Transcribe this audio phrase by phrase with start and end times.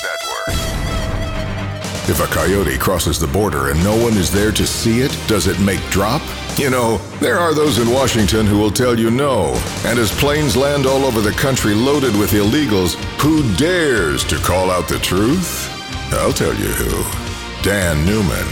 [0.00, 0.48] News Network.
[2.08, 5.46] If a coyote crosses the border and no one is there to see it, does
[5.46, 6.22] it make drop?
[6.58, 9.52] You know, there are those in Washington who will tell you no.
[9.84, 14.70] And as planes land all over the country loaded with illegals, who dares to call
[14.70, 15.68] out the truth?
[16.12, 17.62] I'll tell you who.
[17.62, 18.48] Dan Newman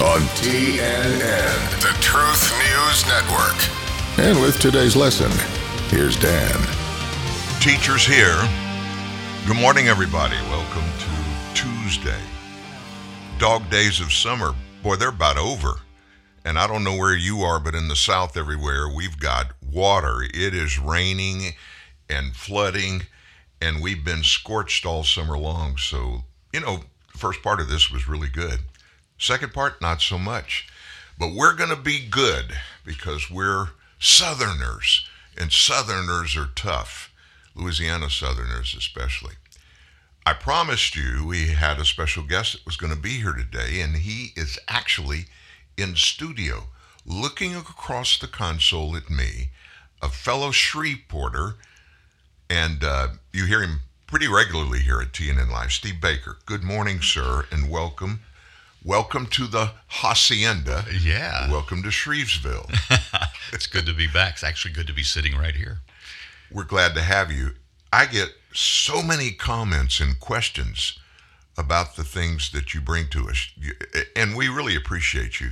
[0.00, 3.58] on TNN, the Truth News Network.
[4.18, 5.30] And with today's lesson,
[5.88, 6.56] here's Dan.
[7.60, 8.67] Teachers here.
[9.48, 10.36] Good morning, everybody.
[10.50, 12.20] Welcome to Tuesday.
[13.38, 15.80] Dog days of summer, boy, they're about over.
[16.44, 20.22] And I don't know where you are, but in the South, everywhere, we've got water.
[20.22, 21.54] It is raining
[22.10, 23.06] and flooding,
[23.58, 25.78] and we've been scorched all summer long.
[25.78, 28.58] So, you know, the first part of this was really good.
[29.16, 30.68] Second part, not so much.
[31.18, 33.68] But we're going to be good because we're
[33.98, 37.07] Southerners, and Southerners are tough.
[37.58, 39.34] Louisiana Southerners, especially.
[40.24, 43.80] I promised you we had a special guest that was going to be here today,
[43.80, 45.26] and he is actually
[45.76, 46.64] in studio
[47.04, 49.50] looking across the console at me,
[50.02, 51.54] a fellow Shreveporter,
[52.50, 55.72] and uh, you hear him pretty regularly here at TNN Live.
[55.72, 58.20] Steve Baker, good morning, sir, and welcome.
[58.84, 60.84] Welcome to the Hacienda.
[61.02, 61.50] Yeah.
[61.50, 62.70] Welcome to Shrevesville.
[63.52, 64.34] it's good to be back.
[64.34, 65.80] It's actually good to be sitting right here.
[66.50, 67.50] We're glad to have you.
[67.92, 70.98] I get so many comments and questions
[71.56, 73.50] about the things that you bring to us.
[74.16, 75.50] And we really appreciate you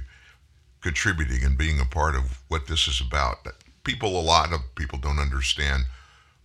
[0.80, 3.46] contributing and being a part of what this is about.
[3.84, 5.84] People, a lot of people don't understand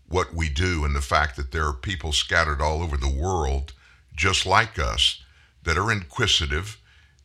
[0.08, 3.74] what we do and the fact that there are people scattered all over the world
[4.16, 5.24] just like us
[5.64, 6.78] that are inquisitive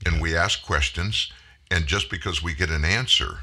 [0.04, 1.32] and we ask questions.
[1.70, 3.40] And just because we get an answer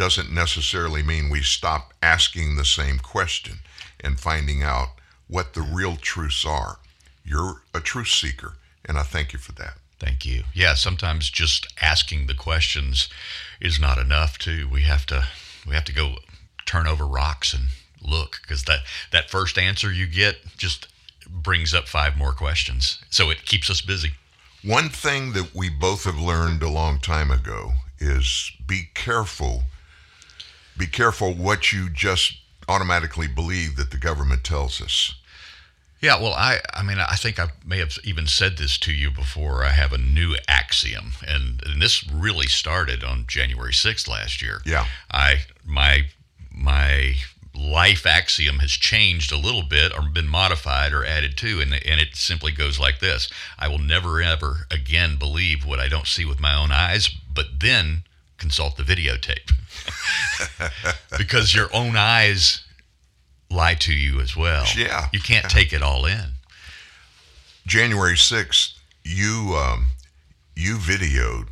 [0.00, 3.58] doesn't necessarily mean we stop asking the same question
[4.02, 4.88] and finding out
[5.28, 6.78] what the real truths are.
[7.22, 8.54] You're a truth seeker,
[8.86, 9.74] and I thank you for that.
[9.98, 10.44] Thank you.
[10.54, 13.10] Yeah, sometimes just asking the questions
[13.60, 14.70] is not enough too.
[14.72, 15.26] We have to
[15.66, 16.14] we have to go
[16.64, 17.64] turn over rocks and
[18.00, 18.80] look because that
[19.12, 20.88] that first answer you get just
[21.28, 23.02] brings up five more questions.
[23.10, 24.12] So it keeps us busy.
[24.64, 29.64] One thing that we both have learned a long time ago is be careful.
[30.80, 35.14] Be careful what you just automatically believe that the government tells us.
[36.00, 39.10] Yeah, well, I, I mean, I think I may have even said this to you
[39.10, 39.62] before.
[39.62, 44.62] I have a new axiom, and, and this really started on January 6th last year.
[44.64, 44.86] Yeah.
[45.12, 46.06] I, my,
[46.50, 47.16] my
[47.54, 52.00] life axiom has changed a little bit or been modified or added to, and, and
[52.00, 56.24] it simply goes like this I will never, ever again believe what I don't see
[56.24, 58.04] with my own eyes, but then
[58.40, 59.52] consult the videotape.
[61.18, 62.64] because your own eyes
[63.50, 64.64] lie to you as well.
[64.76, 65.08] Yeah.
[65.12, 66.30] You can't take it all in.
[67.66, 68.72] January 6th,
[69.04, 69.86] you um,
[70.56, 71.46] you videoed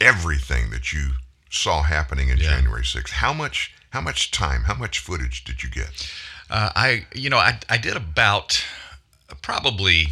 [0.00, 1.10] everything that you
[1.50, 2.50] saw happening in Yeah.
[2.56, 3.10] January 6th.
[3.10, 6.10] How much how much time, how much footage did you get?
[6.48, 8.64] Uh, I, you know, I, I did about
[9.42, 10.06] probably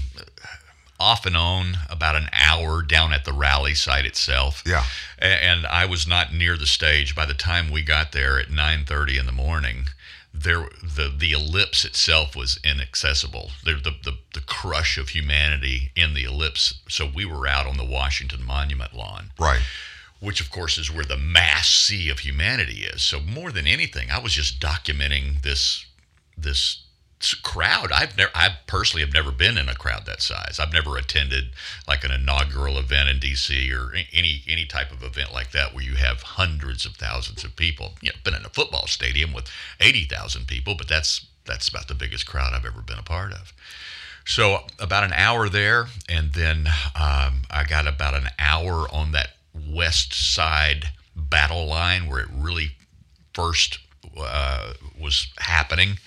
[1.01, 4.63] off and on about an hour down at the rally site itself.
[4.67, 4.85] Yeah.
[5.19, 9.19] And I was not near the stage by the time we got there at 9:30
[9.19, 9.87] in the morning.
[10.35, 13.51] There, the the ellipse itself was inaccessible.
[13.65, 16.75] There, the, the the crush of humanity in the ellipse.
[16.89, 19.63] So we were out on the Washington Monument lawn Right.
[20.21, 23.03] which of course is where the mass sea of humanity is.
[23.03, 25.87] So more than anything, I was just documenting this
[26.37, 26.83] this
[27.43, 27.91] crowd.
[27.93, 30.59] I've never, I personally have never been in a crowd that size.
[30.61, 31.51] I've never attended
[31.87, 33.73] like an inaugural event in D.C.
[33.73, 37.57] or any any type of event like that where you have hundreds of thousands of
[37.57, 37.95] people.
[38.01, 41.89] You know, been in a football stadium with eighty thousand people, but that's that's about
[41.89, 43.53] the biggest crowd I've ever been a part of.
[44.25, 49.31] So about an hour there, and then um, I got about an hour on that
[49.69, 52.73] west side battle line where it really
[53.33, 53.79] first
[54.17, 55.99] uh, was happening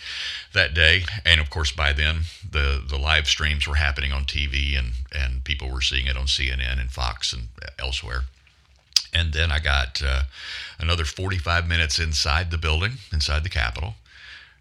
[0.54, 1.04] that day.
[1.26, 5.44] And of course, by then the the live streams were happening on TV, and and
[5.44, 7.50] people were seeing it on CNN and Fox and
[7.80, 8.24] elsewhere.
[9.14, 10.24] And then I got uh,
[10.80, 13.96] another 45 minutes inside the building, inside the Capitol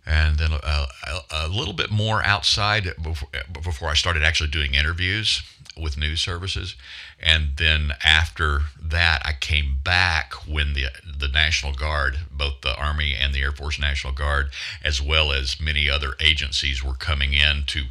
[0.06, 4.74] and then a, a, a little bit more outside before, before I started actually doing
[4.74, 5.42] interviews
[5.80, 6.74] with news services.
[7.18, 13.14] And then after that, I came back when the the National Guard, both the Army
[13.14, 14.50] and the Air Force National Guard,
[14.82, 17.84] as well as many other agencies, were coming in to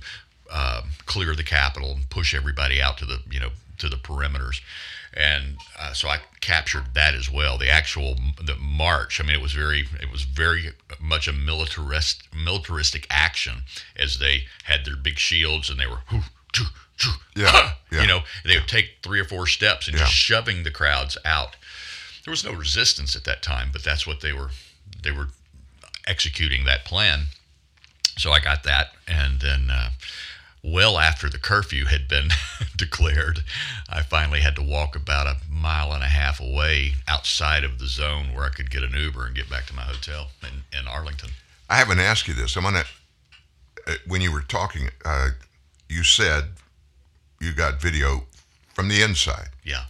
[0.52, 4.62] uh, clear the Capitol and push everybody out to the you know to the perimeters.
[5.14, 7.58] And uh, so I captured that as well.
[7.58, 9.20] The actual the march.
[9.20, 13.64] I mean, it was very it was very much a militarist militaristic action
[13.98, 16.02] as they had their big shields and they were
[16.54, 16.66] choo,
[17.36, 18.02] Yeah, yeah.
[18.02, 21.56] You know, they would take three or four steps and just shoving the crowds out.
[22.26, 24.50] There was no resistance at that time, but that's what they were.
[25.02, 25.28] They were
[26.06, 27.28] executing that plan.
[28.18, 29.92] So I got that, and then uh,
[30.62, 32.30] well after the curfew had been
[32.76, 33.46] declared,
[33.90, 37.88] I finally had to walk about a mile and a half away outside of the
[37.88, 40.88] zone where I could get an Uber and get back to my hotel in, in
[40.88, 41.30] Arlington.
[41.70, 42.58] I haven't asked you this.
[42.58, 42.84] I'm gonna.
[43.88, 45.30] Uh, when you were talking, uh,
[45.88, 46.50] you said
[47.40, 48.26] you got video
[48.74, 49.50] from the inside.
[49.64, 49.86] Yeah.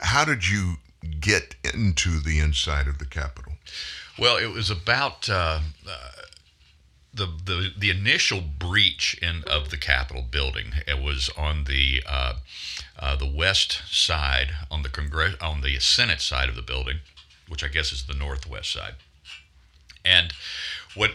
[0.00, 0.74] How did you
[1.20, 3.52] get into the inside of the Capitol?
[4.18, 6.10] Well, it was about uh, uh,
[7.14, 10.72] the, the the initial breach in of the Capitol building.
[10.86, 12.34] It was on the uh,
[12.98, 16.98] uh, the west side, on the Congress, on the Senate side of the building,
[17.48, 18.94] which I guess is the northwest side.
[20.04, 20.32] And
[20.94, 21.12] what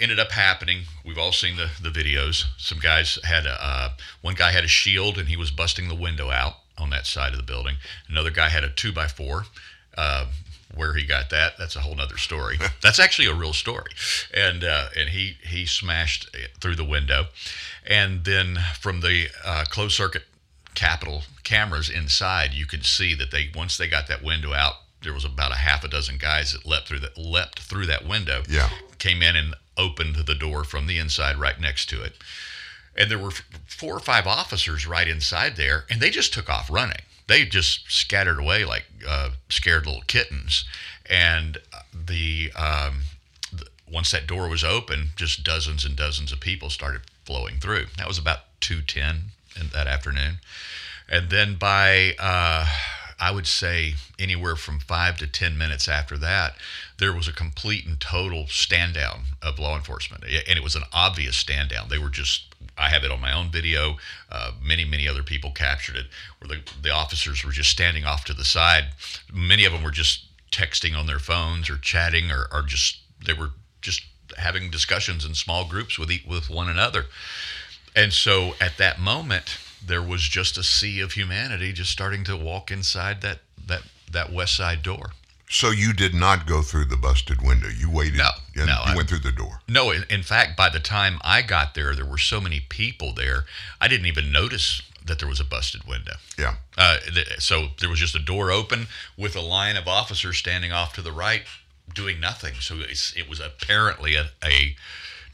[0.00, 2.44] ended up happening, we've all seen the, the videos.
[2.56, 3.90] Some guys had a, uh,
[4.22, 7.32] one guy had a shield and he was busting the window out on that side
[7.32, 7.76] of the building.
[8.08, 9.44] Another guy had a two by four.
[9.96, 10.26] Uh,
[10.72, 12.56] where he got that, that's a whole nother story.
[12.80, 13.90] that's actually a real story.
[14.32, 17.26] And uh, and he he smashed through the window,
[17.84, 20.22] and then from the uh, closed circuit
[20.74, 25.12] Capitol cameras inside, you could see that they once they got that window out, there
[25.12, 28.42] was about a half a dozen guys that leapt through that leapt through that window.
[28.48, 28.70] Yeah.
[28.98, 32.14] came in and opened the door from the inside right next to it,
[32.96, 33.32] and there were
[33.66, 37.02] four or five officers right inside there, and they just took off running.
[37.26, 40.64] They just scattered away like uh, scared little kittens,
[41.08, 41.58] and
[41.92, 43.02] the um,
[43.90, 47.86] once that door was open, just dozens and dozens of people started flowing through.
[47.96, 50.38] That was about two ten in that afternoon,
[51.08, 52.66] and then by uh,
[53.20, 56.56] I would say anywhere from five to ten minutes after that,
[56.98, 60.84] there was a complete and total stand down of law enforcement, and it was an
[60.92, 61.88] obvious stand down.
[61.88, 63.98] They were just I have it on my own video.
[64.30, 66.06] Uh, many, many other people captured it,
[66.38, 68.86] where the, the officers were just standing off to the side.
[69.32, 73.34] Many of them were just texting on their phones or chatting, or, or just they
[73.34, 73.50] were
[73.82, 74.02] just
[74.38, 77.06] having discussions in small groups with with one another.
[77.94, 82.36] And so at that moment, there was just a sea of humanity just starting to
[82.36, 83.82] walk inside that that
[84.12, 85.12] that west side door.
[85.48, 87.68] So you did not go through the busted window.
[87.68, 88.18] You waited.
[88.18, 89.60] No, and no, You I- went through the door.
[89.68, 93.12] No, in, in fact, by the time I got there, there were so many people
[93.12, 93.46] there,
[93.80, 96.12] I didn't even notice that there was a busted window.
[96.38, 96.56] Yeah.
[96.78, 98.86] Uh, th- so there was just a door open
[99.16, 101.42] with a line of officers standing off to the right,
[101.92, 102.54] doing nothing.
[102.60, 104.76] So it's, it was apparently a, a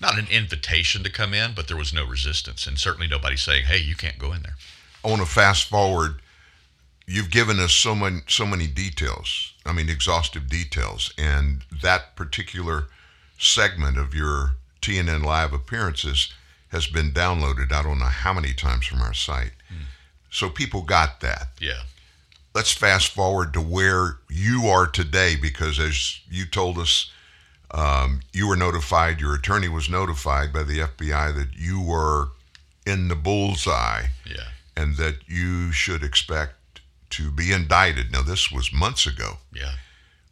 [0.01, 3.67] not an invitation to come in, but there was no resistance, and certainly nobody saying,
[3.67, 4.57] "Hey, you can't go in there."
[5.05, 6.21] I want to fast forward.
[7.07, 9.53] You've given us so many so many details.
[9.65, 12.89] I mean, exhaustive details, and that particular
[13.39, 16.33] segment of your TNN live appearances
[16.69, 17.73] has been downloaded.
[17.73, 19.53] I don't know how many times from our site.
[19.69, 19.85] Hmm.
[20.31, 21.49] So people got that.
[21.61, 21.83] Yeah,
[22.57, 27.11] Let's fast forward to where you are today, because as you told us,
[27.71, 29.21] um, you were notified.
[29.21, 32.29] Your attorney was notified by the FBI that you were
[32.87, 36.55] in the bullseye yeah, and that you should expect
[37.11, 38.13] to be indicted.
[38.13, 39.39] Now, this was months ago.
[39.53, 39.73] yeah.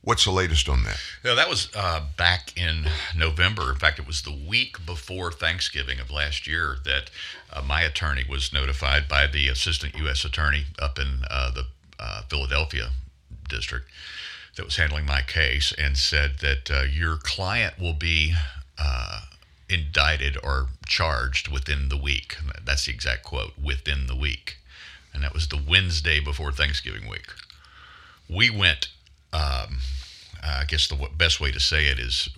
[0.03, 1.01] What's the latest on that?
[1.25, 3.73] Yeah, that was uh, back in November.
[3.73, 7.11] In fact, it was the week before Thanksgiving of last year that
[7.51, 10.23] uh, my attorney was notified by the assistant U.S.
[10.23, 11.65] attorney up in uh, the
[11.99, 12.91] uh, Philadelphia
[13.49, 13.87] district
[14.57, 18.35] that was handling my case and said that uh, your client will be
[18.79, 19.23] uh,
[19.69, 22.37] indicted or charged within the week.
[22.65, 24.59] That's the exact quote within the week.
[25.13, 27.27] And that was the Wednesday before Thanksgiving week.
[28.29, 28.89] We went
[29.33, 29.79] um,
[30.45, 32.29] I guess the best way to say it is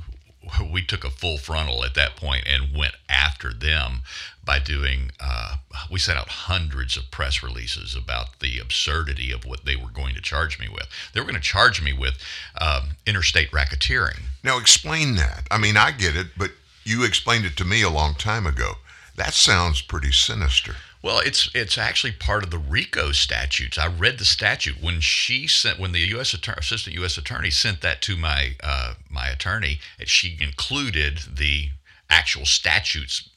[0.72, 4.02] we took a full frontal at that point and went after them
[4.46, 5.56] by doing, uh,
[5.90, 10.14] we sent out hundreds of press releases about the absurdity of what they were going
[10.14, 10.86] to charge me with.
[11.12, 12.14] They were going to charge me with
[12.58, 14.20] um, interstate racketeering.
[14.42, 15.46] Now, explain that.
[15.50, 16.52] I mean, I get it, but
[16.84, 18.74] you explained it to me a long time ago.
[19.16, 20.76] That sounds pretty sinister.
[21.02, 23.78] Well, it's it's actually part of the RICO statutes.
[23.78, 26.34] I read the statute when she sent when the U.S.
[26.34, 27.16] Attorney, assistant U.S.
[27.16, 29.78] attorney sent that to my uh, my attorney.
[30.04, 31.70] She included the
[32.10, 33.28] actual statutes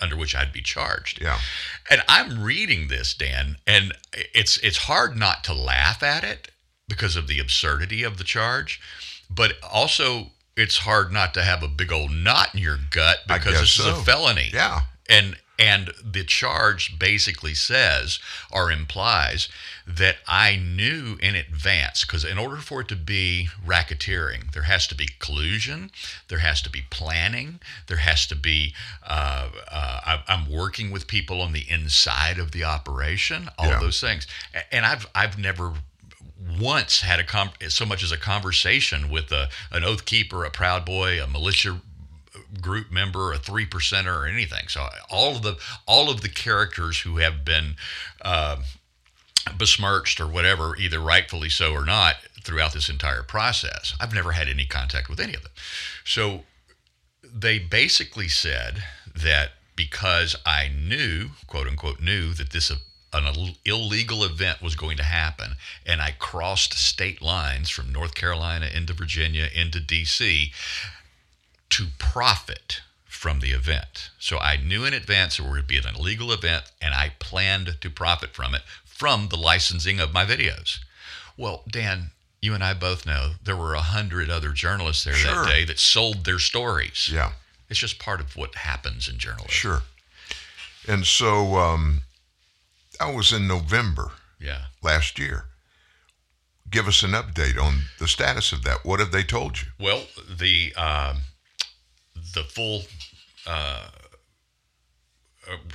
[0.00, 1.20] under which I'd be charged.
[1.20, 1.38] Yeah.
[1.90, 6.50] And I'm reading this, Dan, and it's it's hard not to laugh at it
[6.88, 8.80] because of the absurdity of the charge,
[9.30, 13.60] but also it's hard not to have a big old knot in your gut because
[13.60, 13.96] this is so.
[13.96, 14.82] a felony Yeah.
[15.08, 18.18] and And the charge basically says
[18.50, 19.48] or implies
[19.86, 24.86] that I knew in advance, because in order for it to be racketeering, there has
[24.88, 25.90] to be collusion,
[26.28, 28.74] there has to be planning, there has to be,
[29.06, 33.80] uh, uh, I, I'm working with people on the inside of the operation, all Yeah.
[33.80, 34.26] those things.
[34.72, 35.74] And I've, I've never
[36.58, 40.50] once had a com- so much as a conversation with a, an oath keeper, a
[40.50, 41.80] proud boy, a militia
[42.60, 44.68] group member, a three percenter, or anything.
[44.68, 47.76] So all of the all of the characters who have been
[48.22, 48.56] uh,
[49.56, 54.48] besmirched or whatever, either rightfully so or not, throughout this entire process, I've never had
[54.48, 55.52] any contact with any of them.
[56.04, 56.44] So
[57.22, 58.84] they basically said
[59.14, 62.76] that because I knew, quote unquote, knew that this uh,
[63.12, 65.54] an illegal event was going to happen,
[65.86, 70.52] and I crossed state lines from North Carolina into Virginia into D.C.
[71.70, 74.10] to profit from the event.
[74.18, 77.90] So I knew in advance it would be an illegal event, and I planned to
[77.90, 78.62] profit from it
[79.04, 80.78] from the licensing of my videos.
[81.36, 85.44] Well, Dan, you and I both know there were a hundred other journalists there Sure.
[85.44, 87.10] that day that sold their stories.
[87.12, 87.32] Yeah.
[87.68, 89.50] It's just part of what happens in journalism.
[89.50, 89.82] Sure.
[90.88, 92.00] And so um,
[92.98, 94.68] that was in November Yeah.
[94.82, 95.48] last year.
[96.70, 98.86] Give us an update on the status of that.
[98.86, 99.68] What have they told you?
[99.78, 100.04] Well,
[100.38, 101.18] the um,
[102.32, 102.84] the full
[103.46, 103.90] uh, uh,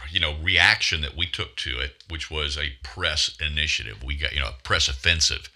[0.09, 4.33] you know reaction that we took to it, which was a press initiative, we got
[4.33, 5.49] you know a press offensive,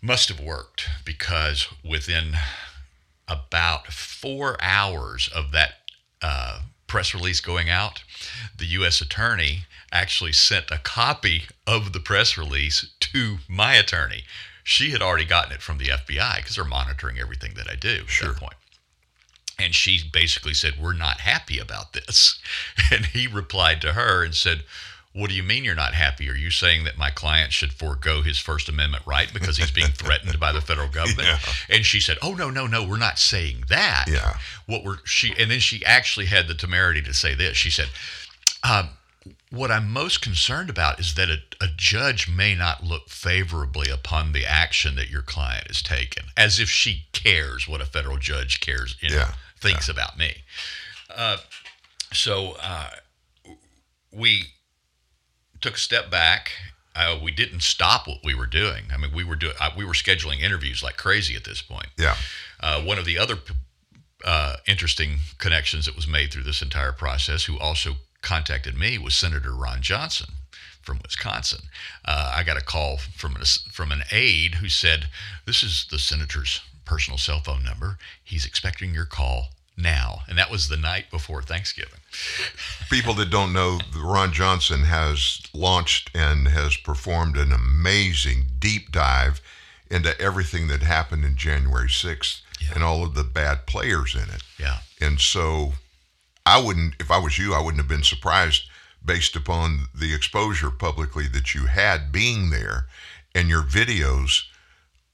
[0.00, 2.34] must have worked because within
[3.26, 5.74] about four hours of that
[6.22, 8.02] uh, press release going out,
[8.56, 9.00] the U.S.
[9.00, 14.24] attorney actually sent a copy of the press release to my attorney.
[14.62, 18.00] She had already gotten it from the FBI because they're monitoring everything that I do
[18.00, 18.54] at that point.
[19.58, 22.40] And she basically said, We're not happy about this.
[22.92, 24.64] And he replied to her and said,
[25.12, 26.28] What do you mean you're not happy?
[26.28, 29.88] Are you saying that my client should forego his First Amendment right because he's being
[29.88, 31.28] threatened by the federal government?
[31.28, 31.38] Yeah.
[31.68, 34.36] And she said, "Oh no, no, no, we're not saying that." Yeah.
[34.66, 37.56] What we're she and then she actually had the temerity to say this.
[37.56, 37.88] She said,
[38.68, 38.88] um,
[39.50, 44.32] "What I'm most concerned about is that a, a judge may not look favorably upon
[44.32, 48.60] the action that your client has taken, as if she cares what a federal judge
[48.60, 49.34] cares, you know, Yeah.
[49.60, 50.42] thinks about me."
[51.08, 51.38] Uh,
[52.12, 52.90] so uh,
[54.12, 54.46] we
[55.60, 56.50] took a step back.
[56.96, 58.84] Uh, we didn't stop what we were doing.
[58.92, 61.88] I mean, we were doing uh, we were scheduling interviews like crazy at this point.
[61.98, 62.16] Yeah.
[62.60, 63.38] Uh, one of the other
[64.24, 69.14] uh, interesting connections that was made through this entire process, who also contacted me, was
[69.14, 70.30] Senator Ron Johnson
[70.82, 71.68] from Wisconsin.
[72.04, 75.08] Uh, I got a call from an, from an aide who said,
[75.44, 77.98] "This is the senator's personal cell phone number.
[78.22, 81.98] He's expecting your call." Now, and that was the night before Thanksgiving.
[82.90, 89.40] People that don't know, Ron Johnson has launched and has performed an amazing deep dive
[89.90, 92.40] into everything that happened in January 6th
[92.72, 94.42] and all of the bad players in it.
[94.58, 95.74] Yeah, And so
[96.46, 98.64] I wouldn't, if I was you, I wouldn't have been surprised
[99.04, 102.86] based upon the exposure publicly that you had being there
[103.34, 104.44] and your videos.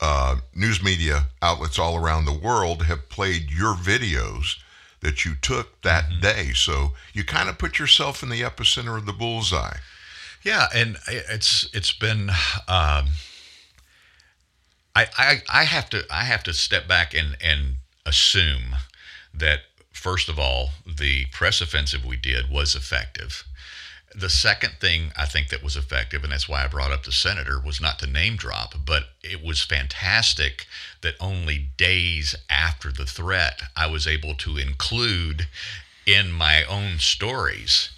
[0.02, 4.56] Uh, news media outlets all around the world have played your videos
[5.00, 6.52] that you took that day.
[6.54, 9.76] So you kind of put yourself in the epicenter of the bullseye.
[10.42, 12.30] Yeah, and it's it's been.
[12.66, 13.10] Um,
[14.96, 18.76] I, I I have to I have to step back and and assume
[19.34, 19.60] that
[20.00, 23.44] first of all the press offensive we did was effective.
[24.14, 27.12] The second thing I think that was effective, and that's why I brought up the
[27.12, 30.66] senator, was not to name drop, but it was fantastic
[31.02, 35.46] that only days after the threat, I was able to include
[36.06, 37.90] in my own stories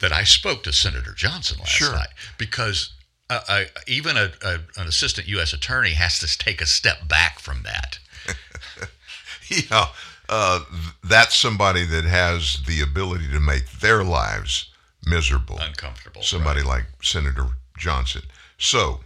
[0.00, 1.92] that I spoke to Senator Johnson last Sure.
[1.92, 2.92] night because
[3.28, 5.52] uh, uh, even a, a, an assistant U.S.
[5.52, 7.98] attorney has to take a step back from that.
[9.48, 9.86] yeah,
[10.28, 10.60] uh,
[11.04, 14.70] that's somebody that has the ability to make their lives
[15.04, 15.58] miserable.
[15.58, 16.22] Uncomfortable.
[16.22, 17.46] somebody like Senator
[17.78, 18.22] Johnson.
[18.58, 19.00] So,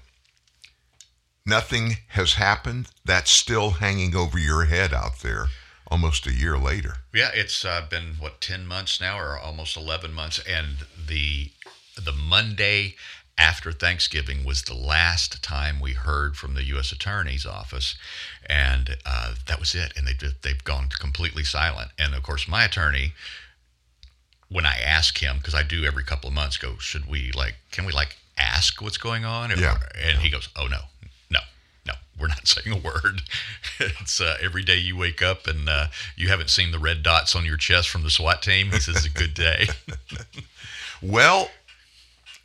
[1.47, 2.89] nothing has happened.
[3.05, 5.47] That's still hanging over your head out there
[5.89, 6.97] almost a year later.
[7.13, 11.51] Yeah, it's uh, been what ten months now, or almost eleven months, and the
[11.97, 12.97] the Monday
[13.43, 16.93] after Thanksgiving was the last time we heard from the U.S.
[16.93, 17.97] Attorney's office,
[18.47, 19.93] and uh, that was it.
[19.97, 21.91] And they they've gone completely silent.
[21.99, 23.15] And of course, my attorney,
[24.49, 27.57] when I ask him, because I do every couple of months, go, should we like,
[27.73, 29.51] can we like ask what's going on?
[29.59, 29.79] Yeah.
[30.01, 30.83] And he goes, oh no,
[31.29, 31.41] no,
[31.85, 33.23] no, we're not saying a word.
[33.81, 37.35] It's uh, every day you wake up and uh, you haven't seen the red dots
[37.35, 38.71] on your chest from the SWAT team.
[38.71, 39.67] He says it's a good day.
[41.03, 41.51] Well,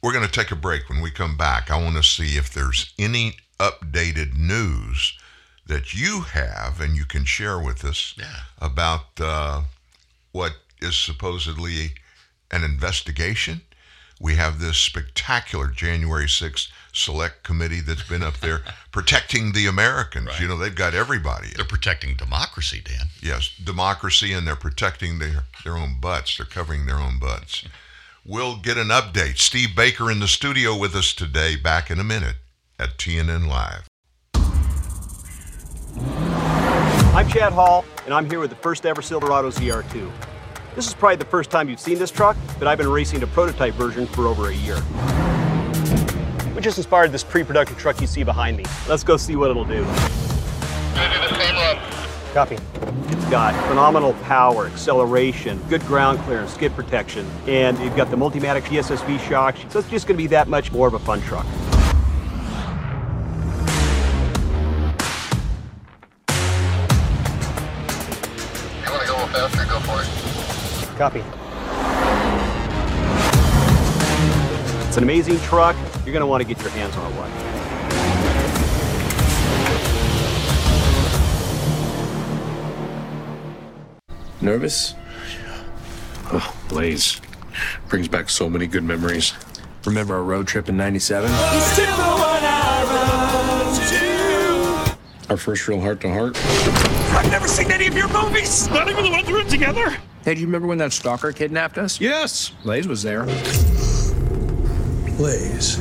[0.01, 0.89] we're going to take a break.
[0.89, 5.17] When we come back, I want to see if there's any updated news
[5.65, 8.41] that you have and you can share with us Yeah.
[8.61, 9.63] about uh,
[10.31, 11.95] what is supposedly
[12.51, 13.61] an investigation.
[14.19, 18.61] We have this spectacular January 6th select committee that's been up there
[18.91, 20.39] protecting the Americans.
[20.39, 21.49] You know, they've got everybody.
[21.55, 23.07] They're protecting democracy, Dan.
[23.21, 26.37] Yes, democracy, and they're protecting their, their own butts.
[26.37, 27.63] They're covering their own butts.
[28.29, 29.37] We'll get an update.
[29.37, 32.35] Steve Baker in the studio with us today, back in a minute
[32.77, 33.87] at TNN Live.
[37.15, 40.11] I'm Chad Hall, and I'm here with the first ever Silverado ZR2.
[40.75, 43.27] This is probably the first time you've seen this truck, but I've been racing a
[43.27, 44.83] prototype version for over a year.
[46.53, 48.65] We just inspired this pre-production truck you see behind me.
[48.89, 49.85] Let's go see what it'll do.
[52.37, 52.59] Copy.
[53.07, 58.61] It's got phenomenal power, acceleration, good ground clearance, skid protection, and you've got the Multimatic
[58.65, 61.47] DSSV shocks, so it's just going to be that much more of a fun truck.
[68.85, 69.65] You wanna go a little faster?
[69.65, 70.07] Go for it.
[70.95, 71.23] Copy.
[74.87, 75.75] It's an amazing truck.
[76.05, 77.46] You're going to want to get your hands on one.
[84.41, 84.93] Nervous?
[86.31, 87.19] Oh, Blaze.
[87.89, 89.33] Brings back so many good memories.
[89.85, 91.31] Remember our road trip in 97?
[95.29, 96.37] Our first real heart to heart?
[97.15, 98.69] I've never seen any of your movies.
[98.69, 99.97] Not even the ones we're in together.
[100.23, 101.99] Hey, do you remember when that stalker kidnapped us?
[101.99, 102.51] Yes.
[102.63, 103.23] Blaze was there.
[105.17, 105.77] Blaze.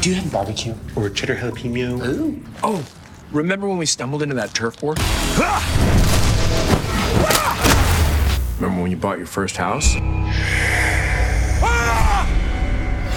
[0.00, 2.42] Do you have barbecue or cheddar jalapeno?
[2.62, 2.84] Oh,
[3.32, 4.94] remember when we stumbled into that turf war?
[4.94, 6.17] Remember
[8.88, 9.96] when you bought your first house?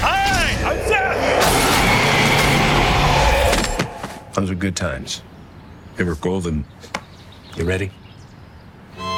[0.01, 0.77] Hi, I'm
[4.19, 4.35] Seth.
[4.35, 5.21] Those were good times.
[5.95, 6.65] They were golden.
[7.55, 7.89] You ready?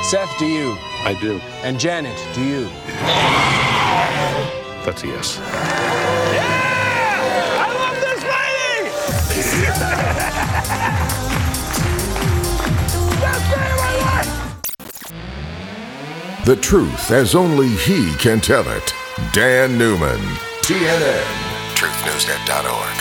[0.04, 0.78] Seth, do you?
[1.06, 1.40] I do.
[1.64, 2.70] And Janet, do you?
[4.86, 5.93] That's a yes.
[16.46, 18.94] The truth as only he can tell it.
[19.32, 20.20] Dan Newman,
[20.60, 21.24] TNN,
[21.74, 22.98] truthnewsnet.org.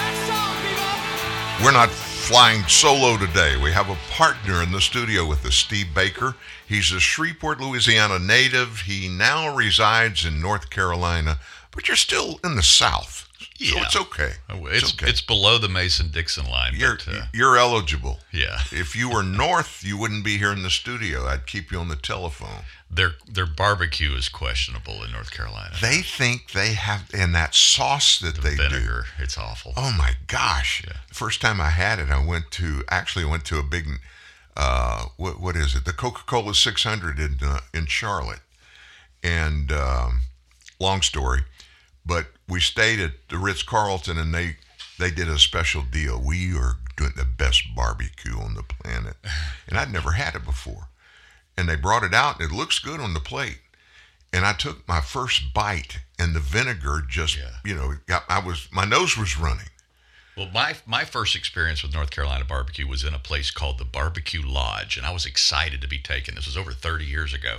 [1.65, 3.57] We're not flying solo today.
[3.61, 6.37] We have a partner in the studio with us, Steve Baker.
[6.69, 8.83] He's a Shreveport, Louisiana native.
[8.83, 11.39] He now resides in North Carolina,
[11.73, 13.29] but you're still in the South.
[13.65, 14.33] So it's okay.
[14.49, 15.09] Oh, It's okay.
[15.11, 16.75] it's below the Mason Dixon line.
[16.77, 18.21] you're, but, uh, you're eligible.
[18.33, 21.27] yeah, If you were north, you wouldn't be here in the studio.
[21.27, 22.65] I'd keep you on the telephone.
[22.91, 25.75] their their barbecue is questionable in North Carolina.
[25.81, 29.03] They think they have, and that sauce that they do.
[29.19, 29.73] It's awful.
[29.77, 30.83] Oh my gosh!
[31.09, 33.87] The first time I had it, I went to actually went to a big,
[34.57, 35.85] uh, what what is it?
[35.87, 38.41] The Coca Cola 600 in uh, in Charlotte,
[39.23, 40.21] and um,
[40.79, 41.43] long story,
[42.05, 44.57] but we stayed at the Ritz Carlton, and they
[44.99, 46.21] they did a special deal.
[46.23, 49.17] We are doing the best barbecue on the planet,
[49.69, 50.89] and I'd never had it before,
[51.57, 53.59] and they brought it out, and it looks good on the plate.
[54.35, 57.51] And I took my first bite, and the vinegar just, Yeah.
[57.65, 59.69] you know, got, I was my nose was running.
[60.37, 63.85] Well, my my first experience with North Carolina barbecue was in a place called the
[63.85, 66.35] Barbecue Lodge, and I was excited to be taken.
[66.35, 67.59] This was over 30 years ago,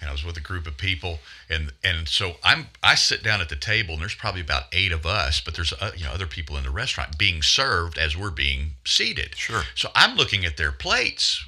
[0.00, 1.18] and I was with a group of people,
[1.50, 4.92] and and so I'm I sit down at the table, and there's probably about eight
[4.92, 8.16] of us, but there's uh, you know other people in the restaurant being served as
[8.16, 9.34] we're being seated.
[9.34, 9.64] Sure.
[9.74, 11.44] So I'm looking at their plates,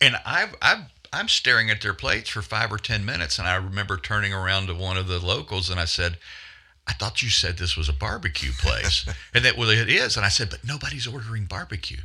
[0.00, 3.56] and I've I've I'm staring at their plates for five or ten minutes, and I
[3.56, 6.16] remember turning around to one of the locals, and I said.
[6.86, 9.06] I thought you said this was a barbecue place.
[9.34, 10.16] and that well it is.
[10.16, 12.02] And I said, but nobody's ordering barbecue.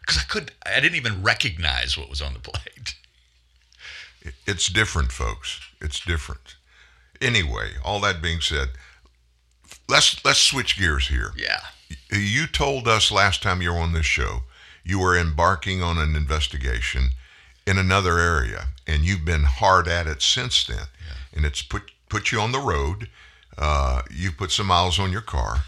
[0.00, 2.96] Because I couldn't, I didn't even recognize what was on the plate.
[4.46, 5.60] It's different, folks.
[5.80, 6.56] It's different.
[7.20, 8.70] Anyway, all that being said,
[9.88, 11.32] let's let's switch gears here.
[11.36, 11.60] Yeah.
[12.10, 14.42] You told us last time you were on this show
[14.84, 17.10] you were embarking on an investigation
[17.66, 20.86] in another area, and you've been hard at it since then.
[21.32, 23.08] And it's put put you on the road.
[23.58, 25.64] Uh, you put some miles on your car,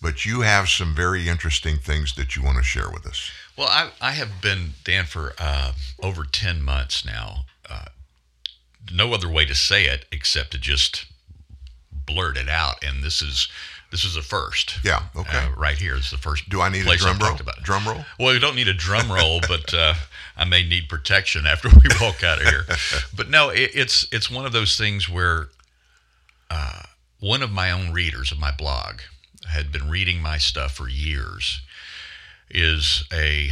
[0.00, 3.30] but you have some very interesting things that you want to share with us.
[3.56, 7.44] Well, I, I have been, Dan, for uh, over 10 months now.
[7.68, 7.86] Uh,
[8.92, 11.06] no other way to say it except to just
[12.06, 12.84] blurt it out.
[12.84, 13.48] And this is
[13.90, 14.78] This is the first.
[14.84, 15.38] Yeah, okay.
[15.38, 16.48] Uh, right here is the first.
[16.48, 17.36] Do I need a drum I've roll?
[17.40, 17.64] About it.
[17.64, 18.04] Drum roll?
[18.18, 19.94] Well, you don't need a drum roll, but uh,
[20.36, 22.66] I may need protection after we walk out of here.
[23.16, 25.46] But no, it, it's it's one of those things where
[26.50, 26.82] uh,
[27.24, 29.00] one of my own readers of my blog
[29.48, 31.62] had been reading my stuff for years.
[32.50, 33.48] Is a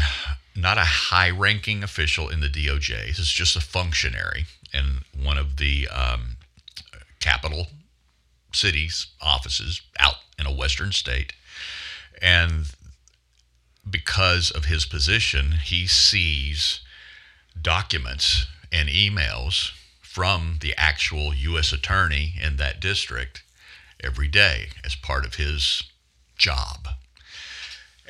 [0.54, 3.04] not a high-ranking official in the DOJ.
[3.06, 6.36] He's just a functionary in one of the um,
[7.18, 7.68] capital
[8.52, 11.32] cities offices out in a western state
[12.20, 12.66] and
[13.88, 16.80] because of his position he sees
[17.60, 19.70] documents and emails
[20.02, 23.42] from the actual US attorney in that district
[24.02, 25.82] every day as part of his
[26.36, 26.88] job.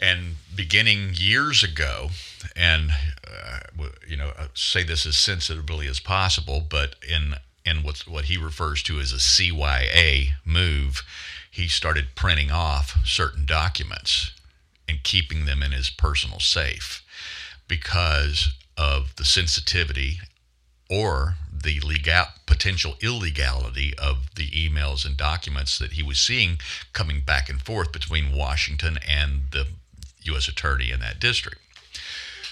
[0.00, 2.10] And beginning years ago
[2.56, 2.90] and
[3.26, 3.60] uh,
[4.06, 8.36] you know uh, say this as sensitively as possible but in in what's what he
[8.36, 11.02] refers to as a CYA move,
[11.50, 14.32] he started printing off certain documents
[14.88, 17.02] and keeping them in his personal safe
[17.68, 20.18] because of the sensitivity
[20.92, 26.58] or the legal potential illegality of the emails and documents that he was seeing
[26.92, 29.66] coming back and forth between Washington and the
[30.24, 30.48] U.S.
[30.48, 31.58] attorney in that district.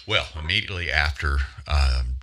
[0.07, 2.17] Well, immediately after um,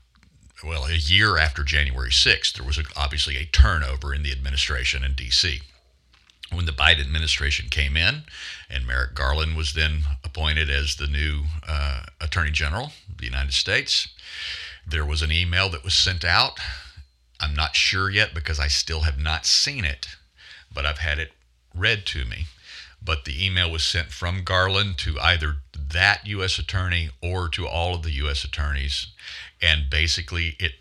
[0.63, 5.03] well, a year after January 6th, there was a, obviously a turnover in the administration
[5.03, 5.61] in D.C.
[6.51, 8.23] When the Biden administration came in,
[8.67, 13.53] and Merrick Garland was then appointed as the new uh, Attorney General of the United
[13.53, 14.07] States,
[14.87, 16.59] there was an email that was sent out.
[17.39, 20.07] I'm not sure yet because I still have not seen it,
[20.73, 21.33] but I've had it
[21.75, 22.45] read to me.
[23.03, 26.57] But the email was sent from Garland to either that U.S.
[26.57, 28.43] attorney or to all of the U.S.
[28.43, 29.07] attorneys
[29.61, 30.73] and basically it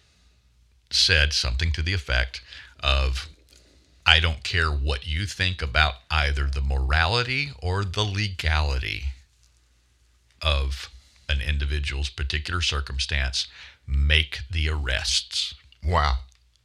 [0.90, 2.40] said something to the effect
[2.80, 3.28] of
[4.04, 9.06] I don't care what you think about either the morality or the legality
[10.40, 10.90] of
[11.28, 13.48] an individual's particular circumstance,
[13.86, 15.54] make the arrests.
[15.84, 16.16] Wow.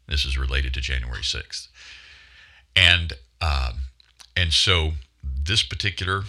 [0.07, 1.67] This is related to January 6th.
[2.75, 3.81] And um,
[4.35, 4.91] and so
[5.23, 6.23] this particular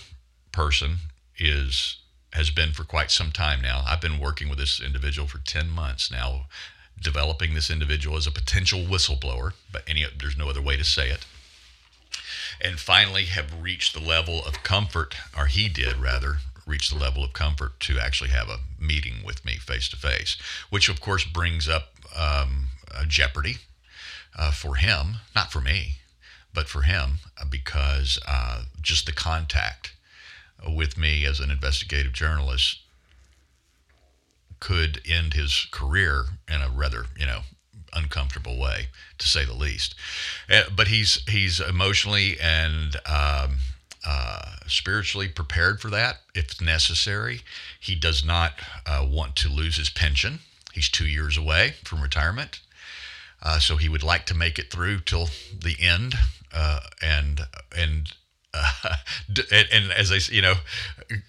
[0.51, 0.97] person
[1.39, 1.99] is
[2.33, 3.83] has been for quite some time now.
[3.87, 6.47] I've been working with this individual for 10 months now,
[7.01, 11.11] developing this individual as a potential whistleblower, but any there's no other way to say
[11.11, 11.27] it.
[12.61, 17.25] And finally have reached the level of comfort, or he did rather, reach the level
[17.25, 20.37] of comfort to actually have a meeting with me face to face,
[20.71, 22.69] which of course brings up um,
[23.07, 23.57] jeopardy
[24.37, 25.97] uh, for him, not for me,
[26.55, 29.93] but for him, uh, because uh, just the contact
[30.69, 32.79] with me as an investigative journalist
[34.61, 37.41] could end his career in a rather, you know,
[37.93, 39.95] uncomfortable way, to say the least.
[40.49, 43.59] Uh, but he's he's emotionally and um,
[44.05, 47.43] uh, spiritually prepared for that if necessary.
[47.79, 48.55] He does not
[48.87, 50.41] uh, want to lose his pension.
[50.73, 52.61] He's two years away from retirement,
[53.43, 56.15] uh, so he would like to make it through till the end.
[56.55, 57.43] Uh, and
[57.77, 58.15] and
[58.55, 58.71] uh,
[59.51, 60.55] and, and, as I, you know,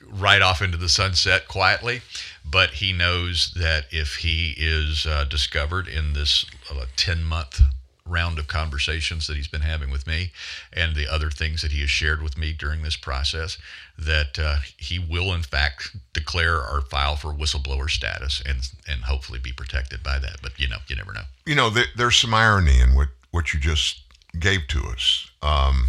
[0.09, 2.01] right off into the sunset quietly.
[2.49, 7.61] But he knows that if he is uh, discovered in this uh, 10 month
[8.05, 10.31] round of conversations that he's been having with me
[10.73, 13.57] and the other things that he has shared with me during this process,
[13.97, 19.39] that uh, he will, in fact, declare or file for whistleblower status and, and hopefully
[19.39, 20.37] be protected by that.
[20.41, 21.23] But, you know, you never know.
[21.45, 24.01] You know, there, there's some irony in what, what you just
[24.37, 25.29] gave to us.
[25.41, 25.87] Um,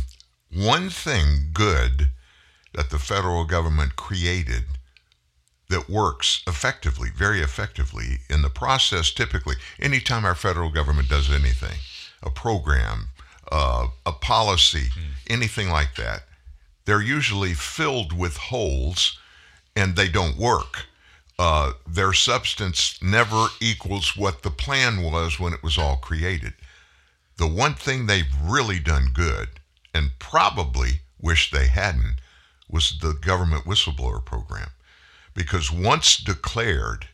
[0.53, 2.11] one thing good
[2.74, 4.64] that the federal government created
[5.68, 11.79] that works effectively, very effectively in the process, typically, anytime our federal government does anything,
[12.25, 13.09] a program,
[13.53, 15.03] uh, a policy, mm.
[15.29, 16.25] anything like that,
[16.85, 19.19] they're usually filled with holes
[19.77, 20.87] and they don't work.
[21.39, 26.53] Uh, their substance never equals what the plan was when it was all created.
[27.37, 29.49] The one thing they've really done good
[29.93, 32.17] and probably wish they hadn't
[32.69, 34.69] was the government whistleblower program.
[35.35, 37.09] Because once declared,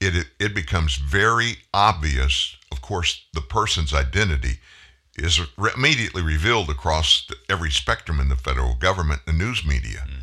[0.00, 2.56] it, it, it becomes very obvious.
[2.90, 4.58] Of course, the person's identity
[5.14, 10.00] is re- immediately revealed across the, every spectrum in the federal government, the news media.
[10.00, 10.18] Mm-hmm.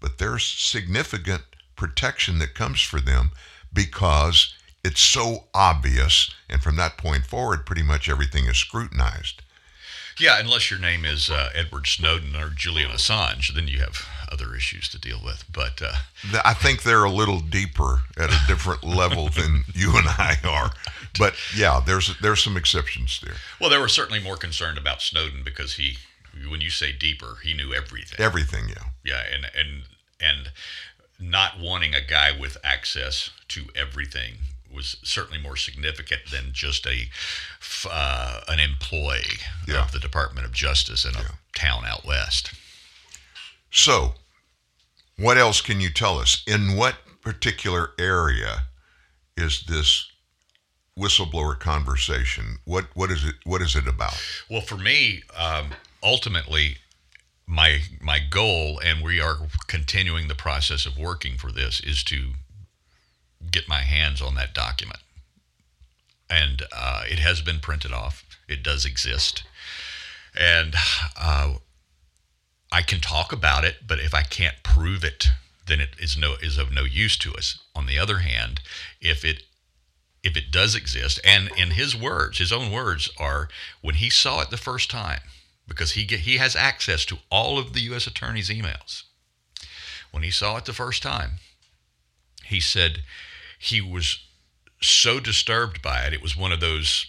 [0.00, 1.42] But there's significant
[1.76, 3.32] protection that comes for them
[3.70, 6.32] because it's so obvious.
[6.48, 9.42] And from that point forward, pretty much everything is scrutinized.
[10.18, 14.54] Yeah, unless your name is uh, Edward Snowden or Julian Assange, then you have other
[14.54, 15.44] issues to deal with.
[15.52, 15.92] But uh,
[16.42, 20.70] I think they're a little deeper at a different level than you and I are.
[21.18, 23.36] But yeah, there's there's some exceptions there.
[23.60, 25.98] Well, they were certainly more concerned about Snowden because he
[26.48, 28.18] when you say deeper, he knew everything.
[28.20, 28.84] Everything, yeah.
[29.04, 29.82] Yeah, and and
[30.20, 30.50] and
[31.18, 34.34] not wanting a guy with access to everything
[34.72, 37.08] was certainly more significant than just a
[37.90, 39.22] uh, an employee
[39.66, 39.82] Yeah.
[39.84, 41.24] of the Department of Justice in a
[41.54, 42.52] town out west.
[43.70, 44.14] So,
[45.16, 46.42] what else can you tell us?
[46.46, 48.64] In what particular area
[49.36, 50.10] is this
[50.98, 52.58] whistleblower conversation?
[52.64, 53.36] What what is it?
[53.44, 54.20] What is it about?
[54.50, 55.70] Well, for me, um,
[56.02, 56.78] ultimately,
[57.46, 62.32] my my goal, and we are continuing the process of working for this, is to
[63.50, 65.00] get my hands on that document.
[66.28, 68.24] And uh, it has been printed off.
[68.48, 69.44] It does exist,
[70.38, 70.74] and
[71.20, 71.54] uh,
[72.72, 73.86] I can talk about it.
[73.86, 75.28] But if I can't prove it,
[75.66, 77.58] then it is no is of no use to us.
[77.74, 78.60] On the other hand,
[79.00, 79.42] if it
[80.26, 83.48] if it does exist, and in his words, his own words are
[83.80, 85.20] when he saw it the first time,
[85.68, 88.06] because he get, he has access to all of the U.S.
[88.06, 89.04] attorney's emails.
[90.10, 91.32] When he saw it the first time,
[92.44, 93.02] he said
[93.58, 94.18] he was
[94.80, 96.12] so disturbed by it.
[96.12, 97.06] It was one of those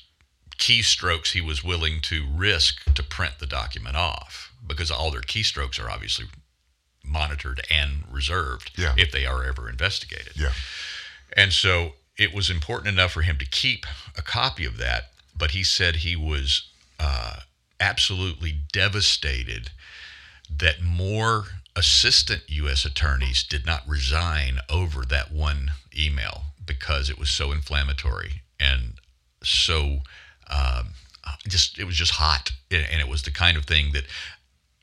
[0.57, 5.79] keystrokes he was willing to risk to print the document off because all their keystrokes
[5.83, 6.25] are obviously
[7.03, 8.93] monitored and reserved Yeah.
[8.97, 10.33] if they are ever investigated.
[10.35, 10.51] Yeah.
[11.35, 13.85] And so it was important enough for him to keep
[14.17, 17.41] a copy of that, but he said he was uh,
[17.79, 19.71] absolutely devastated
[20.49, 22.85] that more assistant U.S.
[22.85, 28.93] attorneys did not resign over that one email because it was so inflammatory and
[29.43, 29.99] so
[30.49, 30.93] um,
[31.47, 34.05] just it was just hot, and it was the kind of thing that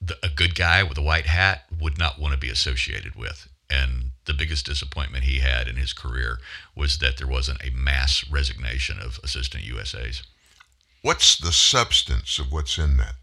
[0.01, 3.49] the, a good guy with a white hat would not want to be associated with.
[3.71, 6.39] And the biggest disappointment he had in his career
[6.75, 10.23] was that there wasn't a mass resignation of assistant USAs.
[11.03, 13.17] What's the substance of what's in that?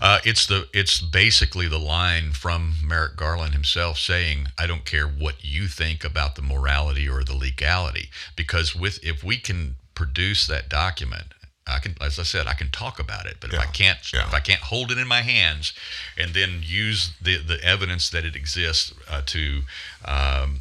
[0.00, 5.08] Uh, it's the it's basically the line from Merrick Garland himself saying, "I don't care
[5.08, 10.46] what you think about the morality or the legality, because with if we can produce
[10.46, 11.34] that document."
[11.66, 14.26] I can, as I said, I can talk about it, but if I can't, yeah.
[14.26, 15.72] if I can't hold it in my hands,
[16.16, 19.62] and then use the the evidence that it exists uh, to,
[20.04, 20.60] um,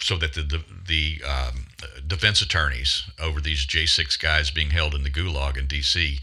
[0.00, 1.66] so that the the, the um,
[2.06, 6.18] defense attorneys over these J six guys being held in the gulag in D.C.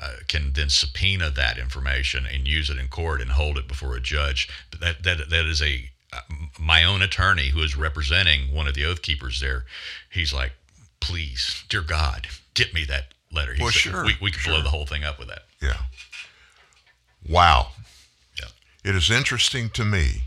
[0.00, 3.96] Uh, can then subpoena that information and use it in court and hold it before
[3.96, 4.48] a judge.
[4.70, 6.20] But that that that is a uh,
[6.60, 9.64] my own attorney who is representing one of the oath keepers there.
[10.08, 10.52] He's like,
[11.00, 13.54] please, dear God, get me that letter.
[13.54, 15.42] He Well, said, sure, we we could blow the whole thing up with that.
[15.60, 15.76] Yeah.
[17.28, 17.68] Wow.
[18.38, 18.48] Yeah.
[18.84, 20.24] It is interesting to me.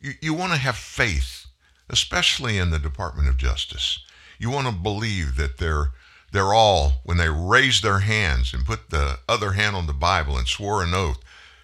[0.00, 1.46] You, you want to have faith,
[1.88, 3.98] especially in the Department of Justice.
[4.38, 5.92] You want to believe that they're
[6.32, 10.36] they're all when they raised their hands and put the other hand on the Bible
[10.36, 11.18] and swore an oath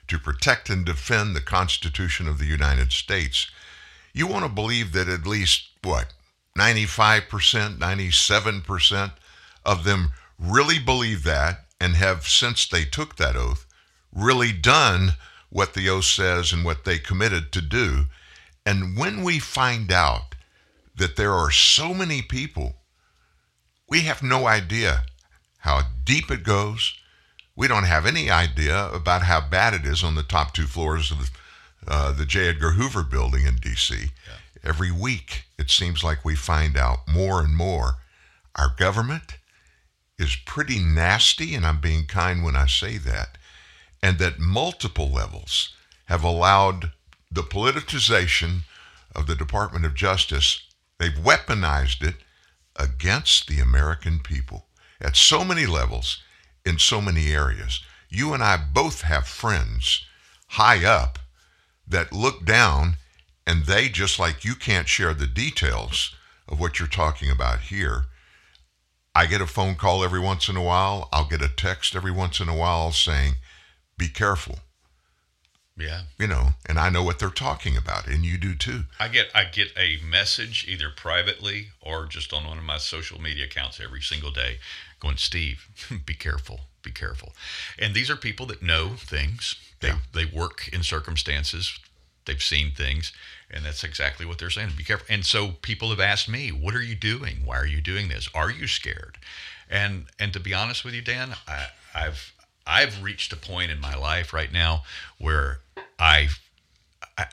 [0.06, 3.50] to protect and defend the Constitution of the United States.
[4.12, 6.12] You want to believe that at least what
[6.58, 9.12] 95%, 97%
[9.64, 13.66] of them really believe that and have since they took that oath
[14.12, 15.12] really done
[15.48, 18.06] what the oath says and what they committed to do.
[18.66, 20.34] And when we find out
[20.96, 22.76] that there are so many people,
[23.88, 25.04] we have no idea
[25.58, 26.94] how deep it goes.
[27.56, 31.10] We don't have any idea about how bad it is on the top two floors
[31.10, 31.30] of
[31.88, 32.48] uh, the J.
[32.48, 34.10] Edgar Hoover building in D.C.
[34.62, 37.96] Every week, it seems like we find out more and more.
[38.54, 39.38] Our government
[40.18, 43.38] is pretty nasty, and I'm being kind when I say that,
[44.02, 45.74] and that multiple levels
[46.06, 46.92] have allowed
[47.30, 48.60] the politicization
[49.14, 50.62] of the Department of Justice.
[50.98, 52.16] They've weaponized it
[52.76, 54.66] against the American people
[55.00, 56.22] at so many levels,
[56.66, 57.80] in so many areas.
[58.10, 60.04] You and I both have friends
[60.48, 61.18] high up
[61.86, 62.96] that look down
[63.50, 66.14] and they, just like you can't share the details
[66.48, 68.04] of what you're talking about here,
[69.14, 71.08] I get a phone call every once in a while.
[71.12, 73.34] I'll get a text every once in a while saying,
[73.98, 74.60] be careful,
[75.76, 76.02] Yeah.
[76.18, 78.84] you know, and I know what they're talking about, and you do too.
[78.98, 83.20] I get I get a message either privately or just on one of my social
[83.20, 84.58] media accounts every single day
[85.00, 85.66] going, Steve,
[86.06, 87.32] be careful, be careful.
[87.78, 89.56] And these are people that know things.
[89.80, 89.98] They Yeah.
[90.12, 91.78] they work in circumstances,
[92.26, 93.12] they've seen things,
[93.50, 94.70] and that's exactly what they're saying.
[94.76, 95.06] Be careful.
[95.08, 97.38] And so people have asked me, what are you doing?
[97.44, 98.28] Why are you doing this?
[98.34, 99.18] Are you scared?
[99.68, 102.32] And and to be honest with you, Dan, I, I've
[102.66, 104.82] I've reached a point in my life right now
[105.18, 105.60] where
[105.98, 106.28] I
[107.18, 107.26] I,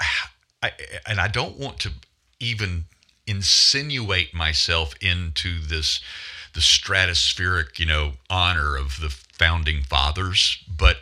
[0.64, 0.72] I,
[1.08, 1.92] and I don't want to
[2.40, 2.86] even
[3.26, 6.00] insinuate myself into this
[6.54, 10.98] the stratospheric, you know, honor of the founding fathers, but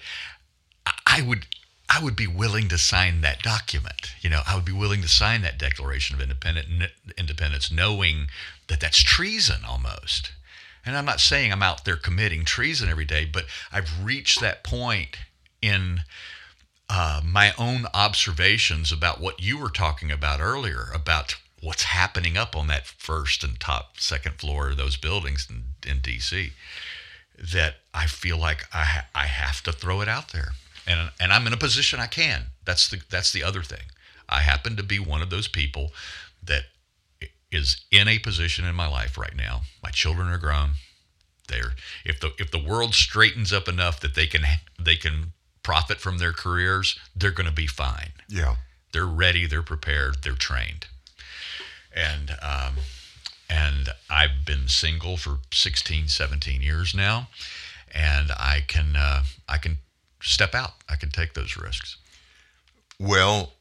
[0.85, 1.45] I- I would
[1.89, 4.15] I would be willing to sign that document.
[4.21, 8.27] You know, I would be willing to sign that Declaration of Independent, Independence, knowing
[8.67, 10.31] that that's treason almost.
[10.85, 14.63] And I'm not saying I'm out there committing treason every day, but I've reached that
[14.63, 15.17] point
[15.61, 16.01] in
[16.89, 22.55] uh, my own observations about what you were talking about earlier about what's happening up
[22.55, 26.51] on that first and top second floor of those buildings in, in DC
[27.37, 30.51] that I feel like I, ha- I have to throw it out there
[30.87, 32.45] and and I'm in a position I can.
[32.65, 33.91] That's the that's the other thing.
[34.27, 35.91] I happen to be one of those people
[36.43, 36.63] that
[37.51, 39.61] is in a position in my life right now.
[39.83, 40.71] My children are grown.
[41.47, 44.43] They're if the if the world straightens up enough that they can
[44.79, 48.11] they can profit from their careers, they're going to be fine.
[48.29, 48.55] Yeah.
[48.93, 49.45] They're ready.
[49.47, 50.17] They're prepared.
[50.23, 50.87] They're trained.
[51.93, 52.75] And um,
[53.49, 57.29] and I've been single for 16, 17 years now,
[57.93, 59.79] and I can uh, I can
[60.25, 60.73] step out.
[60.89, 61.97] I can take those risks.
[62.99, 63.53] Well,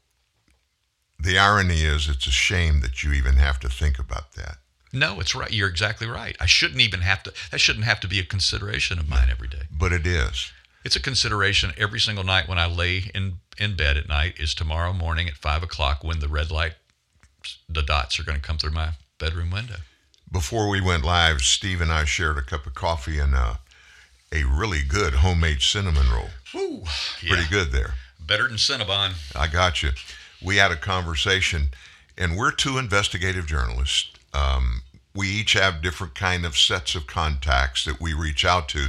[1.18, 4.59] the irony is, it's a shame that you even have to think about that.
[4.92, 5.53] No, it's right.
[5.53, 6.37] You're exactly right.
[6.40, 7.33] I shouldn't even have to.
[7.50, 9.62] That shouldn't have to be a consideration of mine every day.
[9.70, 10.53] But it is.
[10.85, 14.38] It's a consideration every single night when I lay in in bed at night.
[14.38, 16.74] Is tomorrow morning at five o'clock when the red light,
[17.68, 19.77] the dots are going to come through my bedroom window.
[20.31, 23.59] Before we went live, Steve and I shared a cup of coffee and a,
[24.33, 26.31] a really good homemade cinnamon roll.
[26.55, 26.83] Ooh,
[27.21, 27.49] Pretty yeah.
[27.51, 27.95] good there.
[28.21, 29.13] Better than Cinnabon.
[29.37, 29.91] I got you.
[30.43, 31.69] We had a conversation,
[32.17, 34.11] and we're two investigative journalists.
[34.33, 34.83] Um,
[35.15, 38.89] we each have different kind of sets of contacts that we reach out to,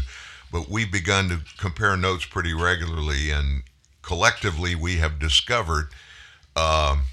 [0.52, 3.64] but we've begun to compare notes pretty regularly, and
[4.02, 5.90] collectively we have discovered
[6.56, 7.04] um,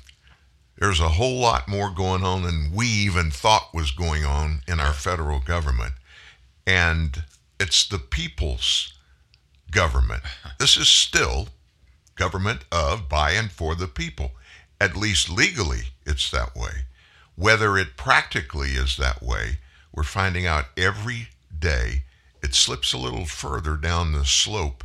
[0.78, 4.80] there's a whole lot more going on than we even thought was going on in
[4.80, 5.92] our federal government,
[6.66, 7.24] and
[7.62, 8.92] it's the people's
[9.70, 10.22] government.
[10.58, 11.48] This is still
[12.14, 14.32] government of, by, and for the people.
[14.80, 16.84] At least legally, it's that way.
[17.34, 19.58] Whether it practically is that way,
[19.92, 22.04] we're finding out every day
[22.42, 24.84] it slips a little further down the slope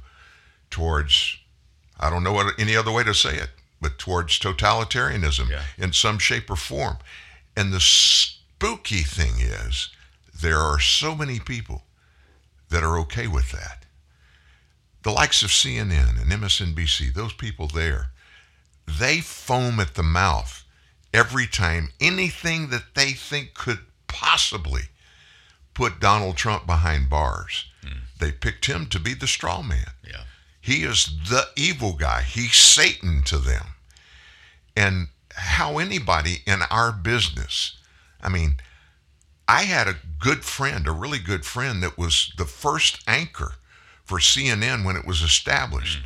[0.71, 1.37] towards,
[1.99, 3.49] I don't know what any other way to say it,
[3.81, 5.63] but towards totalitarianism Yeah.
[5.77, 6.97] in some shape or form.
[7.55, 9.89] And the spooky thing is,
[10.41, 11.83] there are so many people
[12.69, 13.77] that are okay with that
[15.07, 18.07] the likes of CNN and MSNBC, those people there,
[18.85, 20.65] they foam at the mouth
[21.13, 24.81] every time anything that they think could possibly
[25.73, 27.67] put Donald Trump behind bars.
[27.81, 27.99] Hmm.
[28.19, 29.91] They picked him to be the straw man.
[30.05, 30.23] Yeah.
[30.59, 32.23] He is the evil guy.
[32.23, 33.75] He's Satan to them.
[34.75, 37.77] And how anybody in our business,
[38.19, 38.57] I mean,
[39.47, 43.53] I had a good friend, a really good friend that was the first anchor
[44.03, 45.99] for CNN when it was established.
[45.99, 46.05] Mm.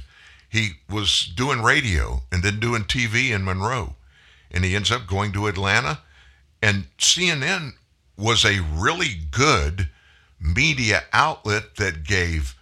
[0.50, 3.96] He was doing radio and then doing TV in Monroe.
[4.52, 6.00] And he ends up going to Atlanta.
[6.62, 7.74] And CNN
[8.18, 9.90] was a really good
[10.40, 12.56] media outlet that gave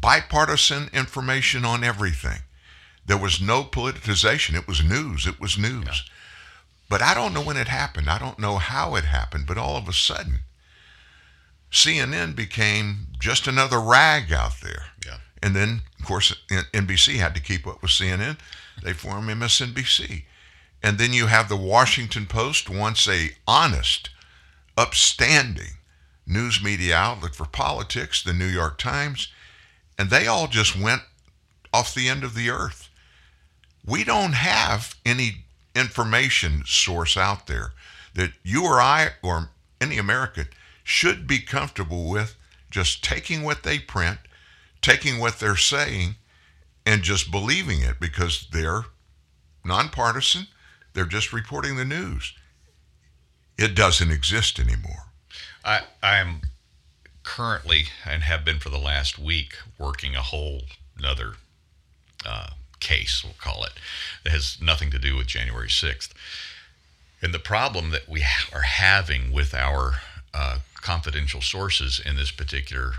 [0.00, 2.40] bipartisan information on everything.
[3.04, 4.54] There was no politicization.
[4.54, 5.26] It was news.
[5.26, 6.08] It was news.
[6.88, 8.08] But I don't know when it happened.
[8.08, 9.46] I don't know how it happened.
[9.46, 10.40] But all of a sudden,
[11.70, 14.86] CNN became just another rag out there.
[15.04, 15.18] Yeah.
[15.42, 18.38] And then, of course, NBC had to keep up with CNN.
[18.82, 20.24] They formed MSNBC.
[20.82, 24.10] And then you have the Washington Post, once a honest,
[24.76, 25.78] upstanding
[26.26, 29.28] news media outlet for politics, the New York Times,
[29.98, 31.02] and they all just went
[31.72, 32.88] off the end of the earth.
[33.84, 37.72] We don't have any information source out there
[38.14, 39.50] that you or I or
[39.80, 40.48] any American
[40.88, 42.34] should be comfortable with
[42.70, 44.18] just taking what they print,
[44.80, 46.16] taking what they're saying,
[46.86, 48.84] and just believing it because they're
[49.62, 50.46] nonpartisan.
[50.94, 52.32] They're just reporting the news.
[53.58, 55.10] It doesn't exist anymore.
[55.62, 56.40] I I'm
[57.22, 60.62] currently and have been for the last week working a whole
[60.96, 61.34] another
[62.24, 62.48] uh,
[62.80, 63.72] case, we'll call it,
[64.24, 66.12] that has nothing to do with January 6th.
[67.20, 68.24] And the problem that we
[68.54, 70.00] are having with our
[70.34, 72.92] uh, confidential sources in this particular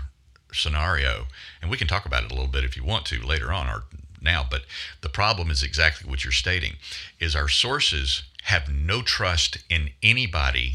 [0.52, 1.26] scenario,
[1.62, 3.68] and we can talk about it a little bit if you want to later on
[3.68, 3.84] or
[4.20, 4.62] now, but
[5.00, 6.74] the problem is exactly what you're stating
[7.18, 10.74] is our sources have no trust in anybody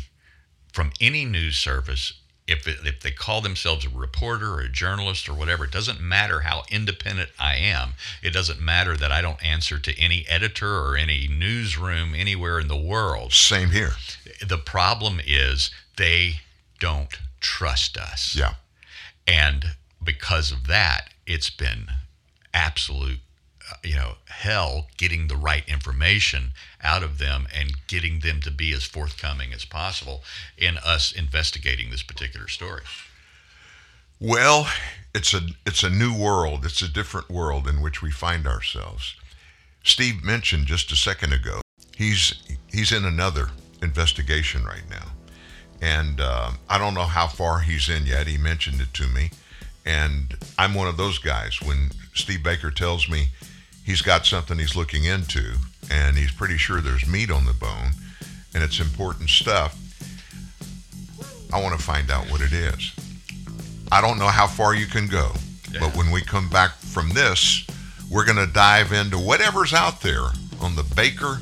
[0.74, 2.14] from any news service.
[2.48, 6.00] If, it, if they call themselves a reporter or a journalist or whatever it doesn't
[6.00, 7.94] matter how independent i am.
[8.22, 12.68] It doesn't matter that i don't answer to any editor or any newsroom anywhere in
[12.68, 13.34] the world.
[13.34, 13.94] Same here.
[14.46, 16.42] the problem is they
[16.88, 18.54] don't trust us Yeah.
[19.26, 19.60] and
[20.12, 21.88] because of that, it's been
[22.54, 23.20] absolute,
[23.72, 28.52] uh, you know, hell getting the right information out of them and getting them to
[28.52, 30.18] be as forthcoming as possible
[30.58, 32.84] in us investigating this particular story.
[34.20, 34.68] Well,
[35.14, 36.66] it's a it's a new world.
[36.66, 39.16] It's a different world in which we find ourselves.
[39.84, 41.62] Steve mentioned just a second ago.
[41.98, 42.34] He's
[42.72, 43.50] he's in another
[43.82, 45.08] investigation right now,
[45.82, 48.28] and uh, I don't know how far he's in yet.
[48.28, 49.32] He mentioned it to me,
[49.86, 51.62] and I'm one of those guys.
[51.62, 53.28] When Steve Baker tells me
[53.84, 55.56] he's got something he's looking into,
[55.92, 57.92] and he's pretty sure there's meat on the bone,
[58.54, 59.78] and it's important stuff.
[61.54, 62.94] I want to find out what it is.
[63.92, 65.32] I don't know how far you can go,
[65.80, 67.66] but when we come back from this,
[68.10, 70.26] we're going to dive into whatever's out there
[70.62, 71.40] on the Baker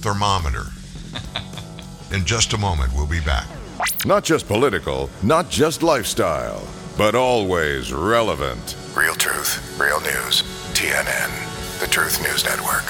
[0.00, 0.66] thermometer.
[2.14, 3.46] In just a moment, we'll be back.
[4.04, 6.66] Not just political, not just lifestyle,
[6.96, 8.76] but always relevant.
[8.96, 10.42] Real truth, real news.
[10.74, 12.84] TNN, the Truth News Network.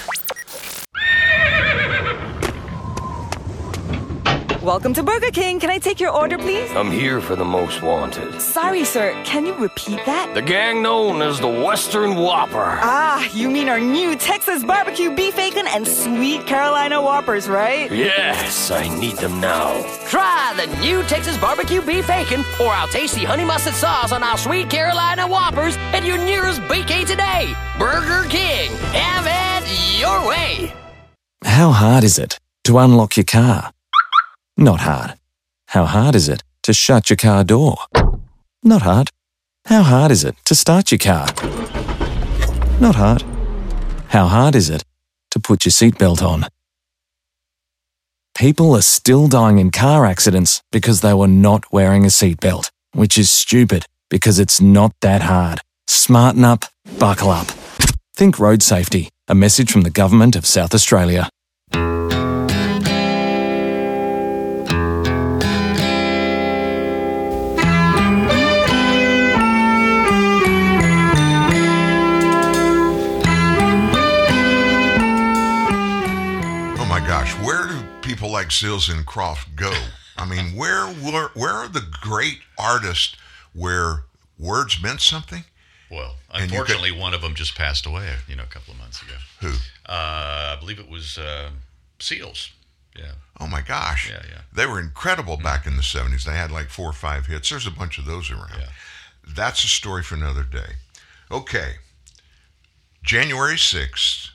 [4.70, 5.58] Welcome to Burger King.
[5.58, 6.70] Can I take your order, please?
[6.76, 8.40] I'm here for the most wanted.
[8.40, 9.20] Sorry, sir.
[9.24, 10.32] Can you repeat that?
[10.32, 12.78] The gang known as the Western Whopper.
[12.80, 17.90] Ah, you mean our new Texas barbecue beef bacon and sweet Carolina Whoppers, right?
[17.90, 19.82] Yes, I need them now.
[20.06, 24.38] Try the new Texas barbecue beef bacon or our tasty honey mustard sauce on our
[24.38, 27.52] sweet Carolina Whoppers at your nearest BK today.
[27.76, 28.70] Burger King.
[28.94, 30.72] Have it your way.
[31.42, 33.72] How hard is it to unlock your car?
[34.62, 35.14] Not hard.
[35.68, 37.78] How hard is it to shut your car door?
[38.62, 39.08] Not hard.
[39.64, 41.28] How hard is it to start your car?
[42.78, 43.24] Not hard.
[44.08, 44.84] How hard is it
[45.30, 46.44] to put your seatbelt on?
[48.34, 53.16] People are still dying in car accidents because they were not wearing a seatbelt, which
[53.16, 55.60] is stupid because it's not that hard.
[55.86, 56.66] Smarten up,
[56.98, 57.46] buckle up.
[58.14, 59.08] Think road safety.
[59.26, 61.30] A message from the Government of South Australia.
[78.50, 79.72] Like Seals and Croft go?
[80.18, 83.14] I mean, where were where are the great artists
[83.52, 84.02] where
[84.40, 85.44] words meant something?
[85.88, 88.80] Well, you could- unfortunately, one of them just passed away, you know, a couple of
[88.80, 89.14] months ago.
[89.40, 89.52] Who?
[89.86, 91.50] Uh, I believe it was uh,
[92.00, 92.50] Seals.
[92.98, 93.12] Yeah.
[93.38, 94.10] Oh my gosh.
[94.10, 94.40] Yeah, yeah.
[94.52, 96.24] They were incredible back in the 70s.
[96.24, 97.50] They had like four or five hits.
[97.50, 98.58] There's a bunch of those around.
[98.58, 98.70] Yeah.
[99.28, 100.74] That's a story for another day.
[101.30, 101.74] Okay.
[103.04, 104.30] January 6th,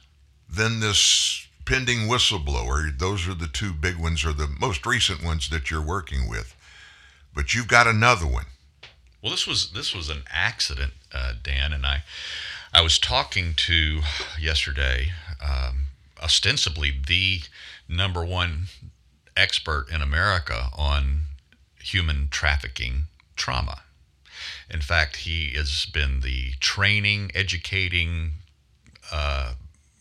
[0.49, 2.97] then this pending whistleblower.
[2.97, 6.55] Those are the two big ones, or the most recent ones that you're working with.
[7.33, 8.45] But you've got another one.
[9.21, 12.03] Well, this was this was an accident, uh, Dan, and I
[12.73, 14.01] I was talking to
[14.39, 15.11] yesterday,
[15.43, 15.87] um,
[16.21, 17.41] ostensibly the
[17.87, 18.67] number one
[19.35, 21.21] expert in America on
[21.79, 23.05] human trafficking
[23.35, 23.81] trauma.
[24.69, 28.33] In fact, he has been the training, educating
[29.11, 29.53] uh,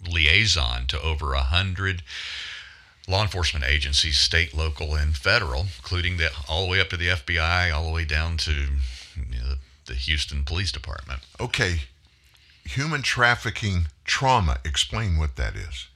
[0.08, 2.02] liaison to over a hundred
[3.06, 7.08] law enforcement agencies, state, local, and federal, including the all the way up to the
[7.08, 9.54] FBI, all the way down to you know,
[9.86, 11.20] the Houston Police Department.
[11.40, 11.82] Okay.
[12.64, 14.58] Human trafficking trauma.
[14.64, 15.88] Explain what that is.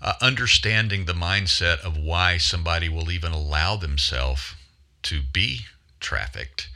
[0.00, 4.54] Uh, understanding the mindset of why somebody will even allow themselves
[5.02, 5.66] to be
[6.00, 6.68] trafficked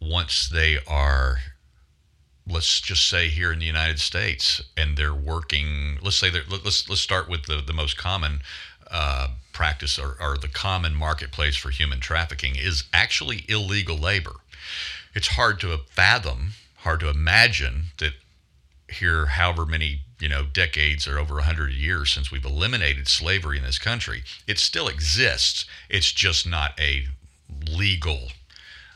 [0.00, 1.38] once they are
[2.48, 6.64] let's just say here in the United States and they're working let's say they're, let-
[6.64, 8.40] let's let's start with the, the most common
[8.90, 14.36] uh, practice or, or the common marketplace for human trafficking is actually illegal labor.
[15.14, 18.12] It's hard to fathom hard to imagine that
[18.88, 23.62] here however many you know decades or over 100 years since we've eliminated slavery in
[23.64, 25.64] this country it still exists.
[25.88, 27.06] It's just not a
[27.68, 28.28] legal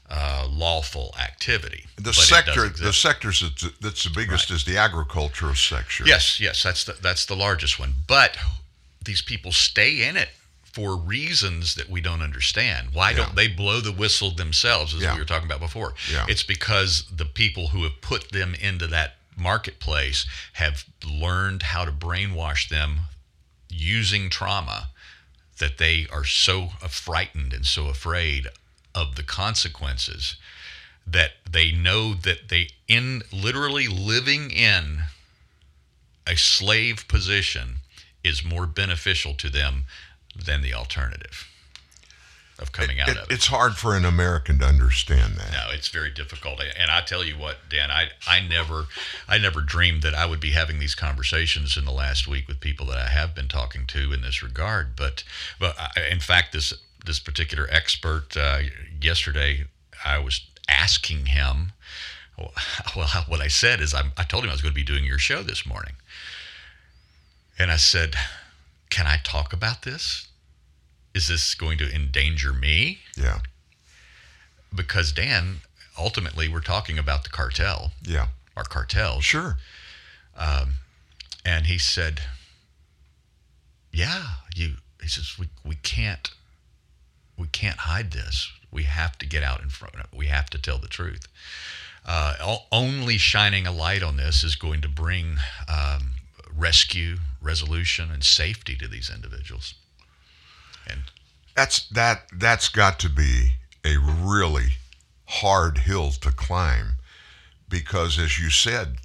[0.08, 4.64] uh, lawful activity The but it does sector, the sectors that's, that's the biggest is
[4.64, 6.04] the agricultural sector.
[6.06, 7.94] Yes, yes, that's the, that's the largest one.
[8.06, 8.36] But
[9.04, 10.28] these people stay in it
[10.72, 12.90] for reasons that we don't understand.
[12.92, 13.16] Why Yeah.
[13.16, 15.14] don't they blow the whistle themselves, as Yeah.
[15.14, 15.94] we were talking about before?
[16.12, 16.26] Yeah.
[16.28, 21.92] It's because the people who have put them into that marketplace have learned how to
[21.92, 23.00] brainwash them
[23.68, 24.90] using trauma
[25.58, 28.46] that they are so frightened and so afraid
[28.96, 30.36] of the consequences
[31.06, 35.00] that they know that they in literally living in
[36.26, 37.76] a slave position
[38.24, 39.84] is more beneficial to them
[40.34, 41.46] than the alternative.
[42.58, 43.34] of coming out It- of it.
[43.34, 45.52] It's hard for an American to understand that.
[45.52, 46.58] No, it's very difficult.
[46.78, 48.86] And I tell you what, Dan, I, I never
[49.28, 52.58] I never dreamed that I would be having these conversations in the last week with
[52.60, 54.96] people that I have been talking to in this regard.
[54.96, 55.22] But
[55.58, 56.72] but I, in fact, this
[57.06, 58.58] this particular expert uh,
[59.00, 59.64] yesterday,
[60.04, 61.72] I was asking him.
[62.94, 65.04] Well, what I said is I'm, I told him I was going to be doing
[65.04, 65.94] your show this morning,
[67.58, 68.14] and I said,
[68.90, 70.28] "Can I talk about this?
[71.14, 73.38] Is this going to endanger me?" Yeah.
[74.74, 75.60] because Dan,
[75.98, 78.28] ultimately, we're talking about the cartel, Yeah.
[78.54, 79.24] our cartels.
[79.24, 79.56] Sure.
[80.36, 80.74] Um,
[81.44, 82.20] and he said,
[83.92, 86.30] "Yeah, you." He says, "We we can't,
[87.36, 88.50] we can't hide this.
[88.70, 89.94] We have to get out in front.
[89.94, 90.06] of it.
[90.16, 91.28] We have to tell the truth.
[92.04, 96.12] Uh, only shining a light on this is going to bring um,
[96.54, 99.74] rescue, resolution, and safety to these individuals."
[100.86, 101.00] And
[101.54, 103.52] That's that that's got to be
[103.84, 104.74] a really
[105.26, 106.94] hard hill to climb
[107.68, 108.98] because as you said,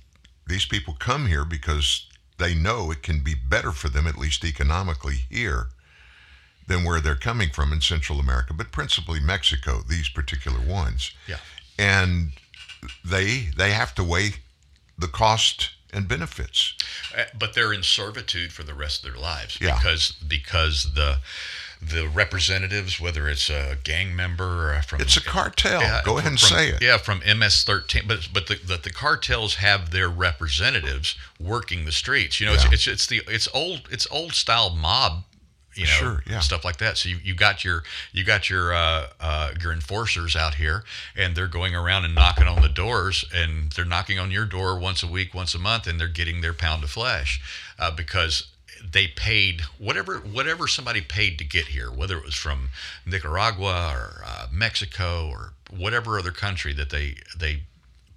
[0.47, 2.07] these people come here because
[2.37, 5.67] they know it can be better for them at least economically here
[6.71, 11.11] than where they're coming from in Central America, but principally Mexico, these particular ones.
[11.27, 11.37] Yeah.
[11.77, 12.31] And
[13.05, 14.31] they they have to weigh
[14.97, 16.73] the cost and benefits.
[17.17, 19.75] Uh, but they're in servitude for the rest of their lives Yeah.
[19.77, 21.19] because because the
[21.81, 25.81] the representatives, whether it's a gang member or from It's a cartel.
[26.05, 26.79] Go ahead and from- say it.
[26.81, 32.39] Yeah, from MS-13, but but the, the the cartels have their representatives working the streets.
[32.39, 32.65] You know, Yeah.
[32.71, 35.23] it's, it's it's the it's old it's old style mob.
[35.73, 36.39] You know, Sure, yeah.
[36.39, 36.97] stuff like that.
[36.97, 40.83] So you, you got your you got your uh, uh, your enforcers out here,
[41.15, 44.77] and they're going around and knocking on the doors, and they're knocking on your door
[44.77, 47.39] once a week, once a month, and they're getting their pound of flesh
[47.79, 48.47] uh, because
[48.91, 52.69] they paid whatever whatever somebody paid to get here, whether it was from
[53.05, 57.61] Nicaragua or uh, Mexico or whatever other country that they they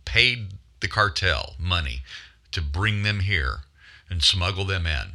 [0.05, 2.03] paid the cartel money
[2.51, 3.61] to bring them here
[4.11, 5.13] and smuggle them in.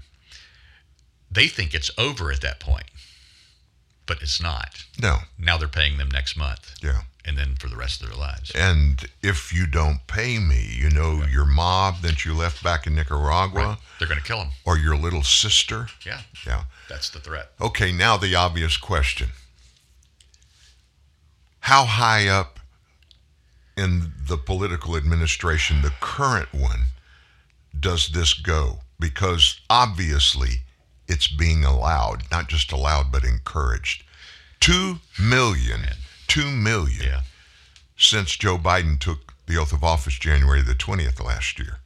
[1.31, 2.85] They think it's over at that point,
[4.05, 4.83] but it's not.
[5.01, 5.19] No.
[5.37, 7.01] Now they're paying them next month, Yeah.
[7.23, 8.51] and then for the rest of their lives.
[8.51, 12.95] And if you don't pay me, you know, your mob that you left back in
[12.95, 13.77] Nicaragua Right.
[13.99, 14.51] They're going to kill them.
[14.65, 15.89] or your little sister.
[16.05, 16.63] Yeah, Yeah.
[16.87, 17.51] that's the threat.
[17.61, 19.31] Okay, now the obvious question.
[21.61, 22.59] How high up
[23.77, 26.85] in the political administration, the current one,
[27.79, 28.79] does this go?
[28.99, 30.63] Because obviously
[31.09, 34.03] it's being allowed, not just allowed, but encouraged.
[34.59, 35.81] Two million,
[36.27, 37.21] two million Yeah.
[37.97, 41.79] since Joe Biden took the oath of office January the 20th last year.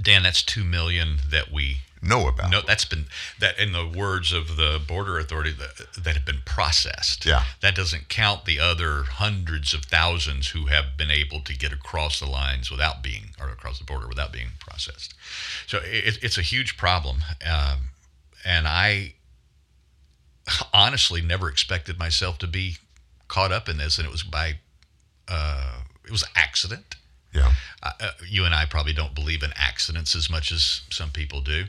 [0.00, 2.50] Dan, that's two million that we Know about.
[2.50, 3.04] No, that's been
[3.38, 7.24] that in the words of the border authority that, that have been processed.
[7.24, 7.44] Yeah.
[7.60, 12.18] That doesn't count the other hundreds of thousands who have been able to get across
[12.18, 15.14] the lines without being or across the border without being processed.
[15.68, 17.90] So it, it's a huge problem, um,
[18.44, 19.14] and I
[20.72, 22.76] honestly never expected myself to be
[23.28, 24.54] caught up in this, and it was by
[25.28, 26.96] uh, it was accident.
[27.32, 27.52] Yeah.
[27.82, 31.64] Uh, you and I probably don't believe in accidents as much as some people do,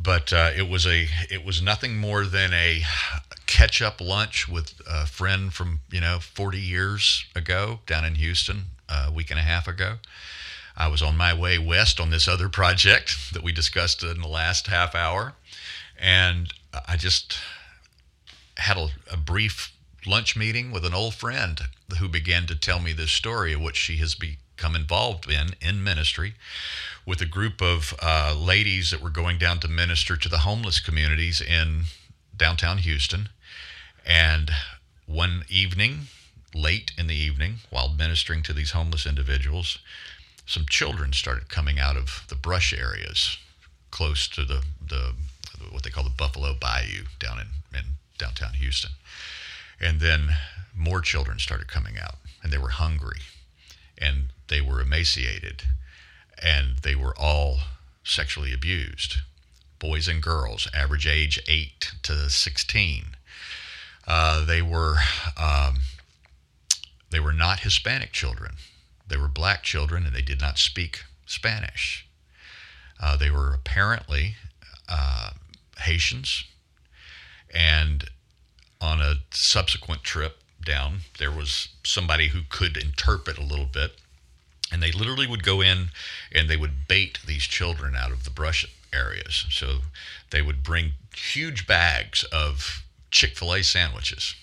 [0.00, 2.82] but uh, it was a it was nothing more than a
[3.46, 8.66] catch up lunch with a friend from you know 40 years ago down in Houston
[8.88, 9.96] a week and a half ago.
[10.76, 14.28] I was on my way west on this other project that we discussed in the
[14.28, 15.34] last half hour,
[16.00, 16.52] and
[16.86, 17.38] I just
[18.56, 19.72] had a, a brief
[20.06, 21.60] lunch meeting with an old friend
[21.98, 25.82] who began to tell me this story of what she has become involved in in
[25.82, 26.34] ministry
[27.04, 30.80] with a group of uh, ladies that were going down to minister to the homeless
[30.80, 31.84] communities in
[32.36, 33.28] downtown Houston.
[34.04, 34.50] And
[35.06, 36.08] one evening,
[36.54, 39.78] late in the evening, while ministering to these homeless individuals,
[40.46, 43.38] some children started coming out of the brush areas
[43.90, 45.14] close to the, the
[45.70, 47.84] what they call the Buffalo Bayou down in, in
[48.18, 48.92] downtown Houston.
[49.80, 50.36] And then
[50.74, 53.20] more children started coming out, and they were hungry,
[53.98, 55.64] and they were emaciated,
[56.42, 57.58] and they were all
[58.04, 59.16] sexually abused.
[59.78, 63.04] Boys and girls, average age 8 to 16.
[64.06, 64.96] Uh, they were
[65.36, 65.78] um,
[67.10, 68.56] they were not Hispanic children.
[69.08, 72.06] They were black children, and they did not speak Spanish.
[73.00, 74.34] Uh, they were apparently
[74.88, 75.30] uh,
[75.78, 76.44] Haitians,
[77.52, 78.08] and
[78.80, 83.96] on a subsequent trip down, there was somebody who could interpret a little bit,
[84.72, 85.88] and they literally would go in
[86.32, 89.46] and they would bait these children out of the brush areas.
[89.50, 89.78] So
[90.30, 94.34] they would bring huge bags of Chick fil A sandwiches,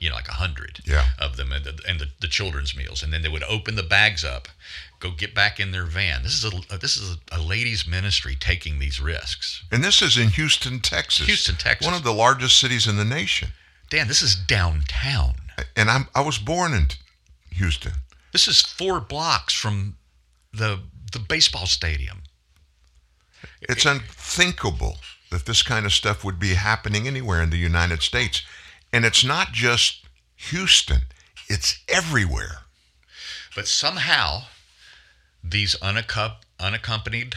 [0.00, 1.10] you know, like a hundred Yeah.
[1.18, 3.82] of them, and, the, and the, the children's meals, and then they would open the
[3.82, 4.48] bags up,
[5.00, 6.22] go get back in their van.
[6.22, 9.64] This is a uh, this is a, a ladies' ministry taking these risks.
[9.72, 11.26] And this is in Houston, Texas.
[11.26, 11.86] Houston, Texas.
[11.86, 13.48] One of the largest cities in the nation.
[13.88, 15.34] Dan, this is downtown.
[15.74, 16.88] And I'm I was born in
[17.52, 17.92] Houston.
[18.32, 19.96] This is four blocks from
[20.52, 20.80] the
[21.12, 22.22] the baseball stadium.
[23.62, 24.98] It's unthinkable
[25.30, 28.42] that this kind of stuff would be happening anywhere in the United States.
[28.92, 30.04] And it's not just
[30.36, 31.02] Houston,
[31.48, 32.62] it's everywhere.
[33.54, 34.44] But somehow,
[35.42, 37.34] these unaccom- unaccompanied,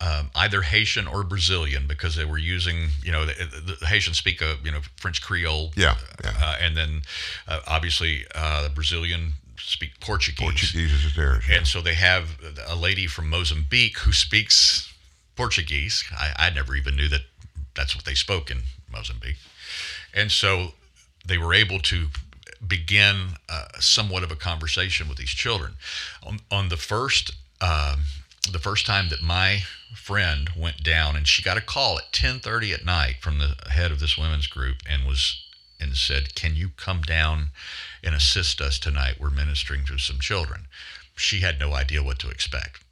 [0.00, 4.40] um, either Haitian or Brazilian, because they were using, you know, the, the Haitians speak
[4.40, 5.72] a, you know, French Creole.
[5.76, 6.32] Yeah, yeah.
[6.40, 7.02] Uh, and then
[7.46, 10.38] uh, obviously uh, the Brazilian speak Portuguese.
[10.38, 11.44] Portuguese is theirs.
[11.48, 11.56] yeah.
[11.58, 14.92] And so they have a lady from Mozambique who speaks
[15.36, 16.04] Portuguese.
[16.16, 17.22] I, I never even knew that
[17.74, 19.36] that's what they spoke in Mozambique.
[20.14, 20.72] And so
[21.26, 22.08] they were able to
[22.66, 25.74] begin uh, somewhat of a conversation with these children.
[26.22, 28.04] On, on the first um,
[28.50, 32.72] the first time that my friend went down, and she got a call at 10:30
[32.72, 35.44] at night from the head of this women's group, and was
[35.80, 37.50] and said, "Can you come down
[38.02, 39.20] and assist us tonight?
[39.20, 40.66] We're ministering to some children."
[41.14, 42.82] She had no idea what to expect,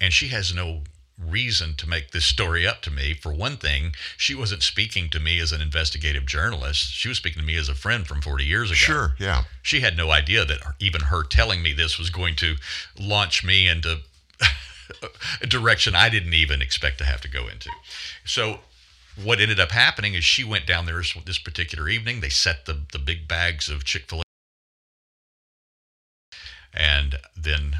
[0.00, 0.82] and she has no
[1.18, 3.14] reason to make this story up to me.
[3.14, 6.92] For one thing, she wasn't speaking to me as an investigative journalist.
[6.92, 8.76] She was speaking to me as a friend from 40 years ago.
[8.76, 9.44] Sure, yeah.
[9.62, 12.56] She had no idea that even her telling me this was going to
[12.98, 14.00] launch me into
[15.42, 17.70] a direction I didn't even expect to have to go into.
[18.24, 18.60] So
[19.22, 22.20] what ended up happening is she went down there this particular evening.
[22.20, 24.22] They set the, the big bags of Chick-fil-A
[26.72, 27.78] and then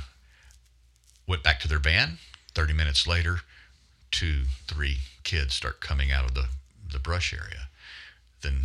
[1.26, 2.18] went back to their van.
[2.58, 3.42] 30 minutes later,
[4.10, 6.46] two, three kids start coming out of the,
[6.90, 7.68] the brush area.
[8.42, 8.62] Then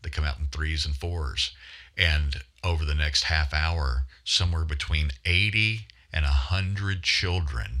[0.00, 1.50] they come out in threes and fours.
[1.98, 7.80] And over the next half hour, somewhere between 80 and 100 children,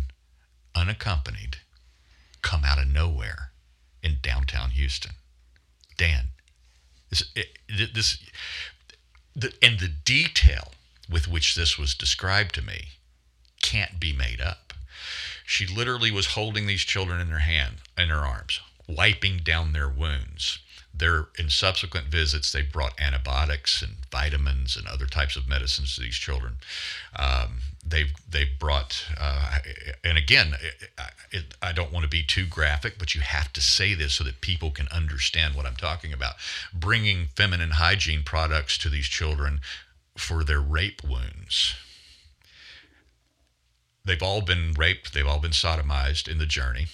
[0.74, 1.58] unaccompanied,
[2.42, 3.52] come out of nowhere
[4.02, 5.12] in downtown Houston.
[5.96, 6.30] Dan,
[7.08, 8.18] this, it, this
[9.36, 10.72] the, and the detail
[11.08, 12.86] with which this was described to me
[13.62, 14.71] can't be made up.
[15.44, 19.88] She literally was holding these children in her hand, in her arms, wiping down their
[19.88, 20.58] wounds.
[20.94, 26.02] There, in subsequent visits, they brought antibiotics and vitamins and other types of medicines to
[26.02, 26.56] these children.
[27.16, 29.58] Um, they've they've brought, uh,
[30.04, 30.90] and again, it,
[31.30, 34.24] it, I don't want to be too graphic, but you have to say this so
[34.24, 36.34] that people can understand what I'm talking about.
[36.74, 39.60] Bringing feminine hygiene products to these children
[40.16, 41.74] for their rape wounds.
[44.04, 46.86] They've all been raped, they've all been sodomized in the journey.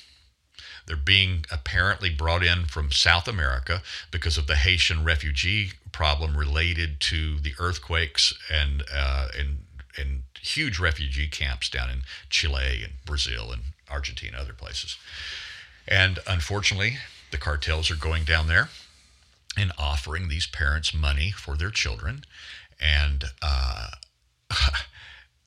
[0.87, 6.99] They're being apparently brought in from South America because of the Haitian refugee problem related
[7.01, 9.59] to the earthquakes and uh, and
[9.99, 14.97] and huge refugee camps down in Chile and Brazil and Argentina, other places.
[15.87, 16.99] And unfortunately,
[17.31, 18.69] the cartels are going down there
[19.57, 22.25] and offering these parents money for their children,
[22.81, 23.89] and uh,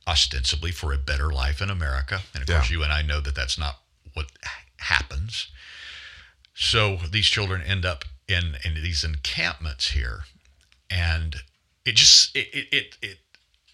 [0.08, 2.22] ostensibly for a better life in America.
[2.34, 3.78] And of course, you and I know that that's not
[4.14, 4.28] what
[4.78, 5.47] happens.
[6.54, 10.24] So these children end up in in these encampments here,
[10.89, 11.36] and
[11.86, 12.97] it just it it it.
[13.02, 13.18] it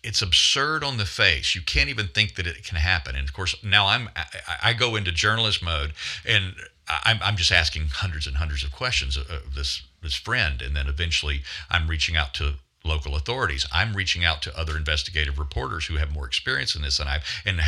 [0.03, 1.53] it's absurd on the face.
[1.53, 3.15] You can't even think that it can happen.
[3.15, 5.93] And of course, now I'm I, I go into journalist mode,
[6.25, 6.53] and
[6.87, 10.75] I'm I'm just asking hundreds and hundreds of questions of, of this this friend, and
[10.75, 12.53] then eventually I'm reaching out to
[12.87, 13.65] local authorities.
[13.71, 17.13] I'm reaching out to other investigative reporters who have more experience in this than I.
[17.13, 17.23] Have.
[17.45, 17.61] And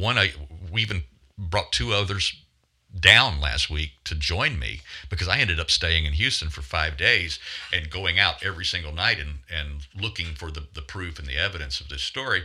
[0.00, 0.32] one, I
[0.70, 1.04] we even
[1.38, 2.34] brought two others
[2.98, 6.96] down last week to join me because I ended up staying in Houston for five
[6.96, 7.38] days
[7.72, 11.36] and going out every single night and, and looking for the, the proof and the
[11.36, 12.44] evidence of this story.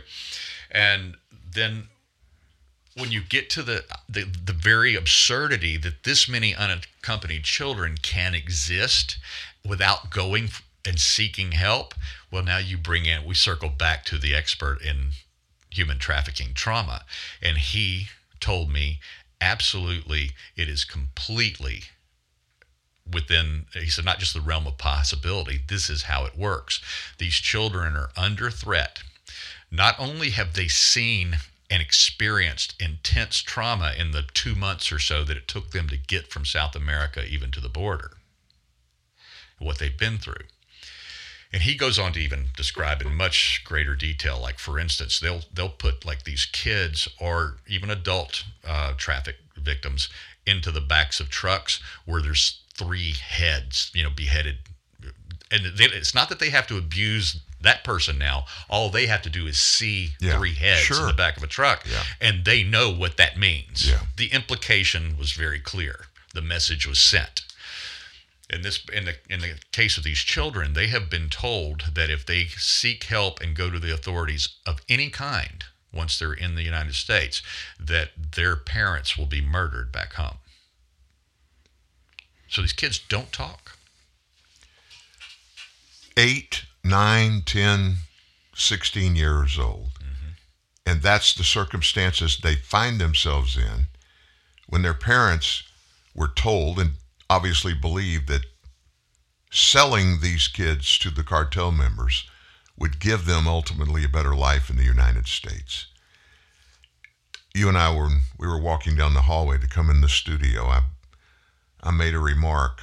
[0.70, 1.16] And
[1.54, 1.88] then
[2.96, 8.34] when you get to the, the the very absurdity that this many unaccompanied children can
[8.34, 9.16] exist
[9.66, 10.48] without going
[10.86, 11.94] and seeking help,
[12.30, 15.12] well, now you bring in, we circle back to the expert in
[15.70, 17.04] human trafficking trauma,
[17.40, 18.08] and he
[18.40, 19.00] told me
[19.40, 21.84] absolutely it is completely
[23.10, 26.80] within he said not just the realm of possibility this is how it works.
[27.18, 29.02] These children are under threat.
[29.70, 31.38] Not only have they seen
[31.70, 35.96] and experienced intense trauma in the two months or so that it took them to
[35.96, 38.12] get from south america even to the border
[39.58, 40.44] what they've been through
[41.52, 45.42] and he goes on to even describe in much greater detail like for instance they'll
[45.52, 50.08] they'll put like these kids or even adult uh, traffic victims
[50.46, 54.56] into the backs of trucks where there's three heads you know beheaded
[55.50, 58.46] and they, it's not that they have to abuse that person now.
[58.68, 61.00] All they have to do is see Yeah, three heads sure.
[61.00, 62.02] in the back of a truck, Yeah.
[62.20, 63.88] and they know what that means.
[63.88, 64.00] Yeah.
[64.16, 66.06] The implication was very clear.
[66.34, 67.42] The message was sent.
[68.52, 72.10] In this, in the in the case of these children, they have been told that
[72.10, 76.54] if they seek help and go to the authorities of any kind once they're in
[76.54, 77.42] the United States,
[77.80, 80.38] that their parents will be murdered back home.
[82.48, 83.78] So these kids don't talk.
[86.16, 87.96] eight, nine, 10,
[88.54, 89.90] 16 years old.
[89.94, 90.32] Mm-hmm.
[90.86, 93.86] And that's the circumstances they find themselves in
[94.66, 95.62] when their parents
[96.14, 96.92] were told and
[97.32, 98.44] obviously believed that
[99.50, 102.24] selling these kids to the cartel members
[102.78, 105.86] would give them ultimately a better life in the United States.
[107.54, 108.08] You and I were
[108.38, 110.66] we were walking down the hallway to come in the studio.
[110.66, 110.82] I
[111.82, 112.82] I made a remark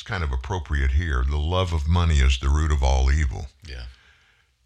[0.00, 1.22] it's kind of appropriate here.
[1.28, 3.48] The love of money is the root of all evil.
[3.68, 3.84] Yeah.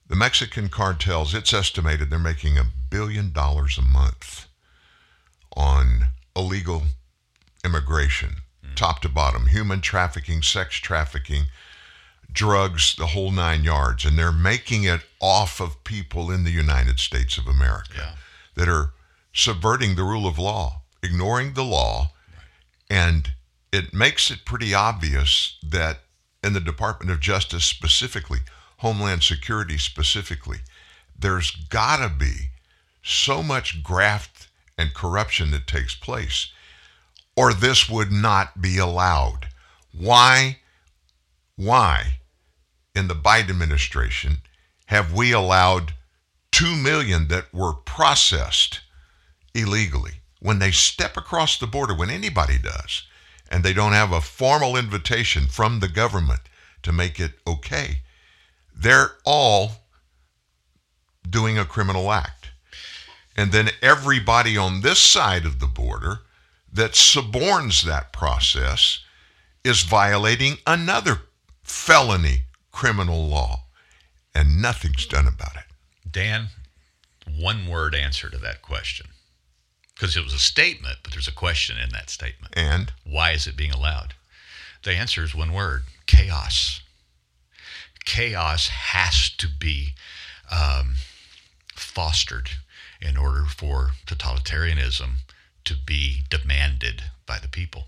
[0.06, 4.46] The Mexican cartels, it's estimated they're making a billion dollars a month
[5.56, 6.06] on
[6.36, 6.84] illegal
[7.64, 8.36] immigration,
[8.74, 11.46] top to bottom, human trafficking, sex trafficking,
[12.30, 14.04] drugs, the whole nine yards.
[14.04, 18.14] And they're making it off of people in the United States of America Yeah.
[18.56, 18.92] that are
[19.32, 22.12] subverting the rule of law, ignoring the law,
[22.90, 23.32] and
[23.72, 26.04] it makes it pretty obvious that
[26.42, 28.40] in the Department of Justice specifically,
[28.78, 30.58] Homeland Security specifically,
[31.18, 32.50] there's got to be
[33.02, 36.52] so much graft and corruption that takes place,
[37.36, 39.48] or this would not be allowed.
[39.96, 40.58] Why?
[41.56, 42.18] Why,
[42.94, 44.38] in the Biden administration,
[44.86, 45.94] have we allowed
[46.52, 48.80] 2 million that were processed
[49.54, 53.02] illegally when they step across the border, when anybody does,
[53.50, 56.40] and they don't have a formal invitation from the government
[56.82, 58.00] to make it okay?
[58.74, 59.72] They're all
[61.28, 62.50] doing a criminal act.
[63.36, 66.20] And then everybody on this side of the border
[66.74, 68.98] that suborns that process
[69.62, 71.22] is violating another
[71.62, 73.62] felony criminal law,
[74.34, 75.64] and nothing's done about it.
[76.10, 76.48] Dan,
[77.38, 79.06] one word answer to that question.
[79.94, 82.52] Because it was a statement, but there's a question in that statement.
[82.56, 84.14] And Why is it being allowed?
[84.82, 86.82] The answer is one word chaos.
[88.04, 89.94] Chaos has to be
[90.50, 90.96] um,
[91.74, 92.50] fostered
[93.00, 95.23] in order for totalitarianism
[95.64, 97.86] to be demanded by the people.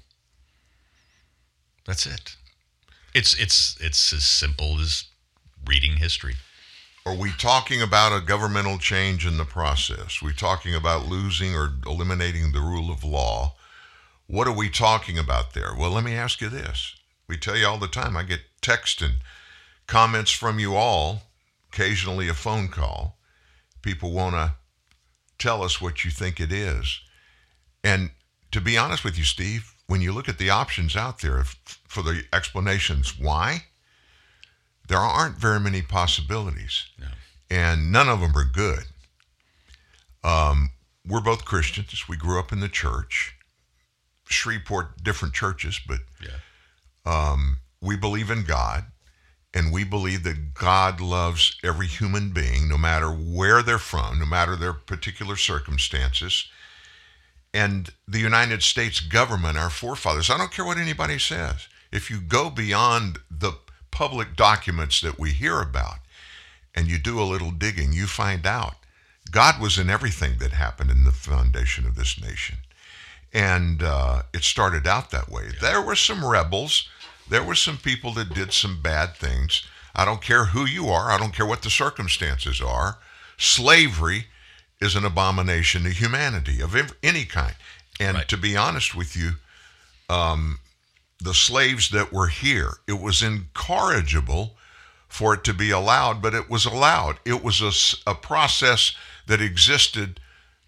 [1.87, 2.37] That's it.
[3.15, 5.05] It's it's it's as simple as
[5.65, 6.35] reading history.
[7.07, 10.21] Are we talking about a governmental change in the process?
[10.21, 13.55] we talking about losing or eliminating the rule of law?
[14.27, 15.73] What are we talking about there?
[15.73, 16.97] Well, let me ask you this.
[17.29, 19.15] We tell you all the time, I get text and
[19.87, 21.23] comments from you all,
[21.73, 23.19] occasionally a phone call.
[23.83, 24.55] People want to
[25.39, 27.01] tell us what you think it is.
[27.87, 28.11] And
[28.51, 31.45] to be honest with you, Steve, when you look at the options out there
[31.87, 33.67] for the explanations why,
[34.89, 36.87] there aren't very many possibilities.
[37.49, 38.87] And none of them are good.
[40.25, 40.71] Um,
[41.07, 42.09] we're both Christians.
[42.09, 43.37] We grew up in the church.
[44.29, 46.01] Shreveport, different churches, but
[47.05, 48.87] um, we believe in God.
[49.55, 54.27] And we believe that God loves every human being, no matter where they're from, no
[54.27, 56.49] matter their particular circumstances.
[57.57, 62.21] And the United States government, our forefathers, I don't care what anybody says, if you
[62.21, 63.53] go beyond the
[63.91, 66.01] public documents that we hear about
[66.75, 68.75] and you do a little digging, you find out
[69.31, 72.59] God was in everything that happened in the foundation of this nation.
[73.33, 75.45] And uh, it started out that way.
[75.63, 76.87] There were some rebels.
[77.27, 79.67] There were some people that did some bad things.
[79.95, 81.11] I don't care who you are.
[81.11, 82.99] I don't care what the circumstances are.
[83.39, 84.27] Slavery
[84.81, 87.55] is an abomination to humanity of any kind.
[87.99, 89.33] And to be honest with you,
[90.09, 90.59] um,
[91.21, 94.57] the slaves that were here, it was incorrigible
[95.09, 97.19] for it to be allowed, but it was allowed.
[97.25, 98.95] It was a process
[99.27, 100.21] that existed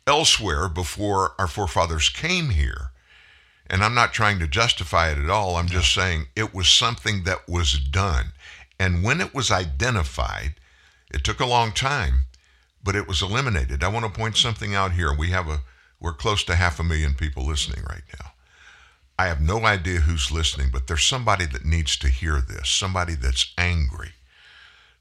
[0.07, 2.91] elsewhere before our forefathers came here.
[3.69, 5.57] And I'm not trying to justify it at all.
[5.57, 8.33] I'm just saying it was something that was done.
[8.81, 10.55] And when it was identified,
[11.13, 12.23] it took a long time,
[12.83, 13.83] but it was eliminated.
[13.83, 15.15] I want to point something out here.
[15.15, 15.61] We have a
[16.01, 18.33] we're close to half a million people listening right now.
[19.19, 23.17] I have no idea who's listening, but there's somebody that needs to hear this, somebody
[23.17, 24.13] that's angry,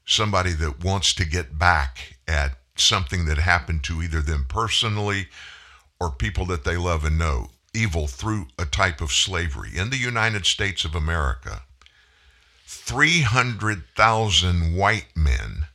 [0.04, 5.28] somebody that wants to get back at something that happened to either them personally
[6.00, 9.70] or people that they love and know, evil through a type of slavery.
[9.76, 11.62] In the United States of America,
[12.66, 15.66] 300,000 white men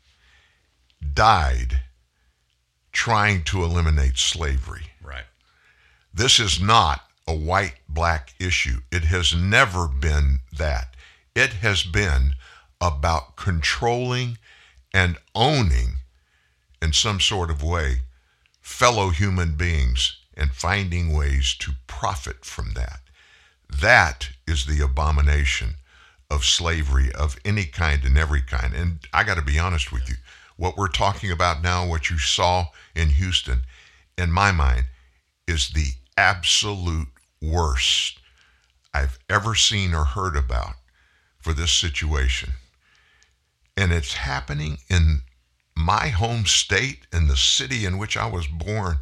[1.14, 1.80] died
[2.94, 4.88] trying to eliminate slavery.
[5.04, 5.26] Right.
[6.14, 8.82] This is not a white black issue.
[8.92, 10.96] It has never been that.
[11.36, 12.36] It has been
[12.80, 14.38] about controlling
[14.94, 15.98] and owning
[16.82, 18.02] in some sort of way
[18.62, 23.00] fellow human beings and finding ways to profit from that.
[23.70, 25.76] That is the abomination
[26.30, 28.74] of slavery of any kind and every kind.
[28.74, 30.16] And I got to be honest with you,
[30.58, 33.62] what we're talking about now, what you saw in Houston,
[34.18, 34.86] in my mind,
[35.48, 37.08] is the absolute
[37.42, 38.20] worst
[38.94, 40.76] I've ever seen or heard about
[41.40, 42.54] for this situation.
[43.76, 45.22] And it's happening in
[45.76, 48.98] my home state, in the city in which I was born.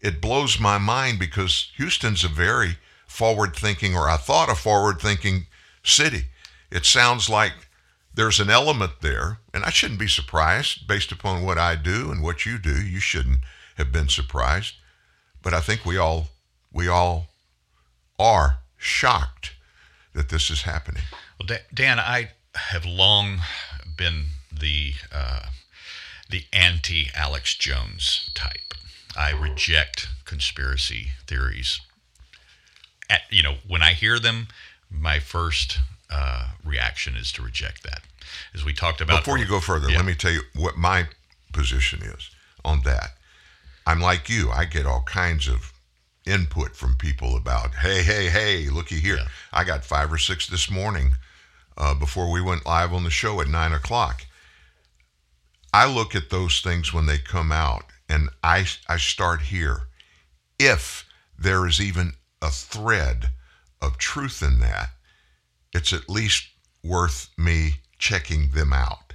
[0.00, 2.76] It blows my mind because Houston's a very
[3.06, 5.46] forward thinking, or I thought a forward thinking
[5.82, 6.26] city.
[6.70, 7.67] It sounds like
[8.18, 12.20] there's an element there, and I shouldn't be surprised based upon what I do and
[12.20, 12.74] what you do.
[12.74, 13.38] You shouldn't
[13.76, 14.74] have been surprised,
[15.40, 16.26] but I think we all
[16.72, 17.28] we all
[18.18, 19.52] are shocked
[20.14, 21.04] that this is happening.
[21.38, 23.38] Well, Dan, I have long
[23.96, 25.50] been the uh,
[26.28, 28.74] the anti Alex Jones type.
[29.16, 31.80] I reject conspiracy theories.
[33.08, 34.48] At, you know, when I hear them,
[34.90, 35.78] my first
[36.10, 38.02] uh, reaction is to reject that.
[38.54, 39.24] As we talked about.
[39.24, 39.96] Before you go further, yeah.
[39.96, 41.06] let me tell you what my
[41.52, 42.30] position is
[42.64, 43.10] on that.
[43.86, 44.50] I'm like you.
[44.50, 45.72] I get all kinds of
[46.26, 49.16] input from people about, hey, hey, hey, looky here.
[49.16, 49.28] Yeah.
[49.52, 51.12] I got five or six this morning
[51.76, 54.26] uh, before we went live on the show at nine o'clock.
[55.72, 59.82] I look at those things when they come out and I, I start here.
[60.58, 61.06] If
[61.38, 63.30] there is even a thread
[63.80, 64.90] of truth in that,
[65.72, 66.48] it's at least
[66.82, 69.14] worth me checking them out.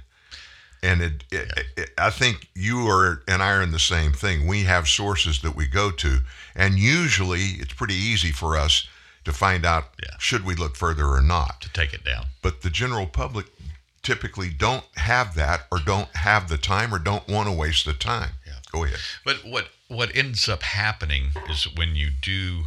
[0.82, 4.46] And it, it, it, I think you are and I are in the same thing.
[4.46, 6.18] We have sources that we go to,
[6.54, 8.86] and usually it's pretty easy for us
[9.24, 10.14] to find out Yeah.
[10.18, 11.62] should we look further or not.
[11.62, 12.26] to take it down.
[12.42, 13.46] But the general public
[14.02, 17.94] typically don't have that, or don't have the time, or don't want to waste the
[17.94, 18.32] time.
[18.46, 18.52] Yeah.
[18.70, 18.98] Go ahead.
[19.24, 22.64] But what what ends up happening is when you do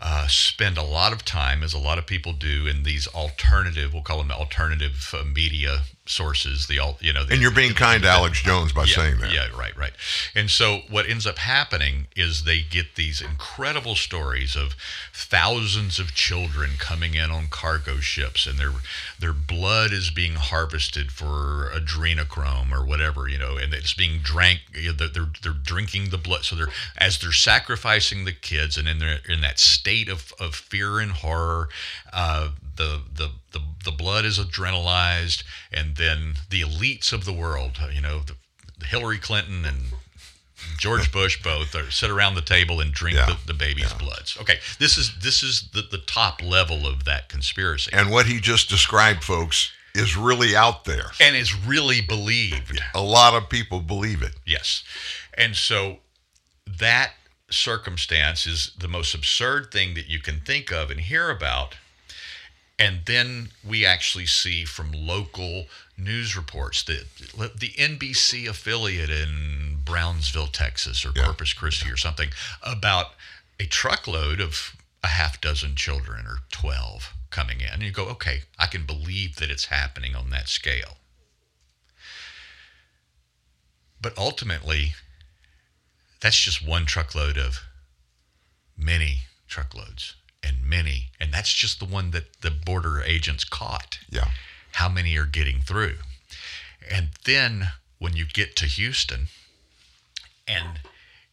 [0.00, 3.92] uh, spend a lot of time, as a lot of people do, in these alternative,
[3.92, 6.66] we'll call them alternative uh, media sources.
[6.66, 9.18] The all you know, the, And you're being kind to Alex Jones by yeah, saying
[9.20, 9.32] that.
[9.32, 9.92] Yeah, right, right.
[10.34, 14.74] And so what ends up happening is they get these incredible stories of
[15.12, 18.72] thousands of children coming in on cargo ships and their
[19.18, 24.60] their blood is being harvested for adrenochrome or whatever, you know, and it's being drank
[24.74, 28.76] you know, they're, they're they're drinking the blood so they're as they're sacrificing the kids
[28.76, 31.68] and in their in that state of, of fear and horror
[32.12, 32.48] uh,
[32.80, 37.88] the, the the the blood is adrenalized and then the elites of the world uh,
[37.88, 38.34] you know the,
[38.86, 39.78] Hillary Clinton and
[40.78, 43.26] George Bush both are sit around the table and drink Yeah.
[43.26, 44.36] the, the baby's bloods.
[44.40, 48.40] Okay, this is this is the, the top level of that conspiracy, And what he
[48.40, 51.10] just described, folks, is really out there.
[51.20, 52.80] and is really believed.
[52.94, 54.34] A lot of people believe it.
[54.46, 54.82] Yes,
[55.34, 55.98] and so
[56.78, 57.12] that
[57.50, 61.76] circumstance is the most absurd thing that you can think of and hear about.
[62.80, 65.66] And then we actually see from local
[65.98, 67.04] news reports that
[67.54, 71.24] the NBC affiliate in Brownsville, Texas, or Yeah.
[71.24, 73.14] Corpus Christi, or something, about
[73.58, 74.74] a truckload of
[75.04, 77.68] a half dozen children or 12 coming in.
[77.68, 80.96] And you go, okay, I can believe that it's happening on that scale.
[84.00, 84.94] But ultimately,
[86.20, 87.60] that's just one truckload of
[88.74, 91.10] many truckloads and many.
[91.20, 93.98] And that's just the one that the border agents caught.
[94.10, 94.28] Yeah.
[94.72, 95.96] How many are getting through?
[96.90, 97.68] And then
[97.98, 99.28] when you get to Houston
[100.46, 100.80] and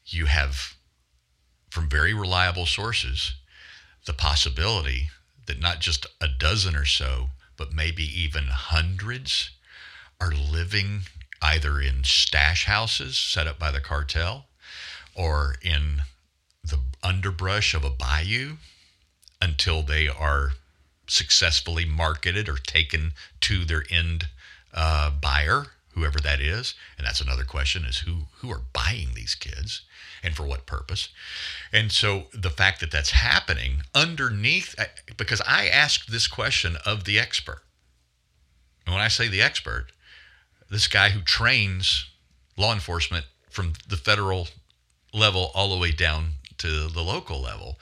[0.06, 0.76] you have,
[1.70, 3.34] from very reliable sources,
[4.06, 5.10] the possibility
[5.46, 9.52] that not just a dozen or so, but maybe even hundreds
[10.20, 11.02] are living
[11.42, 14.46] either in stash houses set up by the cartel
[15.16, 16.02] or in
[16.64, 18.58] the underbrush of a bayou
[19.42, 20.52] until they are
[21.08, 24.28] successfully marketed or taken to their end
[24.74, 26.76] uh, buyer, whoever that is.
[26.98, 29.82] And that's another question: is who who are buying these kids,
[30.24, 31.10] and for what purpose?
[31.72, 34.76] And so the fact that that's happening underneath,
[35.18, 37.64] because I asked this question of the expert,
[38.86, 39.88] and when I say the expert,
[40.70, 42.06] this guy who trains
[42.58, 44.48] law enforcement from the federal
[45.14, 47.80] level all the way down to the local level,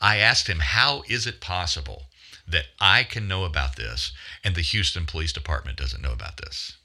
[0.00, 2.08] I asked him, how is it possible
[2.48, 4.12] that I can know about this
[4.42, 6.76] and the Houston Police Department doesn't know about this.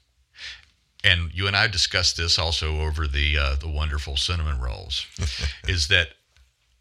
[1.02, 5.06] And you and I discussed this also over the uh, the wonderful cinnamon rolls,
[5.68, 6.08] is that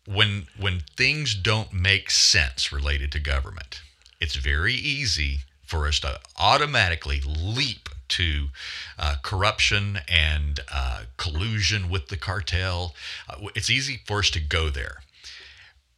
[0.08, 3.82] when when things don't make sense related to government,
[4.22, 8.48] it's very easy for us to automatically leap to
[8.98, 12.96] uh, corruption and uh, collusion with the cartel.
[13.30, 14.98] Uh, it's easy for us to go there.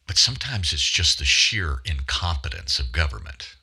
[0.06, 3.56] But sometimes it's just the sheer incompetence of government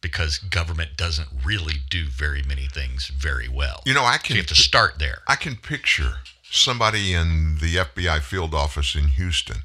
[0.00, 3.82] because government doesn't really do very many things very well.
[3.84, 5.18] You know, I can so you have to start there.
[5.26, 6.18] I can picture
[6.50, 9.62] somebody in the FBI field office in Houston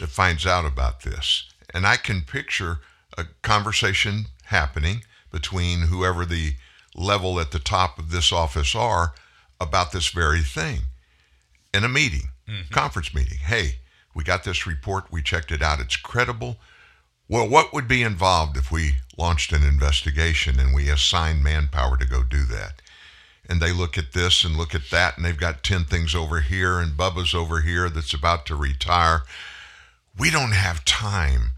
[0.00, 2.78] that finds out about this, and I can picture
[3.16, 6.54] a conversation happening between whoever the
[6.94, 9.12] level at the top of this office are
[9.60, 10.80] about this very thing
[11.74, 12.72] in a meeting, mm-hmm.
[12.72, 13.38] conference meeting.
[13.38, 13.76] Hey,
[14.14, 16.56] we got this report, we checked it out, it's credible.
[17.28, 22.06] Well, what would be involved if we launched an investigation and we assigned manpower to
[22.06, 22.80] go do that?
[23.48, 26.40] And they look at this and look at that, and they've got 10 things over
[26.40, 29.22] here, and Bubba's over here that's about to retire.
[30.18, 31.52] We don't have time.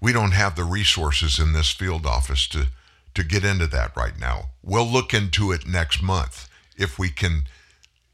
[0.00, 2.66] We don't have the resources in this field office to,
[3.14, 4.50] to get into that right now.
[4.62, 7.44] We'll look into it next month if we can,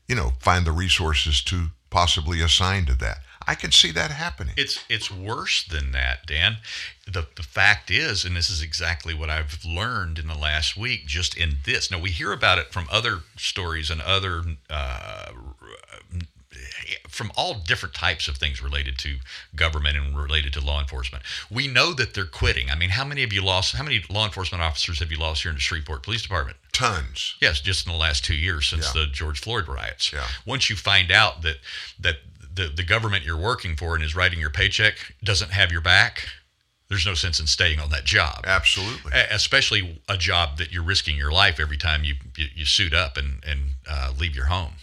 [0.07, 3.19] you know, find the resources to possibly assign to that.
[3.47, 4.53] I can see that happening.
[4.59, 6.59] It's it's worse than that, Dan.
[7.07, 11.07] The the fact is, and this is exactly what I've learned in the last week,
[11.07, 11.91] just in this.
[11.91, 14.43] Now we hear about it from other stories and other.
[14.69, 15.31] Uh,
[17.09, 19.17] from all different types of things related to
[19.55, 21.23] government and related to law enforcement.
[21.51, 22.71] We know that they're quitting.
[22.71, 23.75] I mean, how many of you lost?
[23.75, 26.57] How many law enforcement officers have you lost here in the Shreveport Police Department?
[26.73, 27.37] Tons.
[27.41, 29.03] Yes, just in the last two years since yeah.
[29.03, 30.13] the George Floyd riots.
[30.13, 30.27] Yeah.
[30.47, 31.57] Once you find out that
[32.01, 32.17] that
[32.55, 36.29] the, the government you're working for and is writing your paycheck doesn't have your back,
[36.89, 38.45] there's no sense in staying on that job.
[38.47, 39.13] Absolutely.
[39.31, 43.17] Especially a job that you're risking your life every time you you, you suit up
[43.17, 44.75] and and uh, leave your home.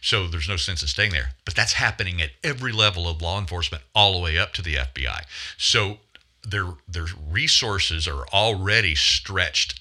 [0.00, 1.30] So there's no sense in staying there.
[1.44, 4.76] But that's happening at every level of law enforcement, all the way up to the
[4.76, 5.22] FBI.
[5.58, 5.98] So
[6.42, 9.80] their their resources are already stretched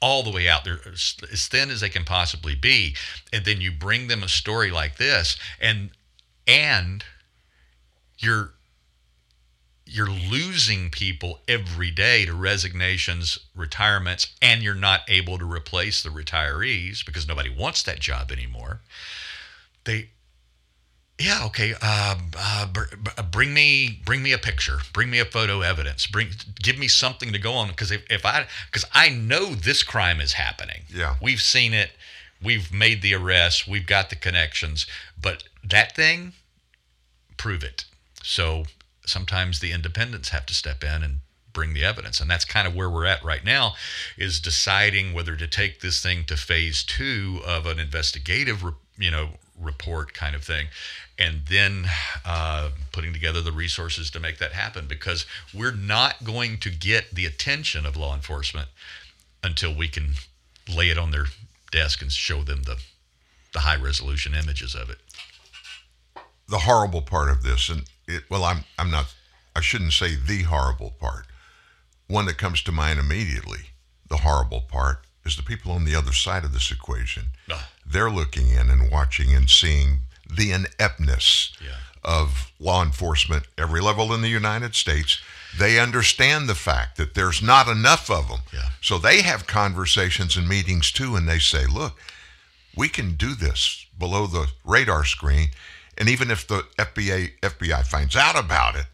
[0.00, 2.94] all the way out there as thin as they can possibly be
[3.34, 5.90] and then you bring them a story like this and
[6.46, 7.04] and
[8.18, 8.54] you're
[9.90, 16.10] you're losing people every day to resignations, retirements, and you're not able to replace the
[16.10, 18.80] retirees because nobody wants that job anymore.
[19.84, 20.10] They,
[21.18, 21.74] yeah, okay.
[21.82, 22.66] Uh, uh,
[23.32, 24.78] bring me, bring me a picture.
[24.92, 26.06] Bring me a photo evidence.
[26.06, 26.28] Bring,
[26.62, 30.20] give me something to go on because if, if I, because I know this crime
[30.20, 30.82] is happening.
[30.88, 31.90] Yeah, we've seen it.
[32.40, 33.66] We've made the arrests.
[33.66, 34.86] We've got the connections.
[35.20, 36.32] But that thing,
[37.36, 37.86] prove it.
[38.22, 38.64] So
[39.10, 41.20] sometimes the independents have to step in and
[41.52, 42.20] bring the evidence.
[42.20, 43.74] And that's kind of where we're at right now
[44.16, 48.64] is deciding whether to take this thing to phase 2 of an investigative
[48.96, 50.68] you know report kind of thing
[51.18, 51.86] and then
[52.24, 54.86] uh, putting together the resources to make that happen.
[54.86, 58.68] Because we're not going to get the attention of law enforcement
[59.42, 60.14] until we can
[60.74, 61.26] lay it on their
[61.70, 62.80] desk and show them the
[63.52, 64.98] the high resolution images of it.
[66.48, 67.82] The horrible part of this and
[68.16, 69.14] it, well, I'm I'm not.
[69.54, 71.26] I shouldn't say the horrible part.
[72.06, 73.70] One that comes to mind immediately,
[74.08, 77.30] the horrible part, is the people on the other side of this equation.
[77.50, 77.68] Ah.
[77.86, 81.76] They're looking in and watching and seeing the ineptness yeah.
[82.04, 85.20] of law enforcement every level in the United States.
[85.58, 88.40] They understand the fact that there's not enough of them.
[88.52, 88.70] Yeah.
[88.80, 91.98] So they have conversations and meetings too, and they say, look,
[92.76, 95.48] we can do this below the radar screen
[96.00, 98.86] and even if the FBI, FBI finds out about it,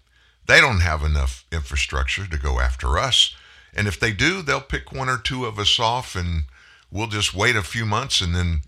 [0.47, 3.35] they don't have enough infrastructure to go after us.
[3.73, 6.45] And if they do, they'll pick one or two of us off and
[6.91, 8.63] we'll just wait a few months and then,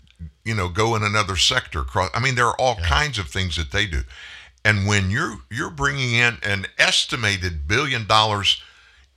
[0.45, 1.83] you know, go in another sector.
[2.13, 2.87] I mean, there are all yeah.
[2.87, 4.03] kinds of things that they do.
[4.63, 8.61] And when you're you're bringing in an estimated billion dollars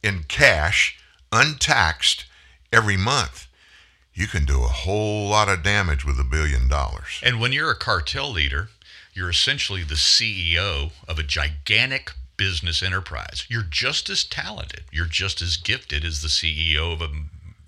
[0.03, 0.99] in cash,
[1.31, 2.25] untaxed,
[2.73, 3.47] every month,
[4.15, 7.21] you can do a whole lot of damage with a billion dollars.
[7.23, 8.69] And when you're a cartel leader,
[9.13, 13.47] you're essentially the CEO of a gigantic business enterprise.
[13.49, 17.09] You're just as talented, you're just as gifted as the CEO of a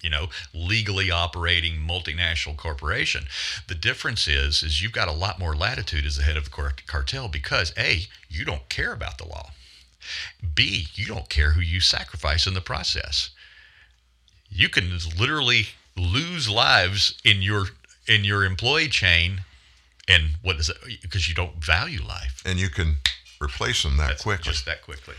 [0.03, 3.25] you know legally operating multinational corporation.
[3.69, 6.73] The difference is is you've got a lot more latitude as the head of the
[6.87, 9.51] cartel because a you don't care about the law.
[10.55, 13.31] B you don't care who you sacrifice in the process.
[14.51, 17.67] You can literally lose lives in your
[18.07, 19.41] in your employee chain
[20.09, 20.77] and what is it?
[21.03, 22.43] Because you don't value life.
[22.45, 22.97] And you can
[23.43, 24.53] replace them that That's quickly.
[24.53, 25.15] Just that quickly.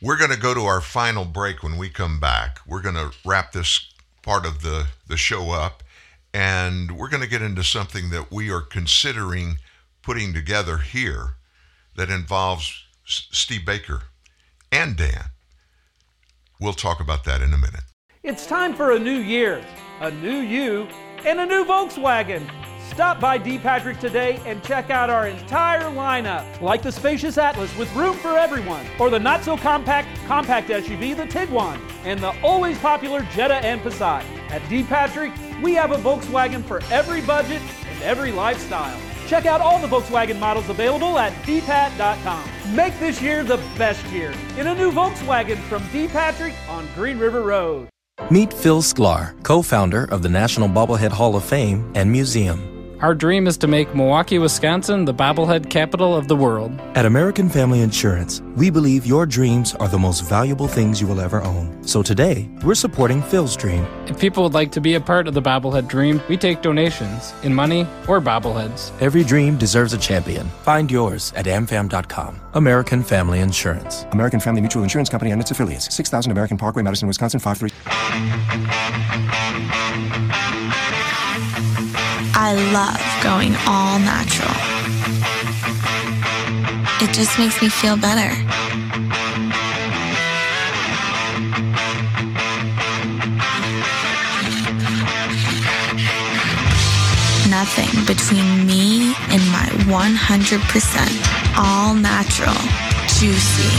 [0.00, 2.58] We're going to go to our final break when we come back.
[2.66, 5.82] We're going to wrap this part of the, the show up,
[6.34, 9.56] and we're going to get into something that we are considering
[10.02, 11.34] putting together here
[11.96, 14.02] that involves S- Steve Baker
[14.72, 15.26] and Dan.
[16.60, 17.82] We'll talk about that in a minute.
[18.22, 19.64] It's time for a new year,
[20.00, 20.88] a new you,
[21.24, 22.48] and a new Volkswagen.
[22.92, 23.58] Stop by D.
[23.58, 28.36] Patrick today and check out our entire lineup, like the spacious Atlas with room for
[28.36, 33.54] everyone, or the not so compact compact SUV, the Tiguan, and the always popular Jetta
[33.64, 34.24] and Passat.
[34.50, 34.82] At D.
[34.82, 35.32] Patrick,
[35.62, 39.00] we have a Volkswagen for every budget and every lifestyle.
[39.26, 42.76] Check out all the Volkswagen models available at dpat.com.
[42.76, 46.08] Make this year the best year in a new Volkswagen from D.
[46.08, 47.88] Patrick on Green River Road.
[48.30, 52.71] Meet Phil Sklar, co founder of the National Bobblehead Hall of Fame and Museum.
[53.02, 56.70] Our dream is to make Milwaukee, Wisconsin the bobblehead capital of the world.
[56.94, 61.20] At American Family Insurance, we believe your dreams are the most valuable things you will
[61.20, 61.84] ever own.
[61.84, 63.84] So today, we're supporting Phil's dream.
[64.06, 67.34] If people would like to be a part of the bobblehead dream, we take donations
[67.42, 68.92] in money or bobbleheads.
[69.02, 70.46] Every dream deserves a champion.
[70.62, 72.38] Find yours at amfam.com.
[72.54, 74.04] American Family Insurance.
[74.12, 75.92] American Family Mutual Insurance Company and its affiliates.
[75.92, 77.70] 6000 American Parkway, Madison, Wisconsin 53.
[82.34, 84.50] I love going all natural.
[87.02, 88.30] It just makes me feel better.
[97.50, 102.54] Nothing between me and my 100% all natural,
[103.18, 103.72] juicy,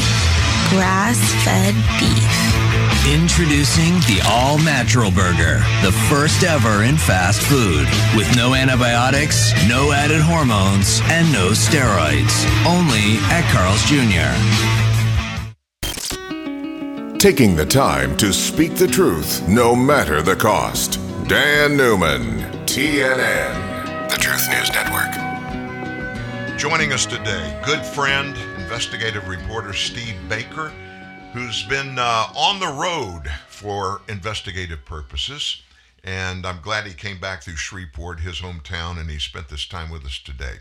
[0.69, 2.72] grass fed beef.
[3.05, 7.85] Introducing the All Natural Burger, the first ever in fast food,
[8.15, 12.45] with no antibiotics, no added hormones, and no steroids.
[12.65, 14.31] Only at Carl's Jr.
[17.19, 20.97] Taking the time to speak the truth, no matter the cost.
[21.27, 25.11] Dan Newman, TNN, the Truth News Network.
[26.57, 30.71] Joining us today, good friend, investigative reporter Steve Baker
[31.33, 35.63] who's been uh, on the road for investigative purposes.
[36.03, 39.89] And I'm glad he came back through Shreveport, his hometown, and he spent this time
[39.89, 40.57] with us today.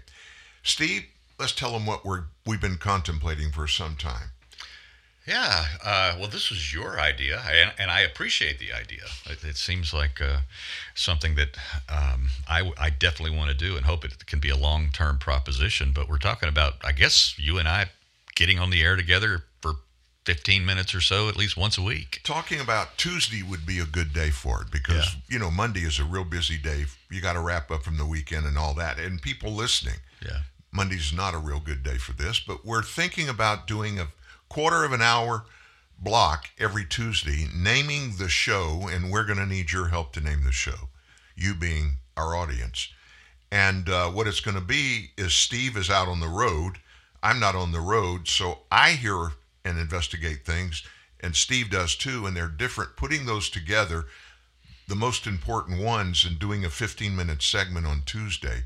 [0.63, 1.05] Steve,
[1.39, 4.31] let's tell him what we're, we've been contemplating for some time.
[5.27, 9.05] Yeah, uh, well, this was your idea, and, and I appreciate the idea.
[9.27, 10.39] It, it seems like uh,
[10.95, 11.59] something that
[11.91, 15.19] um, I, I definitely want to do and hope it can be a long term
[15.19, 15.93] proposition.
[15.95, 17.91] But we're talking about, I guess, you and I
[18.35, 19.45] getting on the air together
[20.25, 22.21] 15 minutes or so at least once a week.
[22.23, 25.21] Talking about Tuesday would be a good day for it because, yeah.
[25.29, 26.85] you know, Monday is a real busy day.
[27.11, 28.99] You got to wrap up from the weekend and all that.
[28.99, 30.41] And people listening, yeah.
[30.71, 34.09] Monday's not a real good day for this, but we're thinking about doing a
[34.49, 35.45] quarter of an hour
[35.99, 40.45] block every Tuesday, naming the show, and we're going to need your help to name
[40.45, 40.89] the show,
[41.37, 42.89] you being our audience.
[43.51, 46.79] And uh, what it's going to be is Steve is out on the road.
[47.23, 49.33] I'm not on the road, so I hear
[49.65, 50.83] and investigate things,
[51.21, 52.97] and Steve does too, and they're different.
[52.97, 54.07] Putting those together,
[54.89, 58.65] the most important ones, and doing a 15 minute segment on Tuesday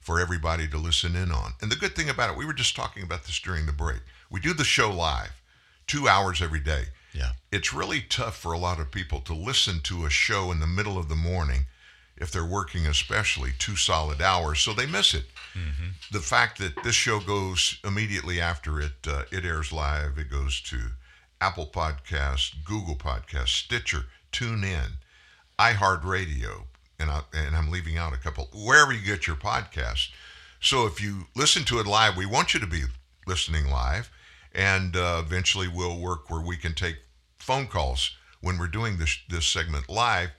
[0.00, 1.54] for everybody to listen in on.
[1.62, 4.00] And the good thing about it, we were just talking about this during the break.
[4.30, 5.40] We do the show live,
[5.86, 6.84] two hours every day.
[7.14, 7.30] Yeah.
[7.50, 10.66] It's really tough for a lot of people to listen to a show in the
[10.66, 11.66] middle of the morning
[12.16, 15.90] if they're working especially two solid hours so they miss it mm-hmm.
[16.12, 20.60] the fact that this show goes immediately after it uh, it airs live it goes
[20.60, 20.78] to
[21.40, 24.98] apple podcast google podcast stitcher tune in
[25.58, 26.64] iheartradio
[26.98, 30.10] and, I, and i'm leaving out a couple wherever you get your podcast
[30.60, 32.82] so if you listen to it live we want you to be
[33.26, 34.10] listening live
[34.54, 36.96] and uh, eventually we'll work where we can take
[37.38, 40.30] phone calls when we're doing this this segment live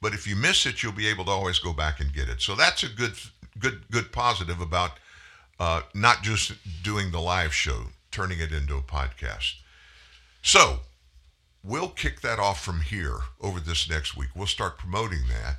[0.00, 2.40] but if you miss it, you'll be able to always go back and get it.
[2.40, 3.14] So that's a good,
[3.58, 4.92] good, good positive about
[5.58, 6.52] uh, not just
[6.82, 9.54] doing the live show, turning it into a podcast.
[10.42, 10.80] So
[11.64, 14.28] we'll kick that off from here over this next week.
[14.34, 15.56] We'll start promoting that,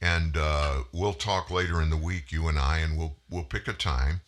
[0.00, 3.66] and uh, we'll talk later in the week, you and I, and we'll we'll pick
[3.66, 4.20] a time.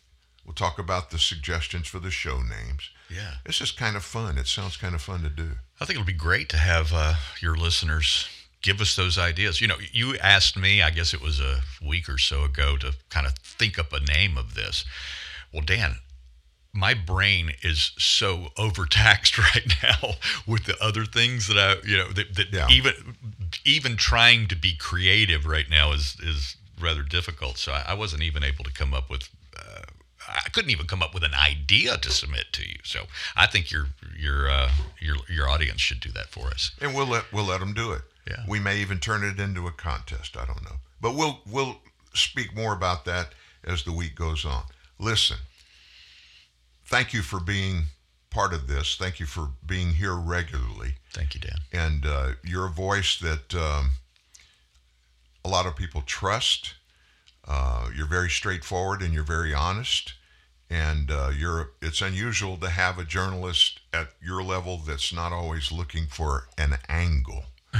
[0.45, 2.91] We'll talk about the suggestions for the show names.
[3.09, 4.39] Yeah, this is kind of fun.
[4.39, 5.53] It sounds kind of fun to do.
[5.81, 8.29] I think it'll be great to have uh, your listeners
[8.63, 9.61] give us those ideas.
[9.61, 12.95] You know, you asked me, I guess it was a week or so ago, to
[13.11, 14.85] kind of think up a name of this.
[15.53, 15.97] Well, Dan,
[16.73, 20.15] my brain is so overtaxed right now
[20.47, 22.69] with the other things that I, you know, that, that yeah.
[22.71, 23.17] even
[23.65, 27.59] even trying to be creative right now is is rather difficult.
[27.59, 29.29] So I, I wasn't even able to come up with
[29.59, 29.83] uh,
[30.29, 32.79] I couldn't even come up with an idea to submit to you.
[32.85, 33.07] So
[33.37, 34.71] I think your your uh,
[35.01, 36.71] your your audience should do that for us.
[36.81, 38.03] And we'll let we'll let them do it.
[38.27, 38.45] Yeah.
[38.49, 40.37] We may even turn it into a contest.
[40.37, 41.81] I don't know, but we'll we'll
[42.15, 43.35] speak more about that
[43.65, 44.63] as the week goes on.
[44.99, 45.39] Listen,
[46.85, 47.85] thank you for being
[48.31, 48.97] part of this.
[48.97, 50.95] Thank you for being here regularly.
[51.13, 51.59] Thank you, Dan.
[51.73, 53.93] And uh, you're a voice that um,
[55.45, 56.75] a lot of people trust.
[57.47, 60.15] Uh, you're very straightforward and you're very honest.
[60.71, 65.71] And uh, you're it's unusual to have a journalist at your level that's not always
[65.71, 67.45] looking for an angle,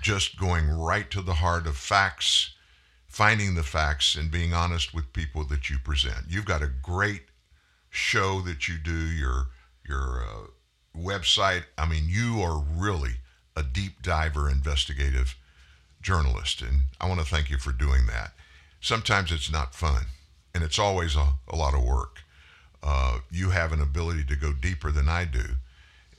[0.00, 2.54] just going right to the heart of facts,
[3.06, 6.26] finding the facts, and being honest with people that you present.
[6.28, 7.22] You've got a great
[7.90, 8.92] show that you do.
[8.92, 9.48] Your
[9.88, 10.46] your uh,
[10.96, 11.64] website.
[11.78, 13.16] I mean, you are really
[13.56, 15.36] a deep diver, investigative
[16.02, 18.32] journalist, and I want to thank you for doing that.
[18.80, 20.04] Sometimes it's not fun,
[20.54, 22.20] and it's always a, a lot of work.
[22.82, 25.56] Uh, you have an ability to go deeper than I do,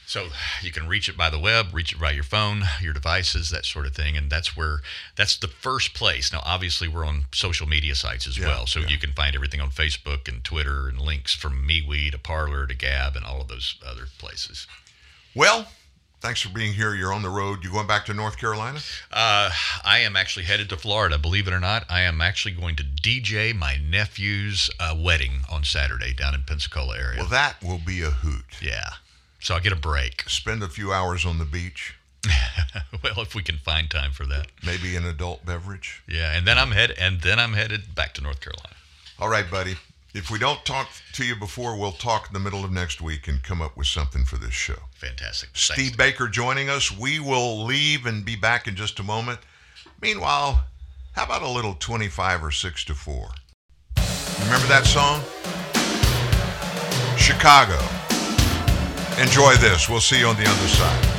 [0.08, 0.30] So
[0.64, 3.66] you can reach it by the web, reach it by your phone, your devices, that
[3.66, 4.80] sort of thing, and that's where
[5.16, 6.34] that's the first place.
[6.34, 8.88] Now, obviously, we're on social media sites as Yeah, well, so yeah.
[8.88, 12.74] you can find everything on Facebook and Twitter and links from MeWe to Parler to
[12.74, 14.66] Gab and all of those other places.
[15.36, 15.68] Well,
[16.26, 16.96] thanks for being here.
[16.96, 17.64] You're on the road.
[17.64, 18.80] You going back to North Carolina?
[19.12, 19.52] Uh,
[19.84, 21.20] I am actually headed to Florida.
[21.20, 25.64] Believe it or not, I am actually going to DJ my nephew's uh, wedding on
[25.64, 27.20] Saturday down in Pensacola area.
[27.20, 28.60] Well, that will be a hoot.
[28.60, 28.94] yeah,
[29.40, 30.28] so I get a break.
[30.28, 31.94] Spend a few hours on the beach,
[33.04, 34.48] well, if we can find time for that.
[34.66, 36.02] maybe an adult beverage.
[36.08, 38.76] Yeah, and then I'm head and then I'm headed back to North Carolina.
[39.20, 39.76] All right, buddy.
[40.16, 43.28] If we don't talk to you before, we'll talk in the middle of next week
[43.28, 44.78] and come up with something for this show.
[44.94, 45.50] Fantastic.
[45.52, 46.90] Steve Baker joining us.
[46.90, 49.40] We will leave and be back in just a moment.
[50.02, 50.64] Meanwhile,
[51.12, 53.30] how about a little 25 or 6 to 4?
[54.46, 55.20] Remember that song?
[57.18, 57.76] Chicago.
[59.22, 59.90] Enjoy this.
[59.90, 61.15] We'll see you on the other side.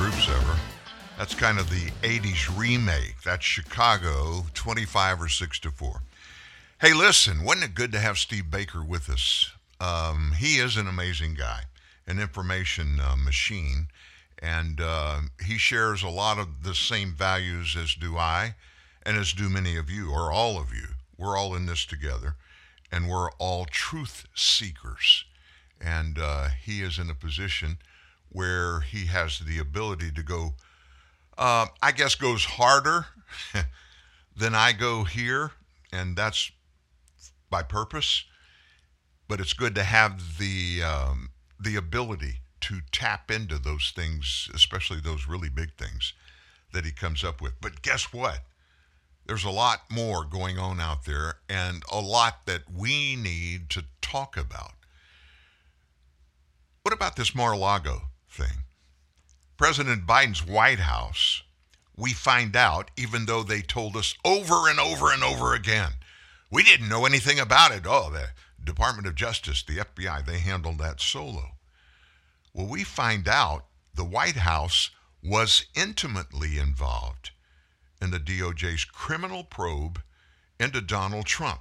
[0.00, 0.56] Groups ever.
[1.18, 3.16] That's kind of the 80s remake.
[3.22, 6.00] That's Chicago 25 or 6 to 4.
[6.80, 9.52] Hey, listen, wasn't it good to have Steve Baker with us?
[9.78, 11.64] Um, he is an amazing guy,
[12.06, 13.88] an information uh, machine,
[14.38, 18.54] and uh, he shares a lot of the same values as do I,
[19.02, 20.94] and as do many of you, or all of you.
[21.18, 22.36] We're all in this together,
[22.90, 25.26] and we're all truth seekers.
[25.78, 27.76] And uh, he is in a position
[28.30, 30.54] where he has the ability to go,
[31.36, 33.06] uh, I guess, goes harder
[34.36, 35.52] than I go here,
[35.92, 36.50] and that's
[37.50, 38.24] by purpose.
[39.28, 45.00] But it's good to have the um, the ability to tap into those things, especially
[45.00, 46.12] those really big things
[46.72, 47.54] that he comes up with.
[47.60, 48.40] But guess what?
[49.26, 53.84] There's a lot more going on out there, and a lot that we need to
[54.00, 54.72] talk about.
[56.82, 58.64] What about this Mar-a-Lago thing?
[59.56, 61.42] President Biden's White House,
[61.96, 65.92] we find out, even though they told us over and over and over again,
[66.50, 67.82] we didn't know anything about it.
[67.86, 68.30] Oh, the
[68.64, 71.56] Department of Justice, the FBI, they handled that solo.
[72.54, 74.90] Well, we find out the White House
[75.22, 77.30] was intimately involved
[78.00, 80.00] in the DOJ's criminal probe
[80.58, 81.60] into Donald Trump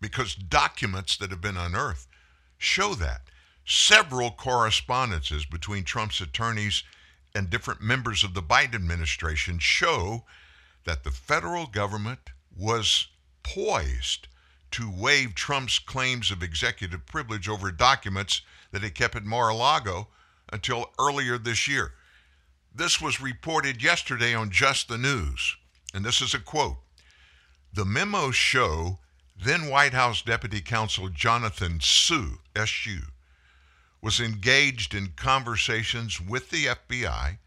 [0.00, 2.06] because documents that have been unearthed
[2.58, 3.22] show that
[3.70, 6.82] several correspondences between Trump's attorneys
[7.36, 10.24] and different members of the Biden administration show
[10.84, 13.06] that the federal government was
[13.44, 14.26] poised
[14.72, 18.42] to waive Trump's claims of executive privilege over documents
[18.72, 20.08] that he kept at Mar a Lago
[20.52, 21.92] until earlier this year.
[22.74, 25.56] This was reported yesterday on Just the News,
[25.94, 26.78] and this is a quote.
[27.72, 28.98] The memos show
[29.40, 33.02] then White House Deputy Counsel Jonathan Su, SU,
[34.02, 37.38] was engaged in conversations with the FBI,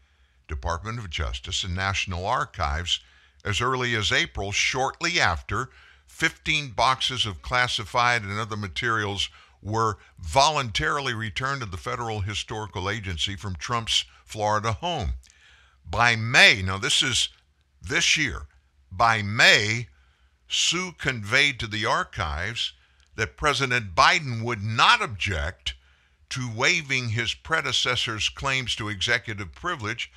[0.46, 3.00] Department of Justice, and National Archives
[3.44, 5.70] as early as April, shortly after
[6.06, 9.28] 15 boxes of classified and other materials
[9.62, 15.14] were voluntarily returned to the Federal Historical Agency from Trump's Florida home.
[15.84, 17.30] By May, now this is
[17.82, 18.46] this year,
[18.92, 19.88] by May,
[20.46, 22.74] Su conveyed to the archives
[23.16, 25.74] that President Biden would not object
[26.30, 30.10] to waiving his predecessor's claims to executive privilege,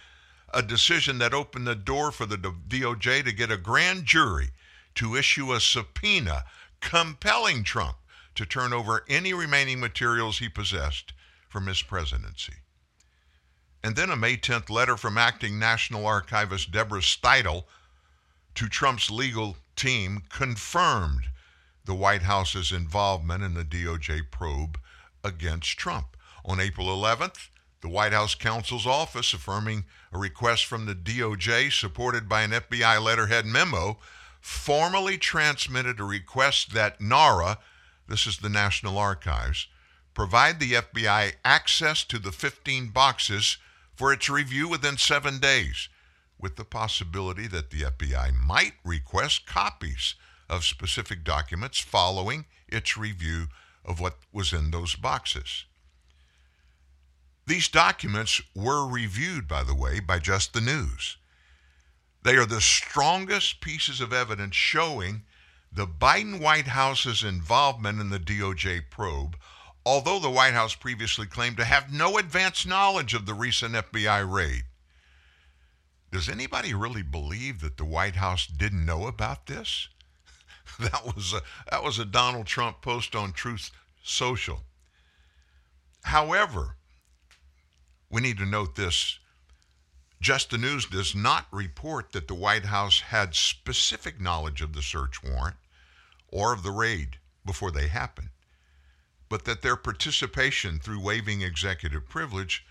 [0.53, 4.49] a decision that opened the door for the DOJ to get a grand jury
[4.95, 6.43] to issue a subpoena
[6.79, 7.97] compelling Trump
[8.35, 11.13] to turn over any remaining materials he possessed
[11.49, 12.53] from his presidency.
[13.83, 17.65] And then a May 10th letter from acting National Archivist Deborah Steidel
[18.55, 21.29] to Trump's legal team confirmed
[21.85, 24.79] the White House's involvement in the DOJ probe
[25.27, 26.17] against Trump.
[26.45, 27.49] On April 11th,
[27.81, 33.03] the White House counsel's office affirming a request from the DOJ supported by an FBI
[33.03, 33.99] letterhead memo
[34.39, 37.59] formally transmitted a request that NARA,
[38.07, 39.67] this is the National Archives,
[40.13, 43.57] provide the FBI access to the 15 boxes
[43.93, 45.89] for its review within seven days,
[46.39, 50.15] with the possibility that the FBI might request copies
[50.49, 53.47] of specific documents following its review
[53.87, 55.65] of what was in those boxes.
[57.47, 61.17] These documents were reviewed, by the way, by Just the News.
[62.23, 65.23] They are the strongest pieces of evidence showing
[65.71, 69.37] the Biden White House's involvement in the DOJ probe,
[69.85, 74.29] although the White House previously claimed to have no advance knowledge of the recent FBI
[74.29, 74.63] raid.
[76.11, 79.87] Does anybody really believe that the White House didn't know about this?
[80.79, 81.41] that was a,
[81.71, 83.71] that was a Donald Trump post on Truth
[84.03, 84.61] Social.
[86.03, 86.75] However,
[88.09, 89.19] we need to note this.
[90.21, 94.81] Just the News does not report that the White House had specific knowledge of the
[94.81, 95.57] search warrant
[96.29, 98.29] or of the raid before they happened,
[99.29, 102.65] but that their participation through waiving executive privilege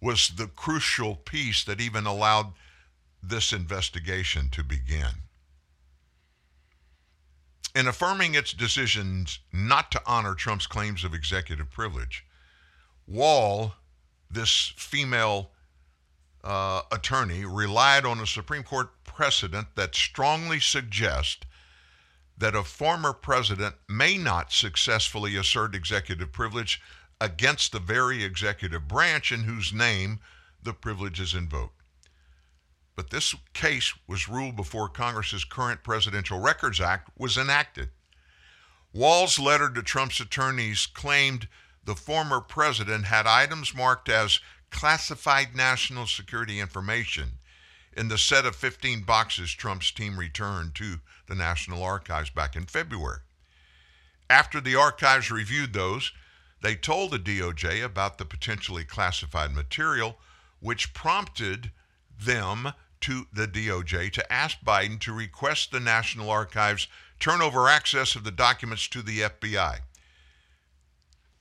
[0.00, 2.52] was the crucial piece that even allowed
[3.22, 5.27] this investigation to begin.
[7.78, 12.26] In affirming its decisions not to honor Trump's claims of executive privilege,
[13.06, 13.74] Wall,
[14.28, 15.52] this female
[16.42, 21.46] uh, attorney, relied on a Supreme Court precedent that strongly suggests
[22.36, 26.82] that a former president may not successfully assert executive privilege
[27.20, 30.18] against the very executive branch in whose name
[30.60, 31.77] the privilege is invoked.
[32.98, 37.90] But this case was ruled before Congress's current Presidential Records Act was enacted.
[38.92, 41.46] Wall's letter to Trump's attorneys claimed
[41.84, 44.40] the former president had items marked as
[44.72, 47.38] classified national security information
[47.96, 50.96] in the set of 15 boxes Trump's team returned to
[51.28, 53.20] the National Archives back in February.
[54.28, 56.10] After the archives reviewed those,
[56.62, 60.18] they told the DOJ about the potentially classified material,
[60.58, 61.70] which prompted
[62.20, 62.72] them
[63.02, 66.88] to the DOJ to ask Biden to request the National Archives
[67.20, 69.78] turn over access of the documents to the FBI.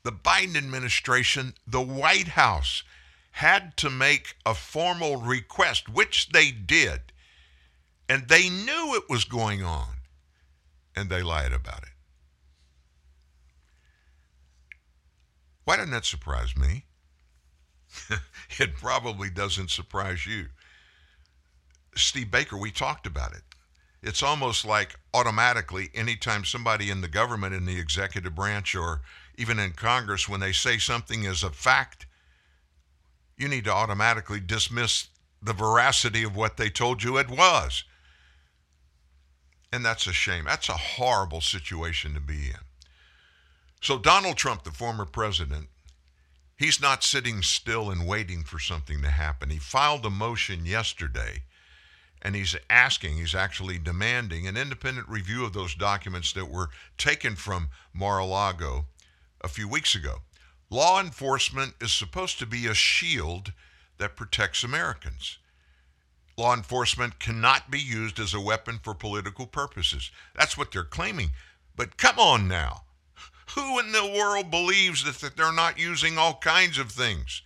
[0.04, 2.84] The Biden administration, the White House,
[3.32, 7.12] had to make a formal request, which they did.
[8.10, 9.98] And they knew it was going on,
[10.96, 11.90] and they lied about it.
[15.66, 16.86] Why doesn't that surprise me?
[18.58, 20.48] it probably doesn't surprise you.
[22.02, 23.42] Steve Baker, we talked about it.
[24.02, 29.02] It's almost like automatically, anytime somebody in the government, in the executive branch, or
[29.38, 32.06] even in Congress, when they say something is a fact,
[33.38, 35.08] you need to automatically dismiss
[35.42, 37.84] the veracity of what they told you it was.
[39.72, 40.46] And that's a shame.
[40.46, 42.66] That's a horrible situation to be in.
[43.82, 45.68] So, Donald Trump, the former president,
[46.56, 49.50] he's not sitting still and waiting for something to happen.
[49.50, 51.44] He filed a motion yesterday
[52.22, 57.36] and he's asking, he's actually demanding an independent review of those documents that were taken
[57.36, 58.86] from Mar a Lago
[59.42, 60.22] a few weeks ago.
[60.70, 63.54] Law enforcement is supposed to be a shield
[63.98, 65.38] that protects Americans.
[66.38, 70.12] Law enforcement cannot be used as a weapon for political purposes.
[70.36, 71.32] That's what they're claiming.
[71.76, 72.84] But come on now.
[73.56, 77.42] Who in the world believes that, that they're not using all kinds of things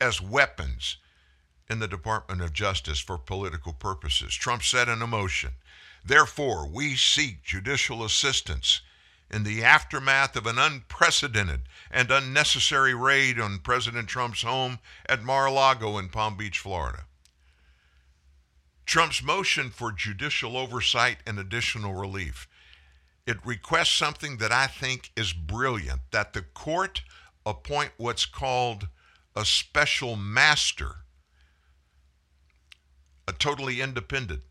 [0.00, 0.96] as weapons
[1.72, 4.34] in the Department of Justice for political purposes?
[4.34, 5.50] Trump said in a motion,
[6.04, 8.82] Therefore, we seek judicial assistance
[9.30, 15.46] in the aftermath of an unprecedented and unnecessary raid on President Trump's home at Mar
[15.46, 17.06] a Lago in Palm Beach, Florida.
[18.86, 22.46] Trump's motion for judicial oversight and additional relief
[23.26, 27.02] it requests something that I think is brilliant that the court
[27.46, 28.88] appoint what's called
[29.36, 31.01] a special master,
[33.26, 34.42] a totally independent,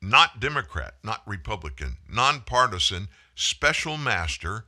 [0.00, 4.64] not Democrat, not Republican, nonpartisan special master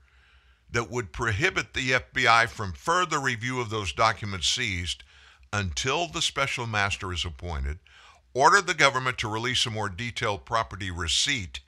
[0.71, 5.05] that would prohibit the FBI from further review of those documents seized
[5.53, 7.79] until the special master is appointed,
[8.35, 11.61] order the government to release a more detailed property receipt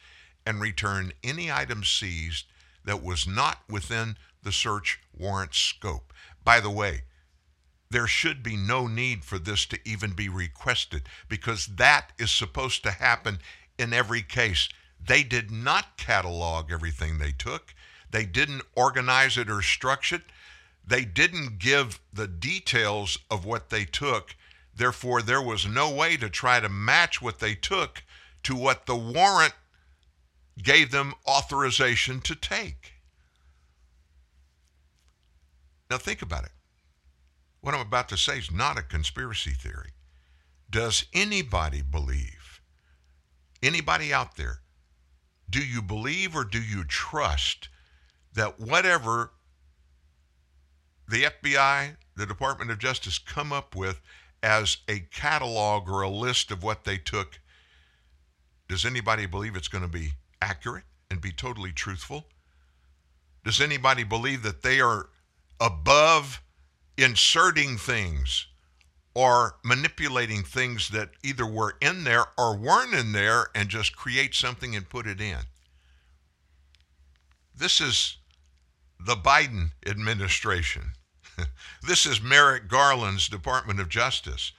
[0.47, 2.47] and return any item seized
[2.85, 6.13] that was not within the search warrant scope.
[6.43, 7.03] By the way,
[7.95, 12.83] there should be no need for this to even be requested because that is supposed
[12.83, 13.39] to happen
[13.79, 14.69] in every case.
[15.01, 17.73] They did not catalog everything they took.
[18.11, 20.23] They didn't organize it or structure it.
[20.85, 24.35] They didn't give the details of what they took.
[24.75, 28.03] Therefore, there was no way to try to match what they took
[28.43, 29.55] to what the warrant
[30.61, 32.95] gave them authorization to take.
[35.89, 36.51] Now, think about it.
[37.65, 39.93] What I'm about to say is not a conspiracy theory.
[40.69, 42.61] Does anybody believe,
[43.63, 44.59] anybody out there,
[45.49, 47.71] do you believe or do you trust
[48.35, 49.33] that whatever
[51.09, 53.99] the FBI, the Department of Justice come up with
[54.43, 57.41] as a catalog or a list of what they took,
[58.69, 60.11] does anybody believe it's going to be
[60.43, 62.27] accurate and be totally truthful?
[63.43, 65.09] Does anybody believe that they are
[65.59, 66.43] above
[66.97, 68.47] inserting things
[69.15, 74.35] or manipulating things that either were in there or weren't in there and just create
[74.35, 75.39] something and put it in?
[77.57, 78.19] This is
[78.99, 80.93] the Biden administration.
[81.87, 84.53] this is Merrick Garland's Department of Justice.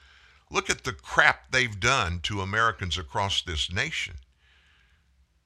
[0.52, 4.16] Look at the crap they've done to Americans across this nation.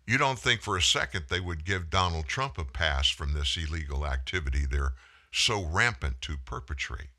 [0.06, 3.56] You don't think for a second they would give Donald Trump a pass from this
[3.58, 4.94] illegal activity they're
[5.32, 7.10] so rampant to perpetrate.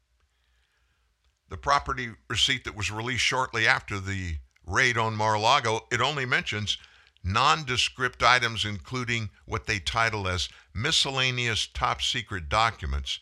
[1.49, 6.79] The property receipt that was released shortly after the raid on Mar-a-Lago, it only mentions
[7.23, 13.19] nondescript items including what they title as miscellaneous top secret documents,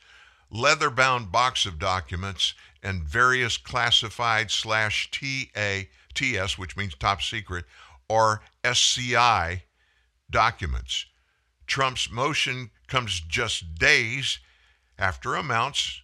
[0.51, 5.81] leather-bound box of documents, and various classified slash TA,
[6.15, 7.65] TS, which means top secret,
[8.09, 9.65] or SCI
[10.31, 11.07] documents.
[11.67, 14.39] Trump's motion comes just days
[14.99, 16.03] after amounts.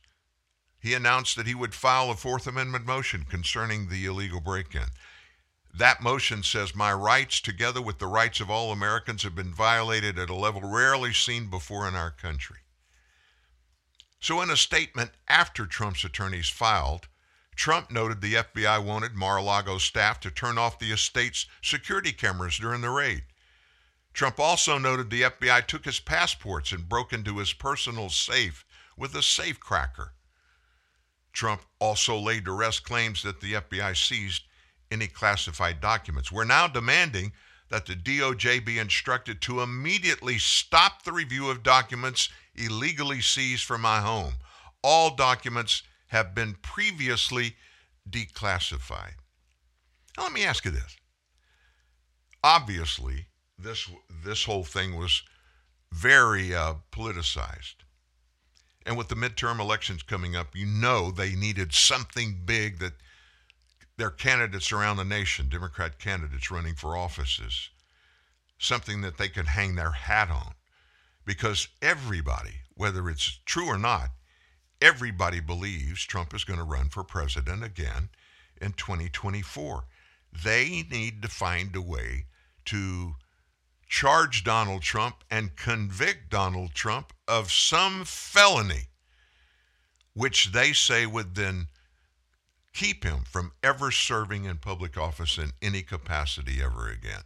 [0.78, 4.86] He announced that he would file a Fourth Amendment motion concerning the illegal break in.
[5.76, 10.18] That motion says my rights, together with the rights of all Americans, have been violated
[10.18, 12.58] at a level rarely seen before in our country.
[14.20, 17.08] So, in a statement after Trump's attorneys filed,
[17.56, 22.12] Trump noted the FBI wanted Mar a Lago staff to turn off the estate's security
[22.12, 23.24] cameras during the raid.
[24.12, 28.64] Trump also noted the FBI took his passports and broke into his personal safe
[28.96, 30.12] with a safe cracker.
[31.32, 34.42] Trump also laid to rest claims that the FBI seized
[34.90, 36.30] any classified documents.
[36.30, 37.32] We're now demanding
[37.70, 43.80] that the DOJ be instructed to immediately stop the review of documents illegally seized from
[43.80, 44.34] my home.
[44.82, 47.56] All documents have been previously
[48.08, 49.14] declassified.
[50.16, 50.96] Now, let me ask you this.
[52.44, 53.26] Obviously,
[53.58, 53.90] this
[54.24, 55.22] this whole thing was
[55.90, 57.76] very uh, politicized.
[58.86, 62.92] And with the midterm elections coming up, you know they needed something big that
[63.96, 67.70] their candidates around the nation, Democrat candidates running for offices,
[68.58, 70.54] something that they could hang their hat on.
[71.24, 74.10] Because everybody, whether it's true or not,
[74.82, 78.10] everybody believes Trump is going to run for president again
[78.60, 79.84] in 2024.
[80.44, 82.26] They need to find a way
[82.66, 83.14] to
[83.94, 88.88] charge Donald Trump and convict Donald Trump of some felony,
[90.14, 91.68] which they say would then
[92.72, 97.20] keep him from ever serving in public office in any capacity ever again.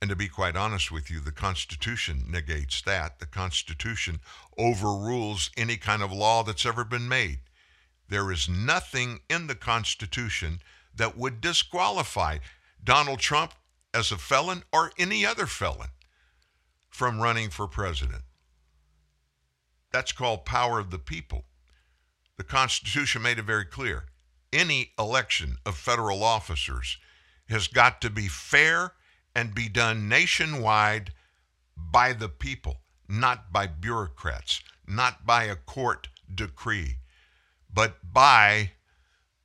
[0.00, 3.18] And to be quite honest with you, the Constitution negates that.
[3.18, 4.20] The Constitution
[4.56, 7.40] overrules any kind of law that's ever been made.
[8.08, 10.60] There is nothing in the Constitution
[10.96, 12.38] that would disqualify
[12.82, 13.52] Donald Trump
[13.94, 15.88] as a felon or any other felon
[16.90, 18.22] from running for president.
[19.92, 21.44] That's called power of the people.
[22.36, 24.06] The Constitution made it very clear.
[24.52, 26.98] Any election of federal officers
[27.48, 28.92] has got to be fair
[29.34, 31.12] and be done nationwide
[31.76, 36.98] by the people, not by bureaucrats, not by a court decree,
[37.72, 38.72] but by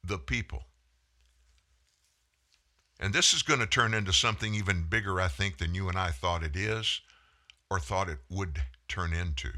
[0.04, 0.64] the people.
[3.00, 5.98] And this is going to turn into something even bigger, I think, than you and
[5.98, 7.02] I thought it is
[7.70, 9.52] or thought it would turn into.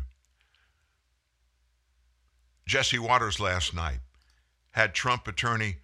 [2.67, 3.99] Jesse Watters last night
[4.71, 5.77] had Trump attorney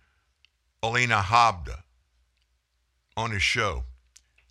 [0.84, 1.82] Alina Habba
[3.16, 3.84] on his show,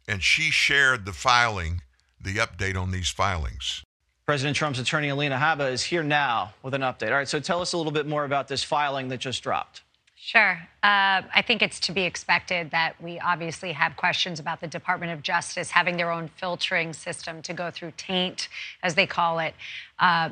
[0.09, 1.83] and she shared the filing,
[2.21, 3.83] the update on these filings.
[4.27, 7.11] President Trump's attorney Alina Habba is here now with an update.
[7.11, 9.83] All right, so tell us a little bit more about this filing that just dropped.
[10.27, 10.59] Sure.
[10.83, 15.13] Uh, I think it's to be expected that we obviously have questions about the Department
[15.13, 18.49] of Justice having their own filtering system to go through taint,
[18.83, 19.55] as they call it.
[20.01, 20.31] Uh,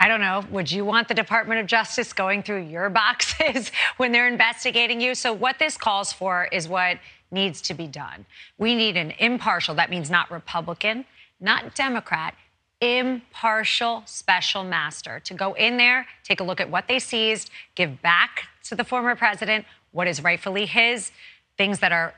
[0.00, 0.46] I don't know.
[0.50, 5.14] Would you want the Department of Justice going through your boxes when they're investigating you?
[5.14, 6.96] So, what this calls for is what
[7.30, 8.24] needs to be done.
[8.56, 11.04] We need an impartial, that means not Republican,
[11.38, 12.34] not Democrat,
[12.80, 18.00] impartial special master to go in there, take a look at what they seized, give
[18.00, 21.10] back to the former president what is rightfully his,
[21.56, 22.14] things that are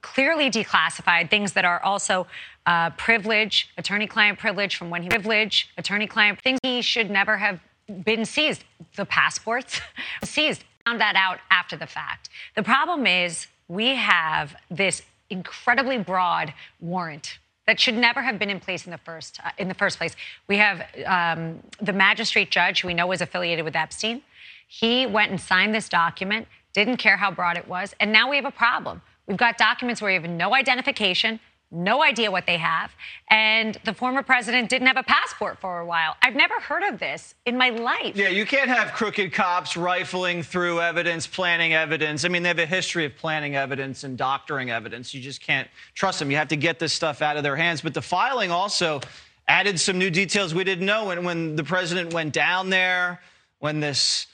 [0.00, 2.26] clearly declassified, things that are also
[2.66, 7.60] uh, privilege, attorney-client privilege from when he privilege, attorney-client things he should never have
[8.04, 8.64] been seized.
[8.96, 9.80] The passports
[10.24, 10.64] seized.
[10.86, 12.28] Found that out after the fact.
[12.54, 18.60] The problem is we have this incredibly broad warrant that should never have been in
[18.60, 20.14] place in the first uh, in the first place.
[20.46, 24.22] We have um, the magistrate judge who we know was affiliated with Epstein.
[24.66, 28.36] He went and signed this document, didn't care how broad it was, and now we
[28.36, 29.02] have a problem.
[29.26, 31.40] We've got documents where you have no identification,
[31.70, 32.92] no idea what they have,
[33.28, 36.14] and the former president didn't have a passport for a while.
[36.22, 38.14] I've never heard of this in my life.
[38.14, 42.24] Yeah, you can't have crooked cops rifling through evidence, planning evidence.
[42.24, 45.12] I mean, they have a history of planning evidence and doctoring evidence.
[45.12, 46.30] You just can't trust them.
[46.30, 47.80] You have to get this stuff out of their hands.
[47.80, 49.00] But the filing also
[49.48, 51.10] added some new details we didn't know.
[51.10, 53.20] And when the president went down there,
[53.58, 54.28] when this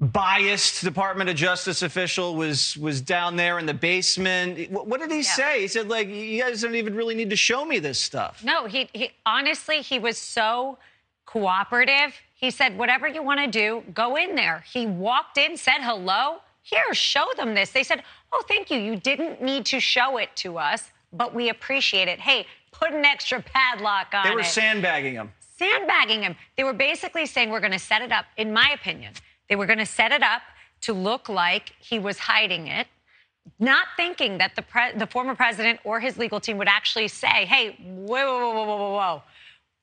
[0.00, 4.70] biased Department of Justice official was was down there in the basement.
[4.70, 5.22] What, what did he yeah.
[5.22, 5.60] say?
[5.62, 8.42] He said, like, you guys don't even really need to show me this stuff.
[8.44, 10.78] No, he, he honestly he was so
[11.26, 12.14] cooperative.
[12.34, 14.64] He said, whatever you want to do, go in there.
[14.72, 16.38] He walked in, said hello.
[16.62, 17.72] Here, show them this.
[17.72, 18.02] They said,
[18.32, 18.78] oh, thank you.
[18.78, 22.20] You didn't need to show it to us, but we appreciate it.
[22.20, 24.28] Hey, put an extra padlock on it.
[24.28, 24.46] They were it.
[24.46, 25.32] sandbagging him.
[25.58, 26.36] Sandbagging him.
[26.56, 29.14] They were basically saying, we're going to set it up, in my opinion
[29.48, 30.42] they were going to set it up
[30.82, 32.86] to look like he was hiding it,
[33.58, 37.46] not thinking that the, pre- the former president or his legal team would actually say,
[37.46, 39.22] hey, whoa, whoa, whoa, whoa, whoa, whoa.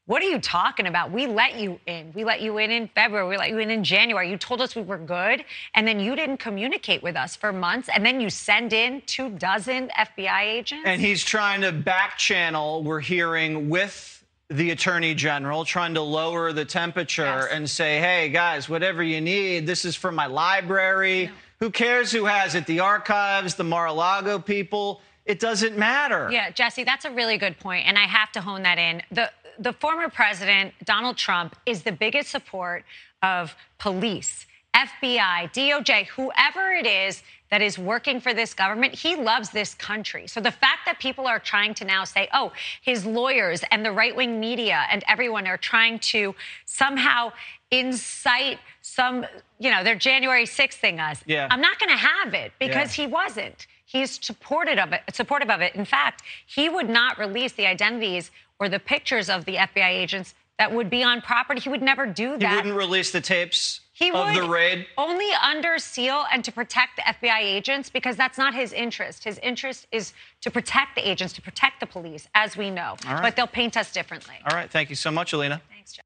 [0.07, 1.09] What are you talking about?
[1.09, 2.11] We let you in.
[2.13, 3.27] We let you in in February.
[3.27, 4.29] We let you in in January.
[4.29, 5.43] You told us we were good,
[5.73, 9.31] and then you didn't communicate with us for months, and then you send in two
[9.31, 10.83] dozen FBI agents.
[10.85, 14.14] And he's trying to back channel, we're hearing, with
[14.49, 19.65] the attorney general, trying to lower the temperature and say, hey, guys, whatever you need,
[19.65, 21.31] this is from my library.
[21.59, 22.67] Who cares who has it?
[22.67, 25.01] The archives, the Mar a Lago people.
[25.25, 26.29] It doesn't matter.
[26.31, 29.01] Yeah, Jesse, that's a really good point, and I have to hone that in.
[29.11, 32.83] The the former president, Donald Trump, is the biggest support
[33.23, 34.45] of police,
[34.75, 40.27] FBI, DOJ, whoever it is that is working for this government, he loves this country.
[40.27, 43.91] So the fact that people are trying to now say, oh, his lawyers and the
[43.91, 46.35] right wing media and everyone are trying to
[46.65, 47.31] somehow
[47.71, 49.25] incite some,
[49.59, 51.23] you know, their January 6th thing us.
[51.25, 51.47] Yeah.
[51.49, 53.05] I'm not going to have it because Yeah.
[53.05, 53.67] he wasn't.
[53.85, 55.03] He's supportive of it.
[55.13, 55.75] Supportive of it.
[55.75, 60.33] In fact, he would not release the identities or the pictures of the FBI agents
[60.57, 61.61] that would be on property.
[61.61, 62.49] He would never do that.
[62.49, 64.87] He wouldn't release the tapes He of would the raid.
[64.97, 69.23] only under seal and to protect the FBI agents because that's not his interest.
[69.23, 70.11] His interest is
[70.41, 72.97] to protect the agents, to protect the police, as we know.
[73.07, 73.21] All right.
[73.21, 74.35] But they'll paint us differently.
[74.45, 74.69] All right.
[74.69, 75.61] Thank you so much, Alina.
[75.69, 76.03] Thanks, Jeff.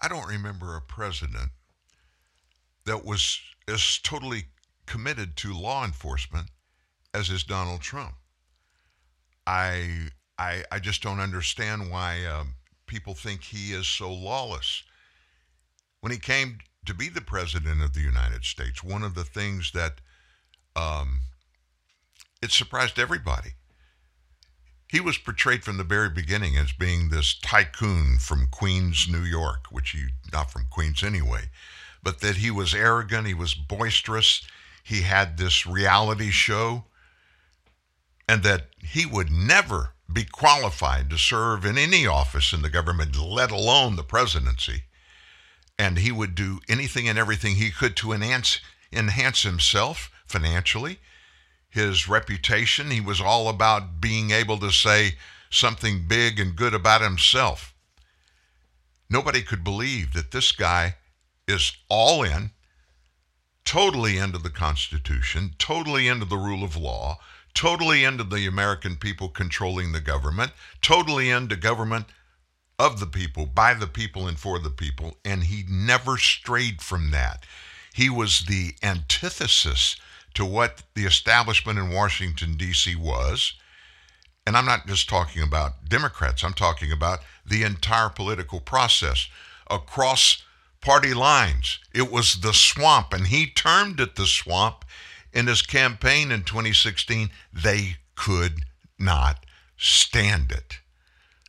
[0.00, 1.50] I don't remember a president
[2.84, 4.44] that was as totally
[4.86, 6.46] committed to law enforcement
[7.12, 8.14] as is Donald Trump.
[9.48, 12.54] I I I just don't understand why um,
[12.86, 14.84] people think he is so lawless.
[16.06, 19.72] When he came to be the president of the United States, one of the things
[19.72, 19.94] that
[20.76, 21.22] um,
[22.40, 23.54] it surprised everybody.
[24.86, 29.64] He was portrayed from the very beginning as being this tycoon from Queens, New York,
[29.72, 31.50] which he not from Queens anyway,
[32.04, 34.46] but that he was arrogant, he was boisterous,
[34.84, 36.84] he had this reality show,
[38.28, 43.18] and that he would never be qualified to serve in any office in the government,
[43.18, 44.84] let alone the presidency.
[45.78, 48.60] And he would do anything and everything he could to enhance
[48.92, 50.98] enhance himself financially
[51.76, 52.90] his reputation.
[52.90, 55.16] He was all about being able to say
[55.50, 57.74] something big and good about himself.
[59.08, 60.96] Nobody could believe that this guy
[61.46, 62.50] is all in,
[63.64, 67.18] totally into the Constitution, totally into the rule of law,
[67.54, 72.06] totally into the American people controlling the government, totally into government
[72.78, 75.16] of the people, by the people, and for the people.
[75.24, 77.44] And he never strayed from that.
[77.94, 79.96] He was the antithesis
[80.34, 82.94] to what the establishment in Washington, D.C.
[82.94, 83.54] was.
[84.46, 89.28] And I'm not just talking about Democrats, I'm talking about the entire political process
[89.68, 90.42] across
[90.80, 91.80] party lines.
[91.94, 94.84] It was the swamp, and he termed it the swamp
[95.32, 97.30] in his campaign in 2016.
[97.52, 98.60] They could
[98.98, 99.44] not
[99.76, 100.78] stand it.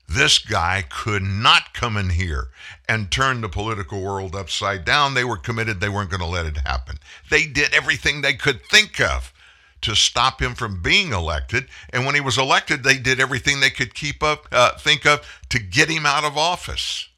[0.08, 2.48] This guy could not come in here
[2.88, 5.14] and turn the political world upside down.
[5.14, 6.98] They were committed, they weren't going to let it happen.
[7.30, 9.34] They did everything they could think of
[9.82, 11.68] to stop him from being elected.
[11.92, 15.22] And when he was elected, they did everything they could keep up, uh, think of
[15.50, 17.10] to get him out of office.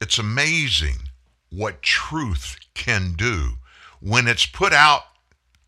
[0.00, 1.08] It's amazing
[1.50, 3.52] what truth can do
[4.00, 5.02] when it's put out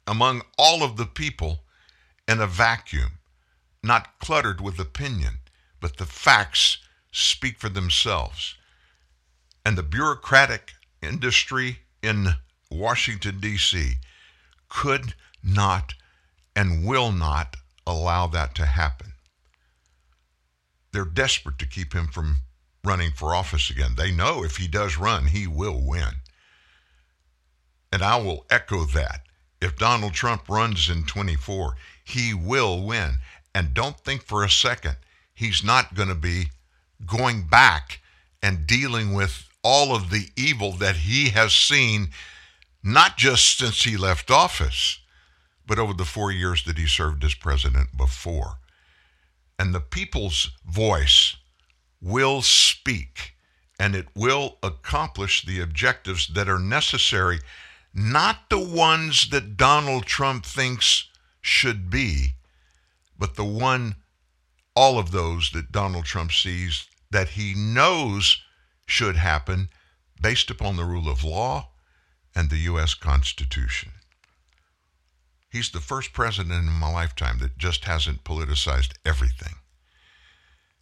[0.06, 1.60] among all of the people
[2.26, 3.18] in a vacuum,
[3.84, 5.38] not cluttered with opinion,
[5.80, 6.78] but the facts
[7.12, 8.54] speak for themselves.
[9.64, 12.34] And the bureaucratic industry in
[12.70, 13.94] Washington, D.C.
[14.68, 15.94] could not
[16.56, 17.56] and will not
[17.86, 19.12] allow that to happen.
[20.92, 22.38] They're desperate to keep him from
[22.84, 23.94] running for office again.
[23.96, 26.20] They know if he does run, he will win.
[27.92, 29.22] And I will echo that.
[29.60, 31.74] If Donald Trump runs in 24,
[32.04, 33.18] he will win.
[33.54, 34.96] And don't think for a second
[35.34, 36.46] he's not going to be
[37.06, 38.00] going back
[38.42, 42.08] and dealing with all of the evil that he has seen,
[42.82, 44.98] not just since he left office,
[45.66, 48.58] but over the four years that he served as president before.
[49.58, 51.36] And the people's voice
[52.02, 53.34] will speak
[53.78, 57.40] and it will accomplish the objectives that are necessary,
[57.92, 61.08] not the ones that Donald Trump thinks
[61.40, 62.34] should be,
[63.24, 63.94] but the one,
[64.76, 68.42] all of those that Donald Trump sees that he knows
[68.84, 69.70] should happen
[70.20, 71.70] based upon the rule of law
[72.34, 72.92] and the U.S.
[72.92, 73.92] Constitution.
[75.50, 79.54] He's the first president in my lifetime that just hasn't politicized everything,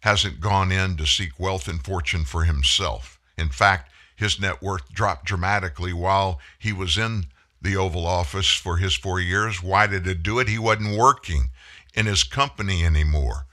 [0.01, 3.21] hasn't gone in to seek wealth and fortune for himself.
[3.37, 7.27] In fact, his net worth dropped dramatically while he was in
[7.61, 9.63] the Oval Office for his four years.
[9.63, 10.49] Why did it do it?
[10.49, 11.47] He wasn't working
[11.93, 13.45] in his company anymore.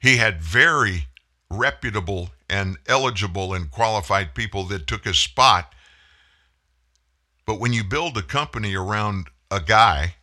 [0.00, 1.06] He had very
[1.50, 5.74] reputable and eligible and qualified people that took his spot.
[7.46, 10.14] But when you build a company around a guy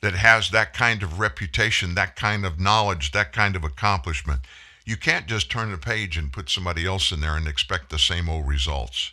[0.00, 4.40] that has that kind of reputation, that kind of knowledge, that kind of accomplishment.
[4.86, 7.98] You can't just turn the page and put somebody else in there and expect the
[7.98, 9.12] same old results.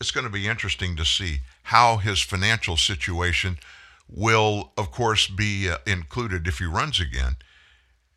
[0.00, 3.58] It's going to be interesting to see how his financial situation
[4.08, 7.36] will, of course, be uh, included if he runs again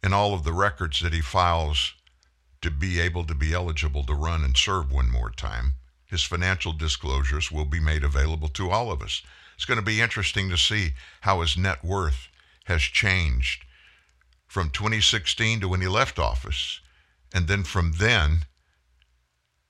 [0.04, 1.94] in all of the records that he files
[2.62, 5.74] to be able to be eligible to run and serve one more time.
[6.06, 9.22] His financial disclosures will be made available to all of us.
[9.56, 12.28] It's going to be interesting to see how his net worth
[12.66, 13.66] has changed
[14.48, 16.82] from 2016 to when he left office,
[17.34, 18.46] and then from then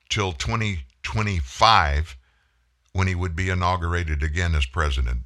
[0.10, 2.18] till 2025
[2.94, 5.20] when he would be inaugurated again as president.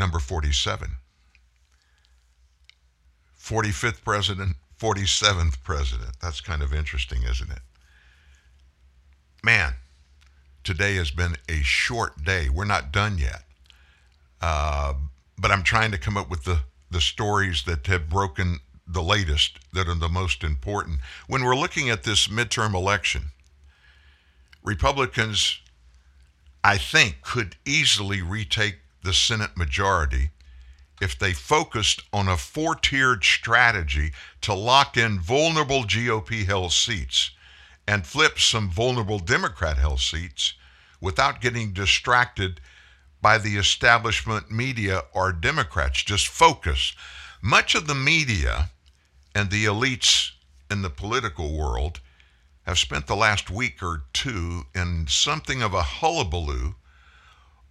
[0.00, 0.92] Number 47.
[3.38, 6.16] 45th president, 47th president.
[6.22, 7.58] That's kind of interesting, isn't it?
[9.44, 9.74] Man,
[10.64, 12.48] today has been a short day.
[12.48, 13.42] We're not done yet.
[14.40, 14.94] Uh,
[15.38, 16.60] but I'm trying to come up with the,
[16.90, 21.00] the stories that have broken the latest, that are the most important.
[21.26, 23.32] When we're looking at this midterm election,
[24.62, 25.60] Republicans,
[26.64, 30.30] I think, could easily retake the Senate majority
[31.00, 34.12] if they focused on a four tiered strategy
[34.42, 37.30] to lock in vulnerable GOP held seats
[37.88, 40.54] and flip some vulnerable Democrat held seats
[41.00, 42.60] without getting distracted
[43.22, 46.02] by the establishment media or Democrats.
[46.02, 46.94] Just focus.
[47.42, 48.70] Much of the media
[49.34, 50.32] and the elites
[50.70, 52.00] in the political world
[52.62, 56.74] have spent the last week or two in something of a hullabaloo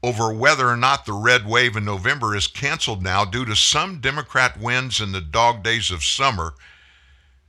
[0.02, 4.00] over whether or not the red wave in November is canceled now due to some
[4.00, 6.54] Democrat wins in the dog days of summer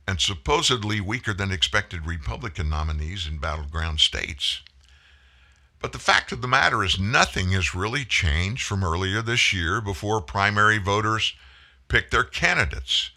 [0.07, 4.61] and supposedly weaker than expected Republican nominees in battleground states.
[5.79, 9.79] But the fact of the matter is, nothing has really changed from earlier this year
[9.79, 11.33] before primary voters
[11.87, 13.11] picked their candidates.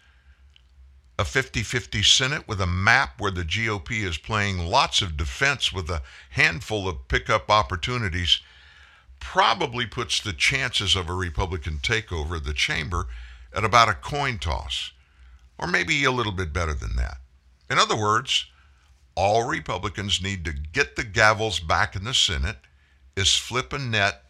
[1.19, 5.71] A 50 50 Senate with a map where the GOP is playing lots of defense
[5.71, 6.01] with a
[6.31, 8.39] handful of pickup opportunities
[9.25, 13.07] probably puts the chances of a Republican takeover of the chamber
[13.53, 14.91] at about a coin toss,
[15.57, 17.17] or maybe a little bit better than that.
[17.69, 18.45] In other words,
[19.15, 22.59] all Republicans need to get the gavels back in the Senate
[23.17, 24.23] is flip a net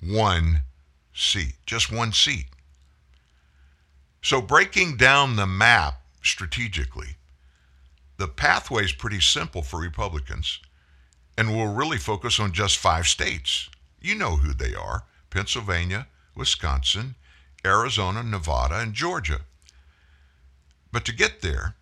[0.00, 0.60] one
[1.14, 2.46] seat, just one seat.
[4.22, 7.16] So breaking down the map strategically,
[8.18, 10.60] the pathway is pretty simple for Republicans
[11.36, 13.68] and we'll really focus on just five states.
[14.04, 17.14] You know who they are Pennsylvania, Wisconsin,
[17.64, 19.40] Arizona, Nevada, and Georgia.
[20.92, 21.76] But to get there,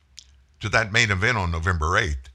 [0.61, 2.31] to that main event on November 8th,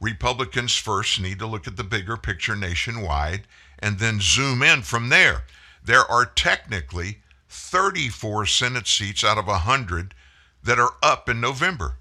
[0.00, 3.48] Republicans first need to look at the bigger picture nationwide
[3.80, 5.42] and then zoom in from there.
[5.82, 10.14] There are technically 34 Senate seats out of 100
[10.62, 11.96] that are up in November.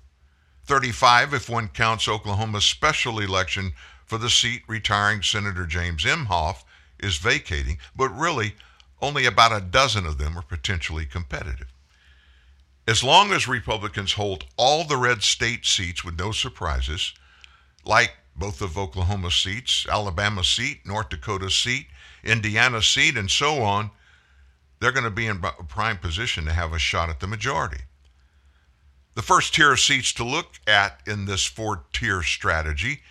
[0.65, 3.73] 35 if one counts Oklahoma's special election
[4.05, 6.63] for the seat retiring Senator James Inhofe
[6.99, 8.55] is vacating, but really
[9.01, 11.67] only about a dozen of them are potentially competitive.
[12.87, 17.13] As long as Republicans hold all the red state seats with no surprises,
[17.83, 21.87] like both of Oklahoma seats, Alabama seat, North Dakota seat,
[22.23, 23.91] Indiana seat, and so on,
[24.79, 27.81] they're going to be in a prime position to have a shot at the majority.
[29.15, 33.01] The first tier of seats to look at in this four tier strategy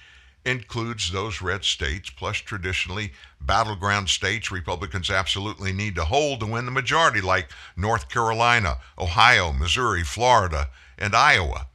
[0.45, 6.65] includes those red states, plus traditionally battleground states Republicans absolutely need to hold to win
[6.65, 10.69] the majority, like North Carolina, Ohio, Missouri, Florida,
[10.99, 11.66] and Iowa.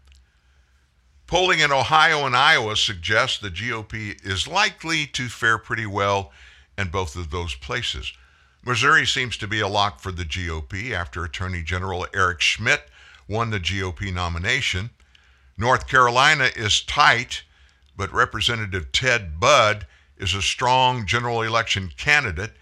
[1.28, 6.32] Polling in Ohio and Iowa suggests the GOP is likely to fare pretty well
[6.78, 8.14] in both of those places.
[8.66, 12.90] Missouri seems to be a lock for the GOP after Attorney General Eric Schmitt
[13.28, 14.90] won the GOP nomination.
[15.58, 17.44] North Carolina is tight
[17.99, 19.85] but Representative Ted Budd
[20.17, 22.53] is a strong general election candidate,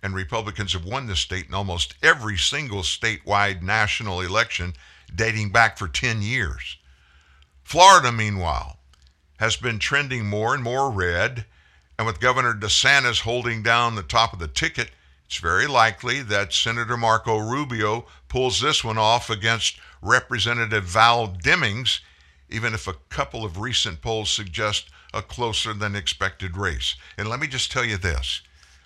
[0.00, 4.72] and Republicans have won the state in almost every single statewide national election
[5.12, 6.76] dating back for 10 years.
[7.64, 8.78] Florida, meanwhile,
[9.40, 11.44] has been trending more and more red,
[11.98, 14.92] and with Governor DeSantis holding down the top of the ticket,
[15.26, 21.98] it's very likely that Senator Marco Rubio pulls this one off against Representative Val Demings
[22.54, 26.94] even if a couple of recent polls suggest a closer than expected race.
[27.18, 28.42] And let me just tell you this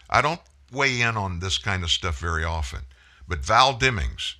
[0.08, 0.40] I don't
[0.72, 2.80] weigh in on this kind of stuff very often,
[3.26, 4.34] but Val Demings,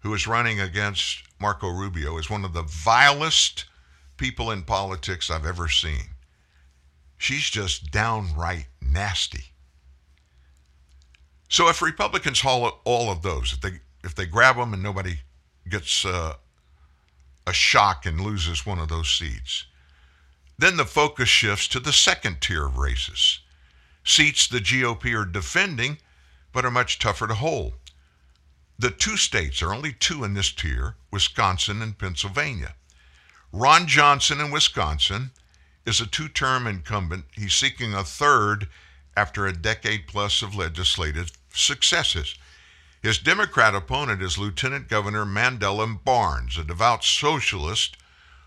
[0.00, 3.64] who is running against Marco Rubio, is one of the vilest
[4.16, 6.14] people in politics I've ever seen.
[7.18, 9.44] She's just downright nasty.
[11.48, 15.18] So if Republicans haul all of those, if they if they grab them and nobody
[15.68, 16.34] gets uh,
[17.46, 19.64] a shock and loses one of those seats,
[20.58, 23.40] then the focus shifts to the second tier of races,
[24.04, 25.98] seats the GOP are defending
[26.52, 27.74] but are much tougher to hold.
[28.78, 32.74] The two states are only two in this tier Wisconsin and Pennsylvania.
[33.52, 35.30] Ron Johnson in Wisconsin
[35.84, 37.26] is a two term incumbent.
[37.32, 38.68] He's seeking a third
[39.16, 42.34] after a decade plus of legislative successes.
[43.02, 47.96] His Democrat opponent is Lieutenant Governor Mandela Barnes, a devout socialist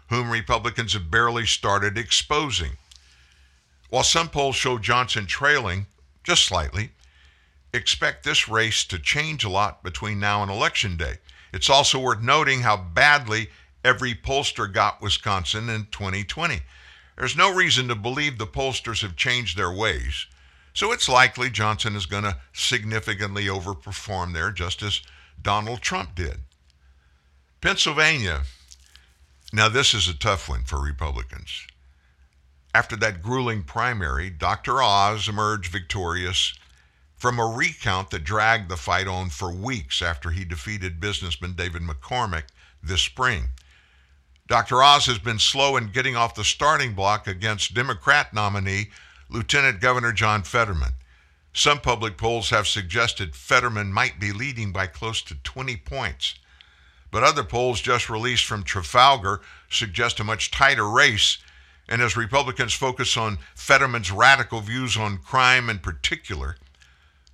[0.07, 2.77] whom Republicans have barely started exposing.
[3.89, 5.87] While some polls show Johnson trailing
[6.23, 6.91] just slightly,
[7.73, 11.15] expect this race to change a lot between now and Election Day.
[11.51, 13.49] It's also worth noting how badly
[13.83, 16.61] every pollster got Wisconsin in 2020.
[17.17, 20.27] There's no reason to believe the pollsters have changed their ways.
[20.75, 25.01] So it's likely Johnson is going to significantly overperform there, just as
[25.41, 26.39] Donald Trump did.
[27.61, 28.41] Pennsylvania.
[29.53, 31.65] Now, this is a tough one for Republicans.
[32.73, 34.83] After that grueling primary, Dr.
[34.83, 36.53] Oz emerged victorious
[37.15, 41.83] from a recount that dragged the fight on for weeks after he defeated businessman David
[41.83, 42.47] McCormick
[42.83, 43.45] this spring.
[44.47, 44.83] Dr.
[44.83, 48.89] Oz has been slow in getting off the starting block against Democrat nominee
[49.35, 50.93] Lieutenant Governor John Fetterman.
[51.51, 56.35] Some public polls have suggested Fetterman might be leading by close to 20 points.
[57.11, 61.37] But other polls just released from Trafalgar suggest a much tighter race.
[61.89, 66.55] And as Republicans focus on Fetterman's radical views on crime in particular,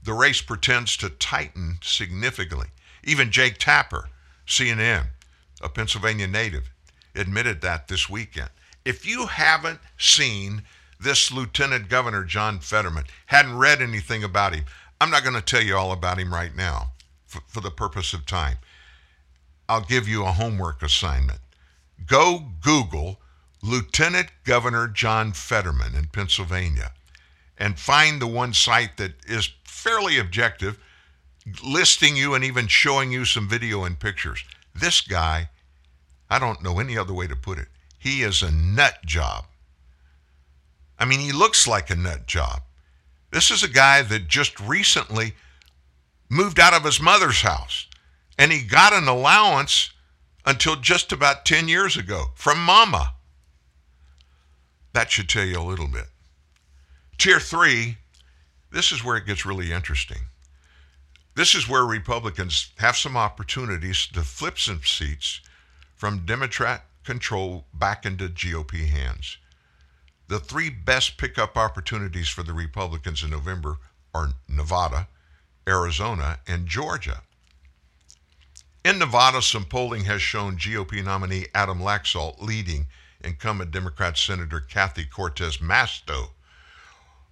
[0.03, 2.69] the race pretends to tighten significantly.
[3.03, 4.09] Even Jake Tapper,
[4.47, 5.09] CNN,
[5.61, 6.71] a Pennsylvania native,
[7.13, 8.49] admitted that this weekend.
[8.85, 10.63] If you haven't seen
[11.01, 14.65] this Lieutenant Governor John Fetterman, hadn't read anything about him,
[14.99, 16.91] I'm not going to tell you all about him right now
[17.25, 18.57] for, for the purpose of time.
[19.67, 21.39] I'll give you a homework assignment.
[22.05, 23.19] Go Google
[23.63, 26.91] Lieutenant Governor John Fetterman in Pennsylvania
[27.57, 30.79] and find the one site that is fairly objective,
[31.63, 34.43] listing you and even showing you some video and pictures.
[34.75, 35.49] This guy,
[36.29, 37.67] I don't know any other way to put it,
[37.97, 39.45] he is a nut job.
[41.01, 42.61] I mean, he looks like a nut job.
[43.31, 45.33] This is a guy that just recently
[46.29, 47.87] moved out of his mother's house
[48.37, 49.89] and he got an allowance
[50.45, 53.15] until just about 10 years ago from mama.
[54.93, 56.05] That should tell you a little bit.
[57.17, 57.97] Tier three,
[58.71, 60.19] this is where it gets really interesting.
[61.35, 65.41] This is where Republicans have some opportunities to flip some seats
[65.95, 69.37] from Democrat control back into GOP hands.
[70.31, 73.79] The three best pickup opportunities for the Republicans in November
[74.13, 75.09] are Nevada,
[75.67, 77.23] Arizona, and Georgia.
[78.85, 82.87] In Nevada, some polling has shown GOP nominee Adam Laxalt leading
[83.21, 86.29] incumbent Democrat Senator Kathy Cortez Masto.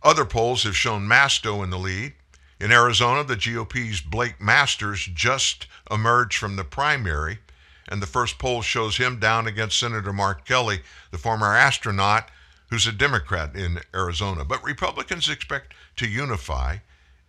[0.04, 2.16] Other polls have shown Masto in the lead.
[2.60, 7.40] In Arizona, the GOP's Blake Masters just emerged from the primary,
[7.88, 10.82] and the first poll shows him down against Senator Mark Kelly,
[11.12, 12.30] the former astronaut
[12.70, 14.46] who's a Democrat in Arizona.
[14.46, 16.78] But Republicans expect to unify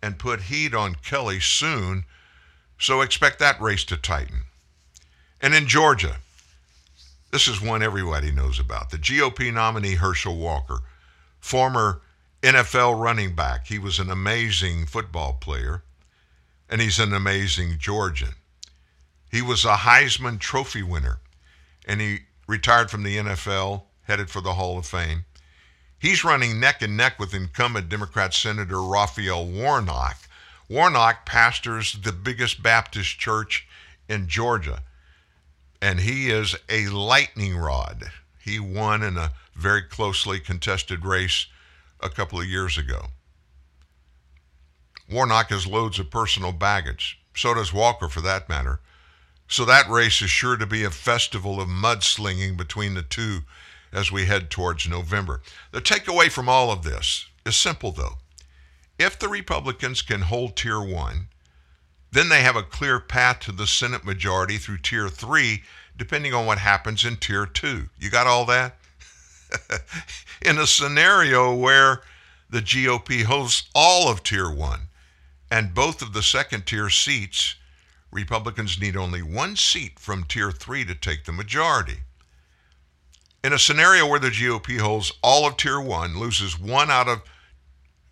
[0.01, 2.05] and put heat on Kelly soon,
[2.79, 4.43] so expect that race to tighten.
[5.41, 6.17] And in Georgia,
[7.31, 8.89] this is one everybody knows about.
[8.89, 10.79] The GOP nominee Herschel Walker,
[11.39, 12.01] former
[12.41, 13.67] NFL running back.
[13.67, 15.83] He was an amazing football player,
[16.69, 18.35] and he's an amazing Georgian.
[19.31, 21.19] He was a Heisman Trophy winner,
[21.85, 25.25] and he retired from the NFL, headed for the Hall of Fame.
[26.01, 30.17] He's running neck and neck with incumbent Democrat Senator Raphael Warnock.
[30.67, 33.67] Warnock pastors the biggest Baptist church
[34.09, 34.81] in Georgia,
[35.79, 38.05] and he is a lightning rod.
[38.39, 41.45] He won in a very closely contested race
[41.99, 43.09] a couple of years ago.
[45.07, 47.19] Warnock has loads of personal baggage.
[47.35, 48.79] So does Walker, for that matter.
[49.47, 53.41] So that race is sure to be a festival of mudslinging between the two
[53.91, 55.41] as we head towards November.
[55.71, 58.15] The takeaway from all of this is simple, though.
[58.97, 61.27] If the Republicans can hold Tier 1,
[62.11, 65.63] then they have a clear path to the Senate majority through Tier 3,
[65.97, 67.89] depending on what happens in Tier 2.
[67.99, 68.77] You got all that?
[70.41, 72.01] in a scenario where
[72.49, 74.81] the GOP holds all of Tier 1
[75.51, 77.55] and both of the second tier seats,
[78.09, 81.99] Republicans need only one seat from Tier 3 to take the majority.
[83.43, 87.23] In a scenario where the GOP holds all of Tier 1, loses one out of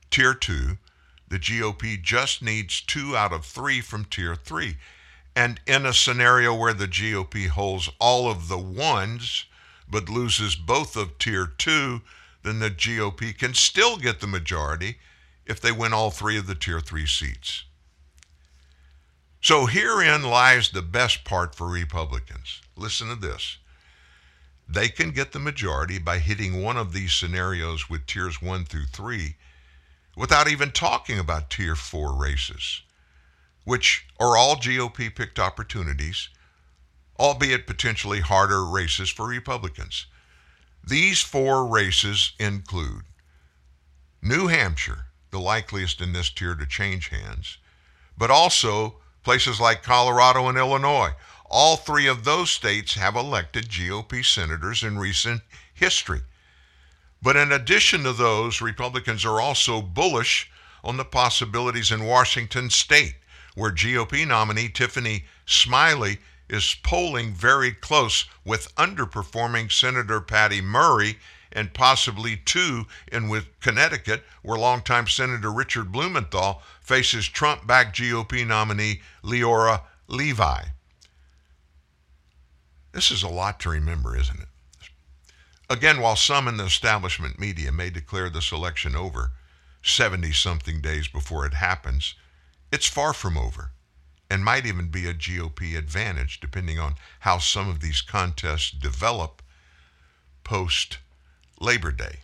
[0.10, 0.78] Tier 2,
[1.28, 4.78] The GOP just needs two out of three from tier three.
[5.36, 9.46] And in a scenario where the GOP holds all of the ones
[9.88, 12.02] but loses both of tier two,
[12.44, 14.98] then the GOP can still get the majority
[15.46, 17.64] if they win all three of the tier three seats.
[19.42, 22.62] So herein lies the best part for Republicans.
[22.76, 23.58] Listen to this.
[24.72, 28.86] They can get the majority by hitting one of these scenarios with tiers one through
[28.86, 29.36] three
[30.16, 32.84] without even talking about tier four races,
[33.64, 36.30] which are all GOP picked opportunities,
[37.18, 40.06] albeit potentially harder races for Republicans.
[40.88, 43.06] These four races include
[44.22, 47.58] New Hampshire, the likeliest in this tier to change hands,
[48.16, 51.12] but also places like Colorado and Illinois.
[51.52, 55.42] All three of those states have elected GOP senators in recent
[55.74, 56.22] history.
[57.24, 60.52] But in addition to those, Republicans are also bullish
[60.84, 63.16] on the possibilities in Washington state,
[63.56, 71.18] where GOP nominee Tiffany Smiley is polling very close with underperforming Senator Patty Murray
[71.52, 79.82] and possibly two in Connecticut, where longtime Senator Richard Blumenthal faces Trump-backed GOP nominee Leora
[80.08, 80.74] Levy.
[83.00, 84.50] This is a lot to remember, isn't it?
[85.70, 89.32] Again, while some in the establishment media may declare this election over
[89.82, 92.16] 70 something days before it happens,
[92.74, 93.72] it's far from over
[94.30, 99.42] and might even be a GOP advantage depending on how some of these contests develop
[100.44, 100.98] post
[101.58, 102.18] Labor Day.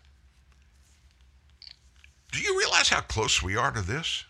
[2.33, 4.25] Do you realize how close we are to this?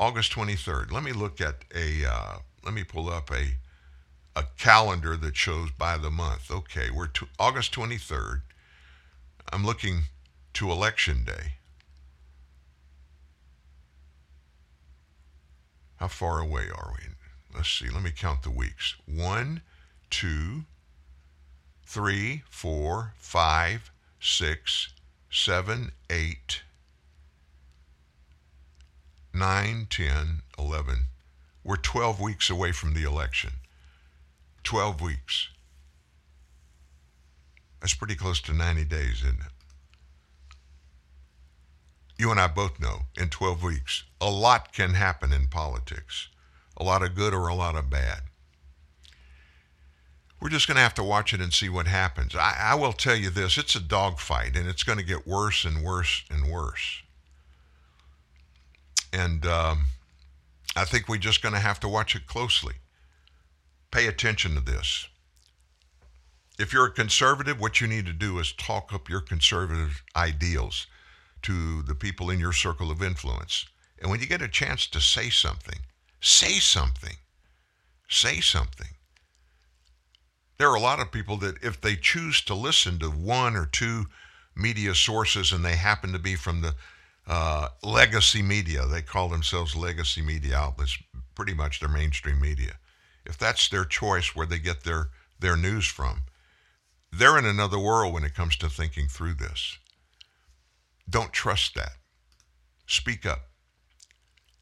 [0.00, 0.90] August 23rd.
[0.90, 3.58] Let me look at a, uh, let me pull up a,
[4.38, 6.48] a calendar that shows by the month.
[6.48, 8.42] Okay, we're to August 23rd.
[9.52, 10.02] I'm looking
[10.54, 11.54] to Election Day.
[15.96, 17.08] How far away are we?
[17.52, 17.90] Let's see.
[17.90, 18.94] Let me count the weeks.
[19.06, 19.62] One,
[20.08, 20.62] two,
[21.84, 23.90] three, four, five,
[24.20, 24.92] six,
[25.28, 26.62] seven, eight,
[29.34, 31.06] nine, ten, eleven.
[31.64, 33.54] We're 12 weeks away from the election.
[34.68, 35.48] 12 weeks.
[37.80, 39.52] That's pretty close to 90 days, isn't it?
[42.18, 46.28] You and I both know in 12 weeks, a lot can happen in politics.
[46.76, 48.20] A lot of good or a lot of bad.
[50.38, 52.36] We're just going to have to watch it and see what happens.
[52.36, 55.64] I, I will tell you this it's a dogfight, and it's going to get worse
[55.64, 57.02] and worse and worse.
[59.14, 59.86] And um,
[60.76, 62.74] I think we're just going to have to watch it closely.
[63.90, 65.08] Pay attention to this.
[66.58, 70.86] If you're a conservative, what you need to do is talk up your conservative ideals
[71.42, 73.66] to the people in your circle of influence.
[74.00, 75.78] And when you get a chance to say something,
[76.20, 77.16] say something.
[78.08, 78.88] Say something.
[80.58, 83.66] There are a lot of people that, if they choose to listen to one or
[83.66, 84.06] two
[84.56, 86.74] media sources and they happen to be from the
[87.28, 90.98] uh, legacy media, they call themselves legacy media outlets,
[91.36, 92.72] pretty much their mainstream media.
[93.24, 96.22] If that's their choice where they get their, their news from,
[97.12, 99.78] they're in another world when it comes to thinking through this.
[101.08, 101.92] Don't trust that.
[102.86, 103.48] Speak up.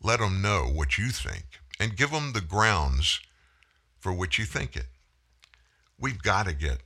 [0.02, 1.44] Let them know what you think
[1.80, 3.20] and give them the grounds
[3.98, 4.86] for which you think it.
[5.98, 6.78] We've got to get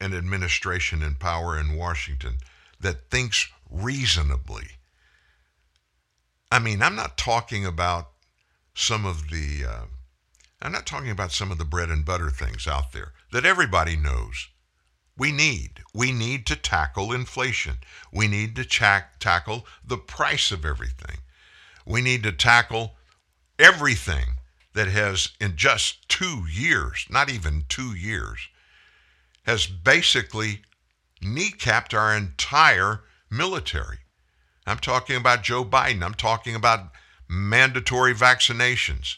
[0.00, 2.38] an administration in power in Washington
[2.80, 4.66] that thinks reasonably.
[6.50, 8.10] I mean, I'm not talking about
[8.74, 9.84] some of the, uh,
[10.60, 13.96] I'm not talking about some of the bread and butter things out there that everybody
[13.96, 14.48] knows
[15.18, 15.82] we need.
[15.92, 17.78] We need to tackle inflation.
[18.12, 21.18] We need to ch- tackle the price of everything.
[21.84, 22.94] We need to tackle
[23.58, 24.36] everything
[24.74, 28.48] that has, in just two years, not even two years,
[29.42, 30.62] has basically
[31.20, 33.98] kneecapped our entire military.
[34.66, 36.04] I'm talking about Joe Biden.
[36.04, 36.92] I'm talking about
[37.28, 39.16] mandatory vaccinations.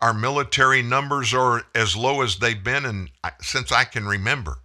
[0.00, 3.08] Our military numbers are as low as they've been in,
[3.40, 4.58] since I can remember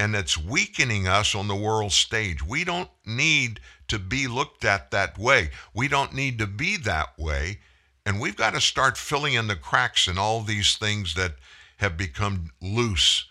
[0.00, 2.42] and it's weakening us on the world stage.
[2.42, 5.50] We don't need to be looked at that way.
[5.74, 7.58] We don't need to be that way.
[8.06, 11.34] And we've got to start filling in the cracks in all these things that
[11.76, 13.26] have become loose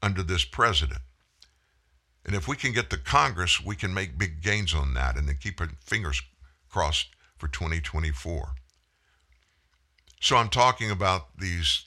[0.00, 1.00] under this president.
[2.24, 5.28] And if we can get the Congress, we can make big gains on that and
[5.28, 6.22] then keep our fingers
[6.70, 8.54] crossed for 2024.
[10.24, 11.84] So I'm talking about these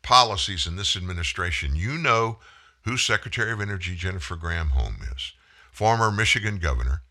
[0.00, 1.76] policies in this administration.
[1.76, 2.38] You know
[2.84, 5.34] who Secretary of Energy Jennifer Graham Granholm is,
[5.70, 7.02] former Michigan governor.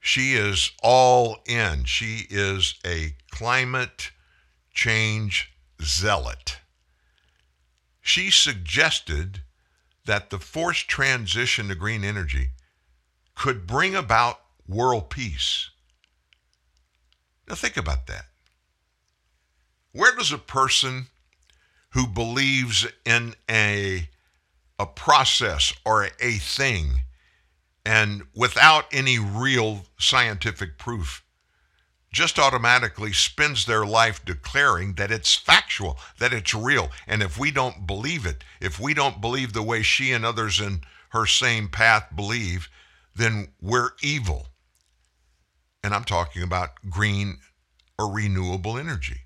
[0.00, 1.84] She is all in.
[1.84, 4.10] She is a climate
[4.74, 6.58] change zealot.
[8.00, 9.42] She suggested
[10.04, 12.50] that the forced transition to green energy
[13.36, 15.70] could bring about world peace.
[17.48, 18.29] Now, think about that.
[19.92, 21.06] Where does a person
[21.90, 24.08] who believes in a,
[24.78, 27.00] a process or a, thing
[27.84, 31.24] and without any real scientific proof
[32.12, 36.90] just automatically spends their life declaring that it's factual, that it's real.
[37.06, 40.60] And if we don't believe it, if we don't believe the way she and others
[40.60, 42.68] in her same path believe,
[43.14, 44.48] then we're evil.
[45.82, 47.38] And I'm talking about green
[47.98, 49.22] or renewable energy.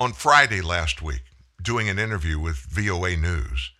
[0.00, 1.22] On Friday last week,
[1.62, 3.70] doing an interview with VOA News,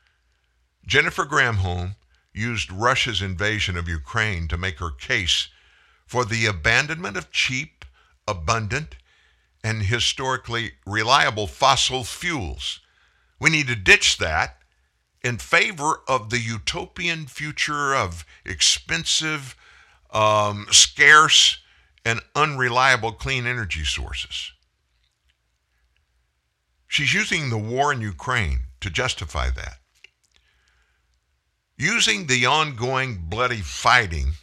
[0.87, 1.97] Jennifer Granholm
[2.33, 5.49] used Russia's invasion of Ukraine to make her case
[6.07, 7.85] for the abandonment of cheap,
[8.29, 8.95] abundant,
[9.65, 12.79] and historically reliable fossil fuels.
[13.41, 14.59] We need to ditch that
[15.25, 19.57] in favor of the utopian future of expensive,
[20.13, 21.59] um, scarce,
[22.05, 24.54] and unreliable clean energy sources.
[26.95, 29.79] She's using the war in Ukraine to justify that.
[31.77, 34.35] Using the ongoing bloody fighting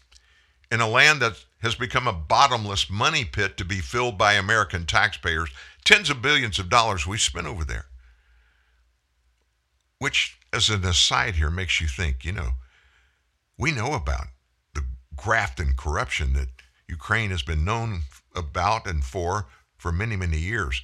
[0.70, 4.86] in a land that has become a bottomless money pit to be filled by American
[4.86, 5.50] taxpayers,
[5.86, 7.86] tens of billions of dollars we spent over there.
[10.00, 12.50] Which, as an aside here, makes you think, you know,
[13.58, 14.28] we know about
[14.74, 14.84] the
[15.16, 16.50] graft and corruption that
[16.90, 18.02] Ukraine has been known
[18.36, 19.48] about and for
[19.78, 20.84] for many, many years.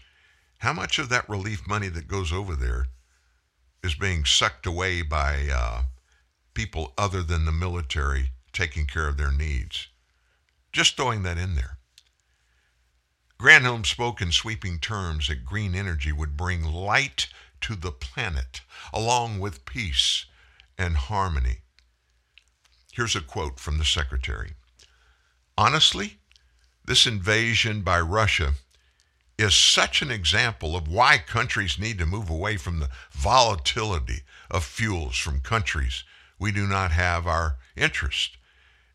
[0.59, 2.87] How much of that relief money that goes over there
[3.83, 5.83] is being sucked away by uh,
[6.53, 9.87] people other than the military taking care of their needs?
[10.73, 11.77] Just throwing that in there.
[13.39, 17.27] Granholm spoke in sweeping terms that green energy would bring light
[17.61, 18.61] to the planet,
[18.91, 20.25] along with peace
[20.77, 21.59] and harmony.
[22.91, 24.53] Here's a quote from the secretary
[25.55, 26.17] Honestly,
[26.85, 28.53] this invasion by Russia
[29.37, 34.63] is such an example of why countries need to move away from the volatility of
[34.63, 36.03] fuels from countries
[36.39, 38.37] we do not have our interest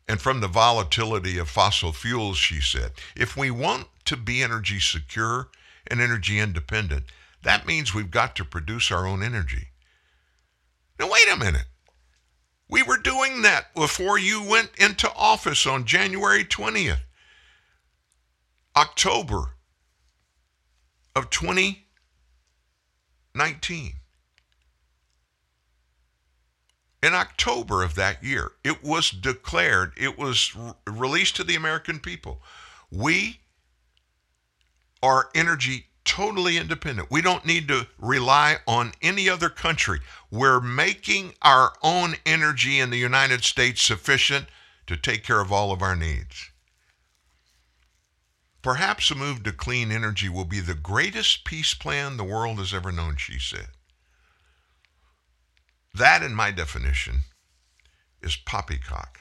[0.09, 2.93] and from the volatility of fossil fuels, she said.
[3.17, 5.49] If we want to be energy secure
[5.87, 7.05] and energy independent,
[7.43, 9.69] that means we've got to produce our own energy.
[10.99, 11.67] Now, wait a minute.
[12.69, 17.01] We were doing that before you went into office on January 20th.
[18.77, 19.57] October
[21.15, 23.93] of 2019
[27.03, 31.99] in October of that year, it was declared, it was re- released to the American
[31.99, 32.41] people.
[32.91, 33.41] We
[35.03, 37.11] are energy totally independent.
[37.11, 40.01] We don't need to rely on any other country.
[40.31, 44.47] We're making our own energy in the United States sufficient
[44.87, 46.51] to take care of all of our needs.
[48.63, 52.73] Perhaps a move to clean energy will be the greatest peace plan the world has
[52.73, 53.69] ever known, she said.
[55.95, 57.25] That, in my definition,
[58.23, 59.19] is poppycock.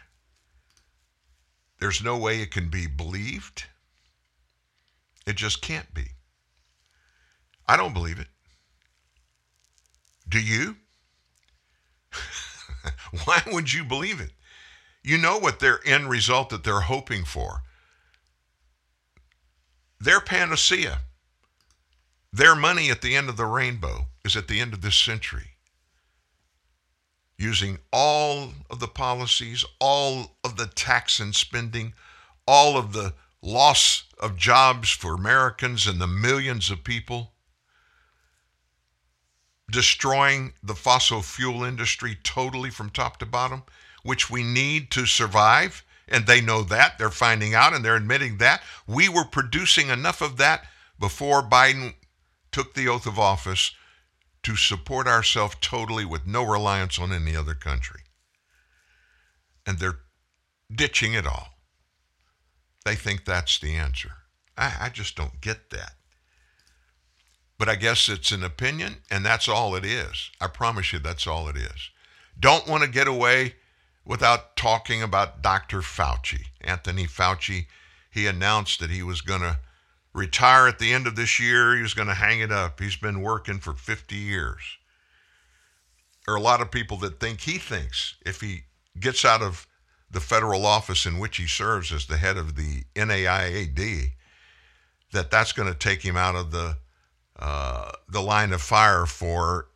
[1.80, 3.66] There's no way it can be believed.
[5.26, 6.12] It just can't be.
[7.68, 8.28] I don't believe it.
[10.30, 10.78] Do you?
[13.26, 14.32] Why would you believe it?
[15.04, 17.64] You know what their end result that they're hoping for.
[20.02, 21.02] Their panacea,
[22.34, 25.52] their money at the end of the rainbow is at the end of this century
[27.38, 31.94] using all of the policies, all of the tax and spending,
[32.48, 33.14] all of the
[33.44, 37.34] loss of jobs for Americans and the millions of people,
[39.70, 43.62] destroying the fossil fuel industry totally from top to bottom,
[44.02, 45.84] which we need to survive.
[46.12, 46.98] And they know that.
[46.98, 48.62] They're finding out and they're admitting that.
[48.86, 50.66] We were producing enough of that
[51.00, 51.96] before Biden
[52.52, 53.72] took the oath of office
[54.44, 58.02] to support ourselves totally with no reliance on any other country.
[59.66, 60.00] And they're
[60.74, 61.56] ditching it all.
[62.84, 64.12] They think that's the answer.
[64.58, 65.94] I, I just don't get that.
[67.58, 70.32] But I guess it's an opinion, and that's all it is.
[70.42, 71.92] I promise you, that's all it is.
[72.40, 73.56] Don't want to get away
[74.06, 75.80] without talking about Dr.
[75.80, 76.46] Fauci.
[76.62, 77.68] Anthony Fauci,
[78.10, 79.60] he announced that he was going to
[80.14, 81.76] retire at the end of this year.
[81.76, 82.80] He was going to hang it up.
[82.80, 84.62] He's been working for 50 years.
[86.26, 88.64] There are a lot of people that think he thinks if he
[89.00, 89.68] gets out of
[90.10, 94.12] the federal office in which he serves as the head of the NAIAD,
[95.14, 96.78] that that's going to take him out of the
[97.40, 99.68] uh, the line of fire for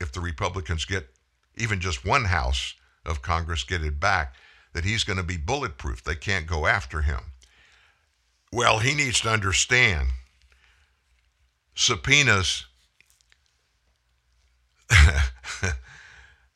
[0.00, 1.08] if the Republicans get
[1.56, 2.74] even just one house
[3.04, 4.34] of Congress get it back,
[4.72, 6.02] that he's going to be bulletproof.
[6.04, 7.20] They can't go after him.
[8.52, 10.08] Well, he needs to understand
[11.74, 12.66] subpoenas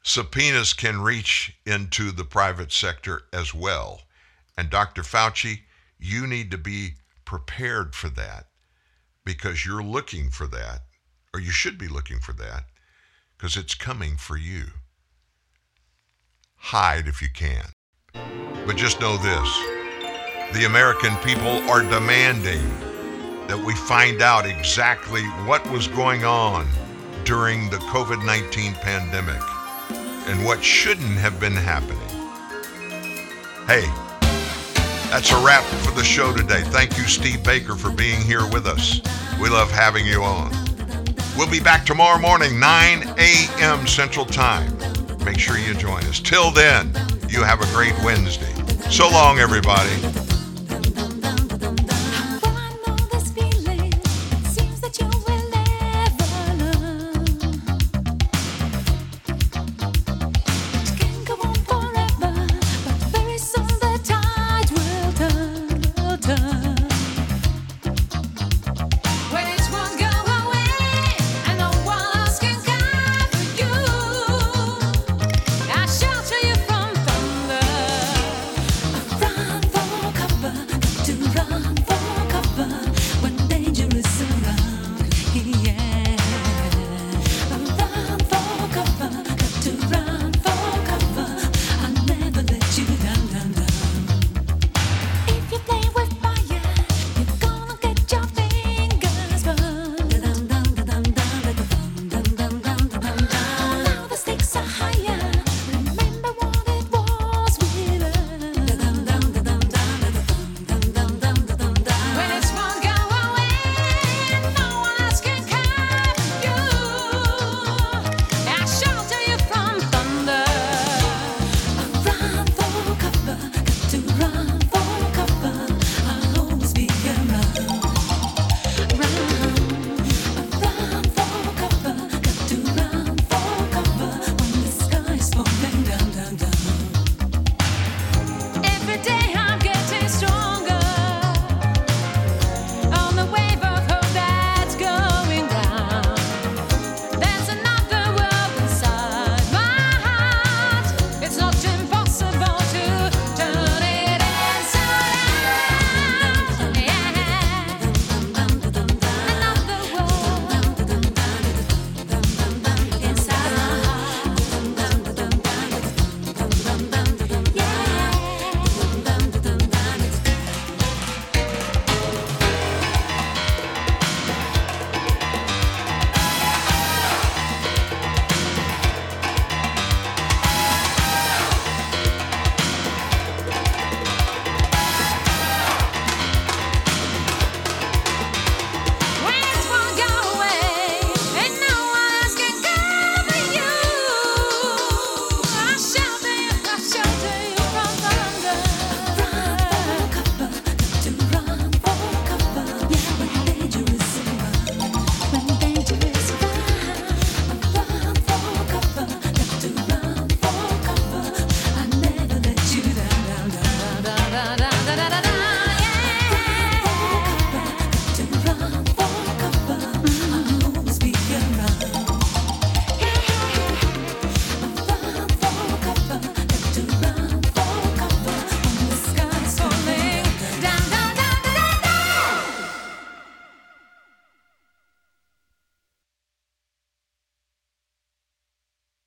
[0.03, 4.03] subpoenas can reach into the private sector as well.
[4.57, 5.03] And Dr.
[5.03, 5.61] Fauci,
[5.99, 6.95] you need to be
[7.25, 8.49] prepared for that
[9.25, 10.83] because you're looking for that,
[11.33, 12.65] or you should be looking for that,
[13.37, 14.65] because it's coming for you.
[16.65, 17.63] Hide if you can.
[18.67, 19.49] But just know this
[20.55, 22.67] the American people are demanding
[23.49, 26.67] that we find out exactly what was going on
[27.25, 29.43] during the COVID 19 pandemic
[30.27, 31.99] and what shouldn't have been happening.
[33.67, 33.85] Hey,
[35.11, 36.63] that's a wrap for the show today.
[36.63, 39.03] Thank you, Steve Baker, for being here with us.
[39.39, 40.51] We love having you on.
[41.37, 43.87] We'll be back tomorrow morning, 9 a.m.
[43.87, 44.75] Central Time.
[45.25, 46.21] Make sure you join us.
[46.21, 46.93] Till then,
[47.29, 48.53] you have a great Wednesday.
[48.91, 50.34] So long, everybody.